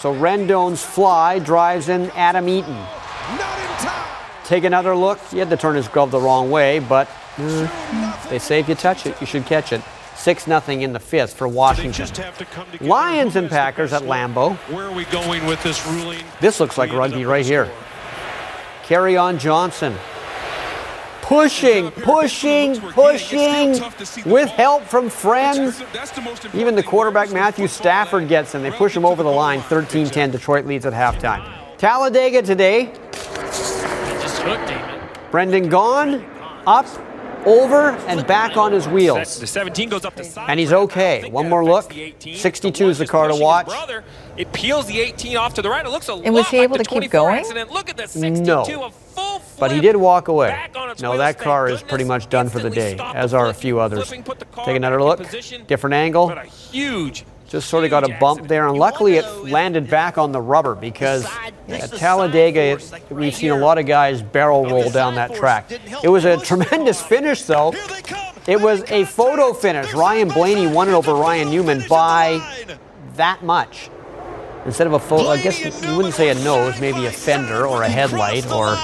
So 0.00 0.14
Rendon's 0.14 0.82
fly 0.84 1.38
drives 1.38 1.88
in 1.88 2.10
Adam 2.10 2.48
Eaton. 2.48 2.78
Take 4.44 4.64
another 4.64 4.94
look. 4.94 5.18
He 5.30 5.38
had 5.38 5.50
to 5.50 5.56
turn 5.56 5.76
his 5.76 5.88
glove 5.88 6.10
the 6.10 6.20
wrong 6.20 6.50
way, 6.50 6.78
but 6.78 7.10
uh, 7.36 8.28
they 8.30 8.38
say 8.38 8.60
if 8.60 8.68
you 8.68 8.74
touch 8.74 9.06
it, 9.06 9.20
you 9.20 9.26
should 9.26 9.44
catch 9.44 9.72
it. 9.72 9.82
6 10.16 10.44
0 10.44 10.62
in 10.68 10.92
the 10.92 11.00
fifth 11.00 11.34
for 11.34 11.46
Washington. 11.46 12.08
Lions 12.80 13.36
and 13.36 13.48
Packers 13.48 13.92
at 13.92 14.02
Lambeau. 14.02 14.56
Where 14.72 14.86
are 14.86 14.92
we 14.92 15.04
going 15.06 15.46
with 15.46 15.62
this 15.62 15.86
ruling? 15.86 16.24
This 16.40 16.60
looks 16.60 16.78
like 16.78 16.92
rugby 16.92 17.24
right 17.24 17.44
here. 17.44 17.70
Kerryon 18.84 19.38
Johnson. 19.38 19.94
Pushing, 21.28 21.90
pushing, 21.90 22.80
pushing 22.80 23.72
with 24.24 24.48
help 24.48 24.84
from 24.84 25.10
friends. 25.10 25.82
Even 26.54 26.74
the 26.74 26.82
quarterback 26.82 27.30
Matthew 27.30 27.68
Stafford 27.68 28.28
gets 28.28 28.54
him. 28.54 28.62
They 28.62 28.70
push 28.70 28.96
him 28.96 29.04
over 29.04 29.22
the 29.22 29.28
line. 29.28 29.60
13 29.60 30.06
10. 30.06 30.30
Detroit 30.30 30.64
leads 30.64 30.86
at 30.86 30.94
halftime. 30.94 31.46
Talladega 31.76 32.40
today. 32.40 32.94
Brendan 35.30 35.68
Gaughan, 35.68 36.24
up, 36.66 36.86
over, 37.46 37.90
and 38.06 38.26
back 38.26 38.56
on 38.56 38.72
his 38.72 38.88
wheels. 38.88 39.38
The 39.38 39.46
17 39.46 39.90
goes 39.90 40.06
up 40.06 40.16
the 40.16 40.24
side. 40.24 40.48
And 40.48 40.58
he's 40.58 40.72
okay. 40.72 41.28
One 41.30 41.50
more 41.50 41.62
look. 41.62 41.92
62 42.20 42.88
is 42.88 42.96
the 42.96 43.06
car 43.06 43.28
to 43.28 43.36
watch. 43.36 43.66
Brother, 43.66 44.02
it 44.38 44.50
peels 44.54 44.86
the 44.86 44.98
18 44.98 45.36
off 45.36 45.52
to 45.54 45.62
the 45.62 45.68
right. 45.68 45.84
It 45.84 45.90
looks 45.90 46.08
a 46.08 46.14
And 46.14 46.32
was 46.32 46.48
he 46.48 46.56
able 46.60 46.78
like 46.78 46.88
to 46.88 47.00
keep 47.00 47.10
going? 47.10 47.40
Accident. 47.40 47.70
Look 47.70 47.90
at 47.90 47.98
the 47.98 48.08
62, 48.08 48.42
No. 48.44 48.64
But 49.58 49.72
he 49.72 49.80
did 49.80 49.96
walk 49.96 50.28
away. 50.28 50.68
No, 51.00 51.16
that 51.16 51.38
car 51.38 51.68
is 51.68 51.82
pretty 51.82 52.04
much 52.04 52.28
done 52.28 52.48
for 52.48 52.58
the 52.58 52.70
day, 52.70 52.98
as 53.14 53.34
are 53.34 53.48
a 53.48 53.54
few 53.54 53.80
others. 53.80 54.08
Take 54.08 54.76
another 54.76 55.02
look. 55.02 55.26
Different 55.66 55.94
angle. 55.94 56.34
huge. 56.70 57.24
Just 57.48 57.70
sort 57.70 57.84
of 57.84 57.90
got 57.90 58.04
a 58.04 58.14
bump 58.18 58.46
there, 58.46 58.68
and 58.68 58.76
luckily 58.76 59.16
it 59.16 59.24
landed 59.44 59.88
back 59.88 60.18
on 60.18 60.32
the 60.32 60.40
rubber 60.40 60.74
because 60.74 61.26
at 61.66 61.90
Talladega, 61.92 62.78
we've 63.08 63.34
seen 63.34 63.52
a 63.52 63.56
lot 63.56 63.78
of 63.78 63.86
guys 63.86 64.20
barrel 64.20 64.66
roll 64.66 64.90
down 64.90 65.14
that 65.14 65.34
track. 65.34 65.70
It 66.02 66.08
was 66.08 66.26
a 66.26 66.36
tremendous 66.36 67.00
finish, 67.00 67.42
though. 67.44 67.72
It 68.46 68.60
was 68.60 68.82
a 68.90 69.04
photo 69.06 69.54
finish. 69.54 69.94
Ryan 69.94 70.28
Blaney 70.28 70.66
won 70.66 70.88
it 70.88 70.92
over 70.92 71.14
Ryan 71.14 71.50
Newman 71.50 71.84
by 71.88 72.40
that 73.16 73.42
much. 73.42 73.88
Instead 74.68 74.86
of 74.86 74.92
a 74.92 74.98
photo, 74.98 75.30
I 75.30 75.40
guess 75.40 75.58
you 75.82 75.96
wouldn't 75.96 76.12
say 76.12 76.28
a 76.28 76.34
nose, 76.44 76.78
maybe 76.78 77.06
a 77.06 77.10
fender 77.10 77.66
or 77.66 77.84
a 77.84 77.88
headlight 77.88 78.44
or 78.52 78.76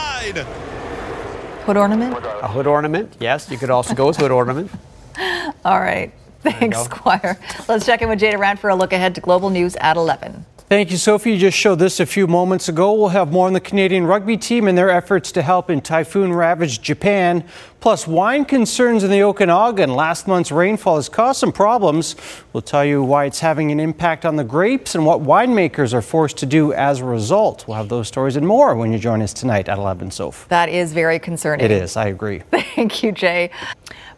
Hood 1.66 1.76
ornament? 1.76 2.16
a 2.24 2.48
hood 2.48 2.66
ornament. 2.66 3.14
Yes, 3.20 3.50
you 3.50 3.58
could 3.58 3.68
also 3.68 3.92
go 3.94 4.06
with 4.06 4.16
hood 4.16 4.30
ornament. 4.30 4.70
All 5.62 5.78
right. 5.78 6.10
Thanks. 6.40 6.78
Squire. 6.84 7.38
Let's 7.68 7.84
check 7.84 8.00
in 8.00 8.08
with 8.08 8.18
Jay 8.18 8.30
Durant 8.30 8.60
for 8.60 8.70
a 8.70 8.74
look 8.74 8.94
ahead 8.94 9.14
to 9.16 9.20
global 9.20 9.50
news 9.50 9.76
at 9.76 9.98
11. 9.98 10.46
Thank 10.66 10.90
you, 10.90 10.96
Sophie. 10.96 11.32
You 11.32 11.38
just 11.38 11.58
showed 11.58 11.78
this 11.78 12.00
a 12.00 12.06
few 12.06 12.26
moments 12.26 12.70
ago. 12.70 12.94
We'll 12.94 13.08
have 13.08 13.30
more 13.30 13.46
on 13.46 13.52
the 13.52 13.60
Canadian 13.60 14.06
rugby 14.06 14.38
team 14.38 14.66
and 14.66 14.78
their 14.78 14.88
efforts 14.88 15.30
to 15.32 15.42
help 15.42 15.68
in 15.68 15.82
typhoon 15.82 16.32
ravaged 16.32 16.82
Japan. 16.82 17.44
Plus, 17.80 18.06
wine 18.06 18.46
concerns 18.46 19.04
in 19.04 19.10
the 19.10 19.22
Okanagan. 19.22 19.94
Last 19.94 20.26
month's 20.26 20.50
rainfall 20.50 20.96
has 20.96 21.10
caused 21.10 21.38
some 21.38 21.52
problems. 21.52 22.16
We'll 22.54 22.62
tell 22.62 22.82
you 22.82 23.02
why 23.02 23.26
it's 23.26 23.40
having 23.40 23.72
an 23.72 23.78
impact 23.78 24.24
on 24.24 24.36
the 24.36 24.42
grapes 24.42 24.94
and 24.94 25.04
what 25.04 25.20
winemakers 25.20 25.92
are 25.92 26.00
forced 26.00 26.38
to 26.38 26.46
do 26.46 26.72
as 26.72 27.00
a 27.00 27.04
result. 27.04 27.68
We'll 27.68 27.76
have 27.76 27.90
those 27.90 28.08
stories 28.08 28.36
and 28.36 28.46
more 28.46 28.74
when 28.74 28.90
you 28.90 28.98
join 28.98 29.20
us 29.20 29.34
tonight 29.34 29.68
at 29.68 29.76
11, 29.76 30.12
Soph. 30.12 30.48
That 30.48 30.70
is 30.70 30.94
very 30.94 31.18
concerning. 31.18 31.62
It 31.62 31.72
is, 31.72 31.94
I 31.94 32.06
agree. 32.06 32.40
Thank 32.74 33.02
you, 33.02 33.12
Jay. 33.12 33.50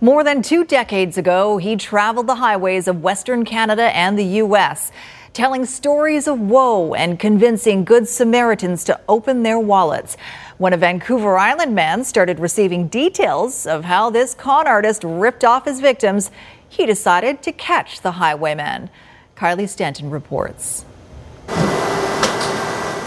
More 0.01 0.23
than 0.23 0.43
two 0.43 0.65
decades 0.65 1.19
ago, 1.19 1.57
he 1.57 1.75
traveled 1.75 2.29
the 2.29 2.37
highways 2.37 2.87
of 2.87 3.03
Western 3.03 3.45
Canada 3.45 3.95
and 3.97 4.17
the 4.17 4.25
U.S., 4.25 4.93
telling 5.37 5.66
stories 5.66 6.26
of 6.26 6.41
woe 6.41 6.95
and 6.95 7.20
convincing 7.20 7.84
Good 7.84 8.09
Samaritans 8.09 8.84
to 8.84 8.99
open 9.07 9.43
their 9.43 9.61
wallets. 9.61 10.16
When 10.57 10.72
a 10.72 10.78
Vancouver 10.78 11.37
Island 11.37 11.74
man 11.74 12.05
started 12.05 12.41
receiving 12.41 12.89
details 12.89 13.66
of 13.66 13.84
how 13.84 14.09
this 14.09 14.32
con 14.32 14.66
artist 14.66 15.05
ripped 15.05 15.45
off 15.45 15.66
his 15.66 15.80
victims, 15.80 16.30
he 16.66 16.87
decided 16.87 17.43
to 17.43 17.53
catch 17.53 18.01
the 18.01 18.12
highwayman. 18.12 18.89
Kylie 19.37 19.68
Stanton 19.68 20.09
reports. 20.09 20.87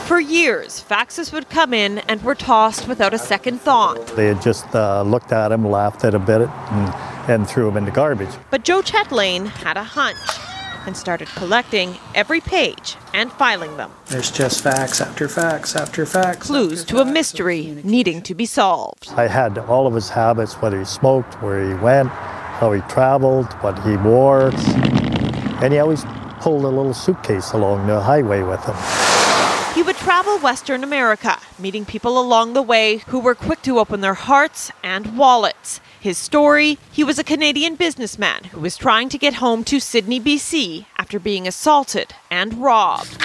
For 0.05 0.19
years, 0.19 0.83
faxes 0.87 1.33
would 1.33 1.49
come 1.49 1.73
in 1.73 1.97
and 1.97 2.21
were 2.21 2.35
tossed 2.35 2.87
without 2.87 3.15
a 3.15 3.17
second 3.17 3.59
thought. 3.59 4.05
They 4.15 4.27
had 4.27 4.39
just 4.39 4.75
uh, 4.75 5.01
looked 5.01 5.31
at 5.31 5.51
him, 5.51 5.67
laughed 5.67 6.03
at 6.03 6.13
him 6.13 6.21
a 6.21 6.25
bit, 6.27 6.41
and, 6.41 6.93
and 7.27 7.49
threw 7.49 7.67
him 7.67 7.77
in 7.77 7.85
the 7.85 7.91
garbage. 7.91 8.29
But 8.51 8.63
Joe 8.63 8.83
Chatelain 8.83 9.47
had 9.47 9.77
a 9.77 9.83
hunch 9.83 10.19
and 10.85 10.95
started 10.95 11.27
collecting 11.29 11.97
every 12.15 12.41
page 12.41 12.95
and 13.13 13.31
filing 13.33 13.77
them. 13.77 13.91
There's 14.07 14.31
just 14.31 14.61
facts 14.63 15.01
after 15.01 15.27
facts 15.27 15.75
after 15.75 16.05
facts. 16.05 16.47
Clues 16.47 16.83
to 16.85 16.99
a 16.99 17.05
mystery 17.05 17.81
needing 17.83 18.21
to 18.23 18.35
be 18.35 18.45
solved. 18.45 19.09
I 19.15 19.27
had 19.27 19.57
all 19.57 19.87
of 19.87 19.93
his 19.93 20.09
habits, 20.09 20.53
whether 20.55 20.79
he 20.79 20.85
smoked, 20.85 21.41
where 21.41 21.67
he 21.67 21.73
went, 21.75 22.09
how 22.09 22.71
he 22.71 22.81
traveled, 22.81 23.51
what 23.61 23.77
he 23.83 23.95
wore, 23.97 24.51
and 25.61 25.73
he 25.73 25.79
always 25.79 26.03
pulled 26.39 26.63
a 26.63 26.69
little 26.69 26.93
suitcase 26.93 27.51
along 27.51 27.87
the 27.87 27.99
highway 27.99 28.41
with 28.41 28.63
him. 28.65 28.75
He 29.75 29.83
would 29.83 29.97
travel 29.97 30.39
Western 30.39 30.83
America, 30.83 31.37
meeting 31.57 31.85
people 31.85 32.19
along 32.19 32.53
the 32.53 32.61
way 32.61 32.97
who 33.07 33.19
were 33.19 33.35
quick 33.35 33.61
to 33.61 33.79
open 33.79 34.01
their 34.01 34.13
hearts 34.13 34.71
and 34.83 35.17
wallets. 35.17 35.79
His 35.99 36.17
story 36.17 36.77
he 36.93 37.03
was 37.03 37.19
a 37.19 37.25
Canadian 37.25 37.75
businessman 37.75 38.45
who 38.45 38.61
was 38.61 38.77
trying 38.77 39.09
to 39.09 39.17
get 39.17 39.33
home 39.35 39.65
to 39.65 39.81
Sidney, 39.81 40.21
BC 40.21 40.85
after 40.97 41.19
being 41.19 41.45
assaulted 41.45 42.13
and 42.31 42.53
robbed. 42.53 43.17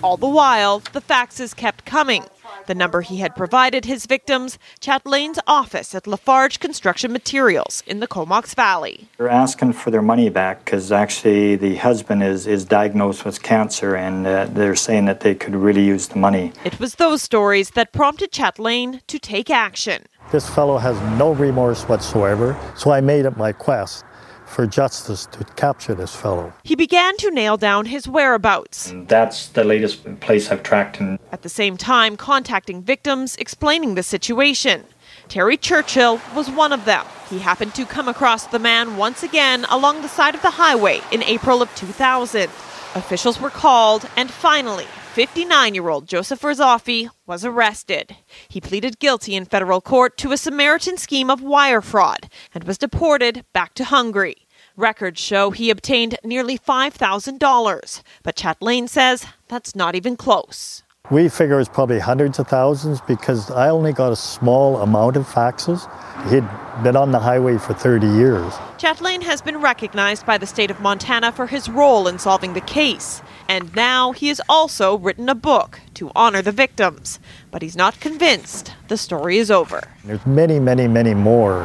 All 0.00 0.16
the 0.16 0.28
while, 0.28 0.78
the 0.92 1.00
faxes 1.00 1.56
kept 1.56 1.84
coming. 1.84 2.24
The 2.70 2.76
number 2.76 3.00
he 3.00 3.16
had 3.16 3.34
provided 3.34 3.84
his 3.84 4.06
victims, 4.06 4.56
Chatelain's 4.78 5.40
office 5.44 5.92
at 5.92 6.06
Lafarge 6.06 6.60
Construction 6.60 7.10
Materials 7.10 7.82
in 7.84 7.98
the 7.98 8.06
Comox 8.06 8.54
Valley. 8.54 9.08
They're 9.18 9.28
asking 9.28 9.72
for 9.72 9.90
their 9.90 10.02
money 10.02 10.28
back 10.28 10.64
because 10.64 10.92
actually 10.92 11.56
the 11.56 11.74
husband 11.74 12.22
is, 12.22 12.46
is 12.46 12.64
diagnosed 12.64 13.24
with 13.24 13.42
cancer 13.42 13.96
and 13.96 14.24
uh, 14.24 14.44
they're 14.44 14.76
saying 14.76 15.06
that 15.06 15.18
they 15.18 15.34
could 15.34 15.56
really 15.56 15.84
use 15.84 16.06
the 16.06 16.18
money. 16.20 16.52
It 16.64 16.78
was 16.78 16.94
those 16.94 17.22
stories 17.22 17.70
that 17.70 17.92
prompted 17.92 18.30
Chatelain 18.30 19.00
to 19.08 19.18
take 19.18 19.50
action. 19.50 20.04
This 20.30 20.48
fellow 20.48 20.78
has 20.78 20.96
no 21.18 21.32
remorse 21.32 21.82
whatsoever, 21.88 22.56
so 22.76 22.92
I 22.92 23.00
made 23.00 23.24
it 23.24 23.36
my 23.36 23.50
quest 23.50 24.04
for 24.50 24.66
justice 24.66 25.26
to 25.26 25.44
capture 25.54 25.94
this 25.94 26.14
fellow. 26.14 26.52
He 26.64 26.74
began 26.74 27.16
to 27.18 27.30
nail 27.30 27.56
down 27.56 27.86
his 27.86 28.08
whereabouts. 28.08 28.92
That's 29.06 29.46
the 29.48 29.64
latest 29.64 30.20
place 30.20 30.50
I've 30.50 30.62
tracked 30.62 30.96
him. 30.96 31.18
At 31.32 31.42
the 31.42 31.48
same 31.48 31.76
time, 31.76 32.16
contacting 32.16 32.82
victims, 32.82 33.36
explaining 33.36 33.94
the 33.94 34.02
situation. 34.02 34.84
Terry 35.28 35.56
Churchill 35.56 36.20
was 36.34 36.50
one 36.50 36.72
of 36.72 36.84
them. 36.84 37.06
He 37.28 37.38
happened 37.38 37.74
to 37.76 37.86
come 37.86 38.08
across 38.08 38.46
the 38.46 38.58
man 38.58 38.96
once 38.96 39.22
again 39.22 39.64
along 39.70 40.02
the 40.02 40.08
side 40.08 40.34
of 40.34 40.42
the 40.42 40.50
highway 40.50 41.00
in 41.12 41.22
April 41.22 41.62
of 41.62 41.72
2000. 41.76 42.50
Officials 42.96 43.40
were 43.40 43.50
called, 43.50 44.08
and 44.16 44.28
finally, 44.30 44.88
59 45.10 45.74
year 45.74 45.88
old 45.88 46.06
Joseph 46.06 46.40
Rizoffi 46.42 47.08
was 47.26 47.44
arrested. 47.44 48.14
He 48.48 48.60
pleaded 48.60 49.00
guilty 49.00 49.34
in 49.34 49.44
federal 49.44 49.80
court 49.80 50.16
to 50.18 50.30
a 50.30 50.36
Samaritan 50.36 50.98
scheme 50.98 51.30
of 51.30 51.42
wire 51.42 51.80
fraud 51.80 52.30
and 52.54 52.62
was 52.62 52.78
deported 52.78 53.44
back 53.52 53.74
to 53.74 53.84
Hungary. 53.84 54.46
Records 54.76 55.20
show 55.20 55.50
he 55.50 55.68
obtained 55.68 56.16
nearly 56.22 56.56
$5,000, 56.56 58.02
but 58.22 58.36
Chatelain 58.36 58.88
says 58.88 59.26
that's 59.48 59.74
not 59.74 59.96
even 59.96 60.16
close. 60.16 60.84
We 61.10 61.28
figure 61.28 61.58
it's 61.58 61.68
probably 61.68 61.98
hundreds 61.98 62.38
of 62.38 62.46
thousands 62.46 63.00
because 63.00 63.50
I 63.50 63.68
only 63.68 63.92
got 63.92 64.12
a 64.12 64.16
small 64.16 64.76
amount 64.76 65.16
of 65.16 65.26
faxes. 65.26 65.90
He'd 66.30 66.46
been 66.84 66.94
on 66.94 67.10
the 67.10 67.18
highway 67.18 67.58
for 67.58 67.74
30 67.74 68.06
years. 68.06 68.52
Chatelain 68.78 69.22
has 69.22 69.42
been 69.42 69.60
recognized 69.60 70.24
by 70.24 70.38
the 70.38 70.46
state 70.46 70.70
of 70.70 70.80
Montana 70.80 71.32
for 71.32 71.48
his 71.48 71.68
role 71.68 72.06
in 72.06 72.20
solving 72.20 72.52
the 72.52 72.60
case. 72.60 73.22
And 73.50 73.74
now 73.74 74.12
he 74.12 74.28
has 74.28 74.40
also 74.48 74.96
written 74.96 75.28
a 75.28 75.34
book 75.34 75.80
to 75.94 76.12
honor 76.14 76.40
the 76.40 76.52
victims. 76.52 77.18
But 77.50 77.62
he's 77.62 77.74
not 77.74 77.98
convinced 77.98 78.74
the 78.86 78.96
story 78.96 79.38
is 79.38 79.50
over. 79.50 79.82
There's 80.04 80.24
many, 80.24 80.60
many, 80.60 80.86
many 80.86 81.14
more 81.14 81.62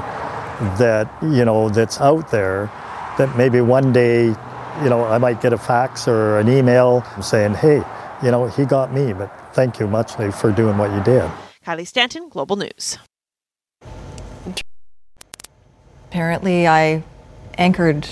that, 0.79 1.07
you 1.21 1.45
know, 1.45 1.69
that's 1.69 2.01
out 2.01 2.31
there 2.31 2.71
that 3.19 3.38
maybe 3.38 3.61
one 3.61 3.93
day, 3.93 4.29
you 4.29 4.89
know, 4.89 5.05
I 5.05 5.19
might 5.19 5.43
get 5.43 5.53
a 5.53 5.59
fax 5.59 6.07
or 6.07 6.39
an 6.39 6.49
email 6.49 7.03
saying, 7.21 7.53
hey, 7.53 7.83
you 8.23 8.31
know, 8.31 8.47
he 8.47 8.65
got 8.65 8.91
me, 8.91 9.13
but 9.13 9.29
thank 9.53 9.79
you 9.79 9.86
muchly 9.86 10.31
for 10.31 10.51
doing 10.51 10.79
what 10.79 10.91
you 10.91 11.03
did. 11.03 11.29
Kylie 11.63 11.86
Stanton, 11.86 12.29
Global 12.29 12.55
News. 12.55 12.97
Apparently, 16.09 16.67
I 16.67 17.03
anchored 17.59 18.07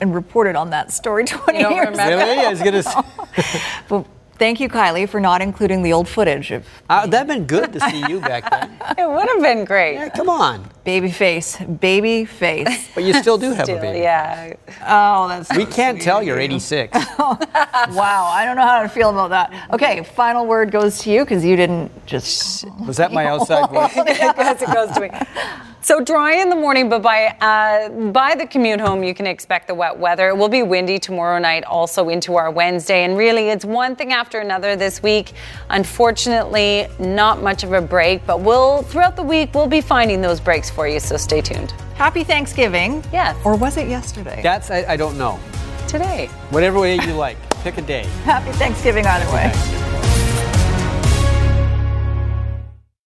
and 0.00 0.14
reported 0.14 0.56
on 0.56 0.70
that 0.70 0.92
story 0.92 1.24
20 1.26 1.62
don't 1.62 1.72
years 1.74 1.88
remember? 1.88 2.14
ago. 2.14 2.24
Really? 2.32 2.46
I 2.46 2.50
was 2.50 2.60
gonna 2.62 2.82
say- 2.82 3.60
well, 3.90 4.06
thank 4.38 4.60
you, 4.60 4.68
Kylie, 4.68 5.08
for 5.08 5.20
not 5.20 5.40
including 5.42 5.82
the 5.82 5.92
old 5.92 6.08
footage 6.08 6.50
of. 6.52 6.64
Uh, 6.88 7.06
that'd 7.06 7.26
been 7.28 7.46
good 7.46 7.72
to 7.72 7.80
see 7.90 8.04
you 8.08 8.20
back 8.20 8.50
then. 8.50 8.70
It 8.98 9.08
would 9.08 9.28
have 9.28 9.40
been 9.42 9.64
great. 9.64 9.94
Yeah, 9.94 10.08
come 10.08 10.28
on. 10.28 10.68
Baby 10.88 11.10
face, 11.10 11.58
baby 11.58 12.24
face. 12.24 12.88
But 12.94 13.04
you 13.04 13.12
still 13.12 13.36
do 13.36 13.52
have 13.52 13.66
Still, 13.66 13.76
a 13.76 13.80
baby. 13.82 13.98
Yeah. 13.98 14.54
Oh, 14.86 15.28
that's. 15.28 15.54
We 15.54 15.66
can't 15.66 16.00
tell 16.00 16.22
you're 16.22 16.38
86. 16.38 16.94
wow, 17.18 18.30
I 18.32 18.46
don't 18.46 18.56
know 18.56 18.62
how 18.62 18.80
to 18.82 18.88
feel 18.88 19.10
about 19.10 19.28
that. 19.28 19.68
Okay, 19.74 20.02
final 20.02 20.46
word 20.46 20.70
goes 20.70 20.98
to 21.00 21.10
you 21.10 21.24
because 21.24 21.44
you 21.44 21.56
didn't 21.56 21.90
just. 22.06 22.64
Was 22.86 22.96
that 22.96 23.12
my 23.12 23.26
outside 23.26 23.68
voice? 23.68 23.94
Yes, 23.94 24.62
it 24.62 24.72
goes 24.72 24.90
to 24.92 25.00
me. 25.02 25.10
So 25.80 26.00
dry 26.00 26.34
in 26.34 26.50
the 26.50 26.56
morning, 26.56 26.88
but 26.88 27.02
by 27.02 27.28
uh, 27.40 27.88
by 28.10 28.34
the 28.34 28.46
commute 28.46 28.80
home, 28.80 29.04
you 29.04 29.14
can 29.14 29.26
expect 29.26 29.68
the 29.68 29.74
wet 29.74 29.96
weather. 29.96 30.28
It 30.28 30.36
will 30.36 30.48
be 30.48 30.62
windy 30.62 30.98
tomorrow 30.98 31.38
night, 31.38 31.64
also 31.64 32.08
into 32.08 32.34
our 32.34 32.50
Wednesday, 32.50 33.04
and 33.04 33.16
really, 33.16 33.48
it's 33.48 33.64
one 33.64 33.94
thing 33.94 34.12
after 34.12 34.40
another 34.40 34.74
this 34.74 35.02
week. 35.02 35.32
Unfortunately, 35.70 36.88
not 36.98 37.42
much 37.42 37.62
of 37.62 37.72
a 37.72 37.80
break, 37.80 38.26
but 38.26 38.40
we'll 38.40 38.82
throughout 38.82 39.14
the 39.14 39.22
week 39.22 39.54
we'll 39.54 39.68
be 39.68 39.80
finding 39.80 40.20
those 40.20 40.40
breaks 40.40 40.68
for 40.78 40.86
you. 40.86 41.00
So 41.00 41.16
stay 41.16 41.40
tuned. 41.40 41.72
Happy 41.96 42.22
Thanksgiving. 42.22 43.02
Yes. 43.12 43.36
Or 43.44 43.56
was 43.56 43.76
it 43.76 43.88
yesterday? 43.88 44.38
That's, 44.44 44.70
I, 44.70 44.84
I 44.92 44.96
don't 44.96 45.18
know. 45.18 45.40
Today. 45.88 46.28
Whatever 46.50 46.78
way 46.78 46.94
you 46.94 47.14
like. 47.14 47.36
Pick 47.64 47.78
a 47.78 47.82
day. 47.82 48.04
Happy 48.24 48.52
Thanksgiving 48.52 49.04
either 49.04 49.28
way. 49.32 49.50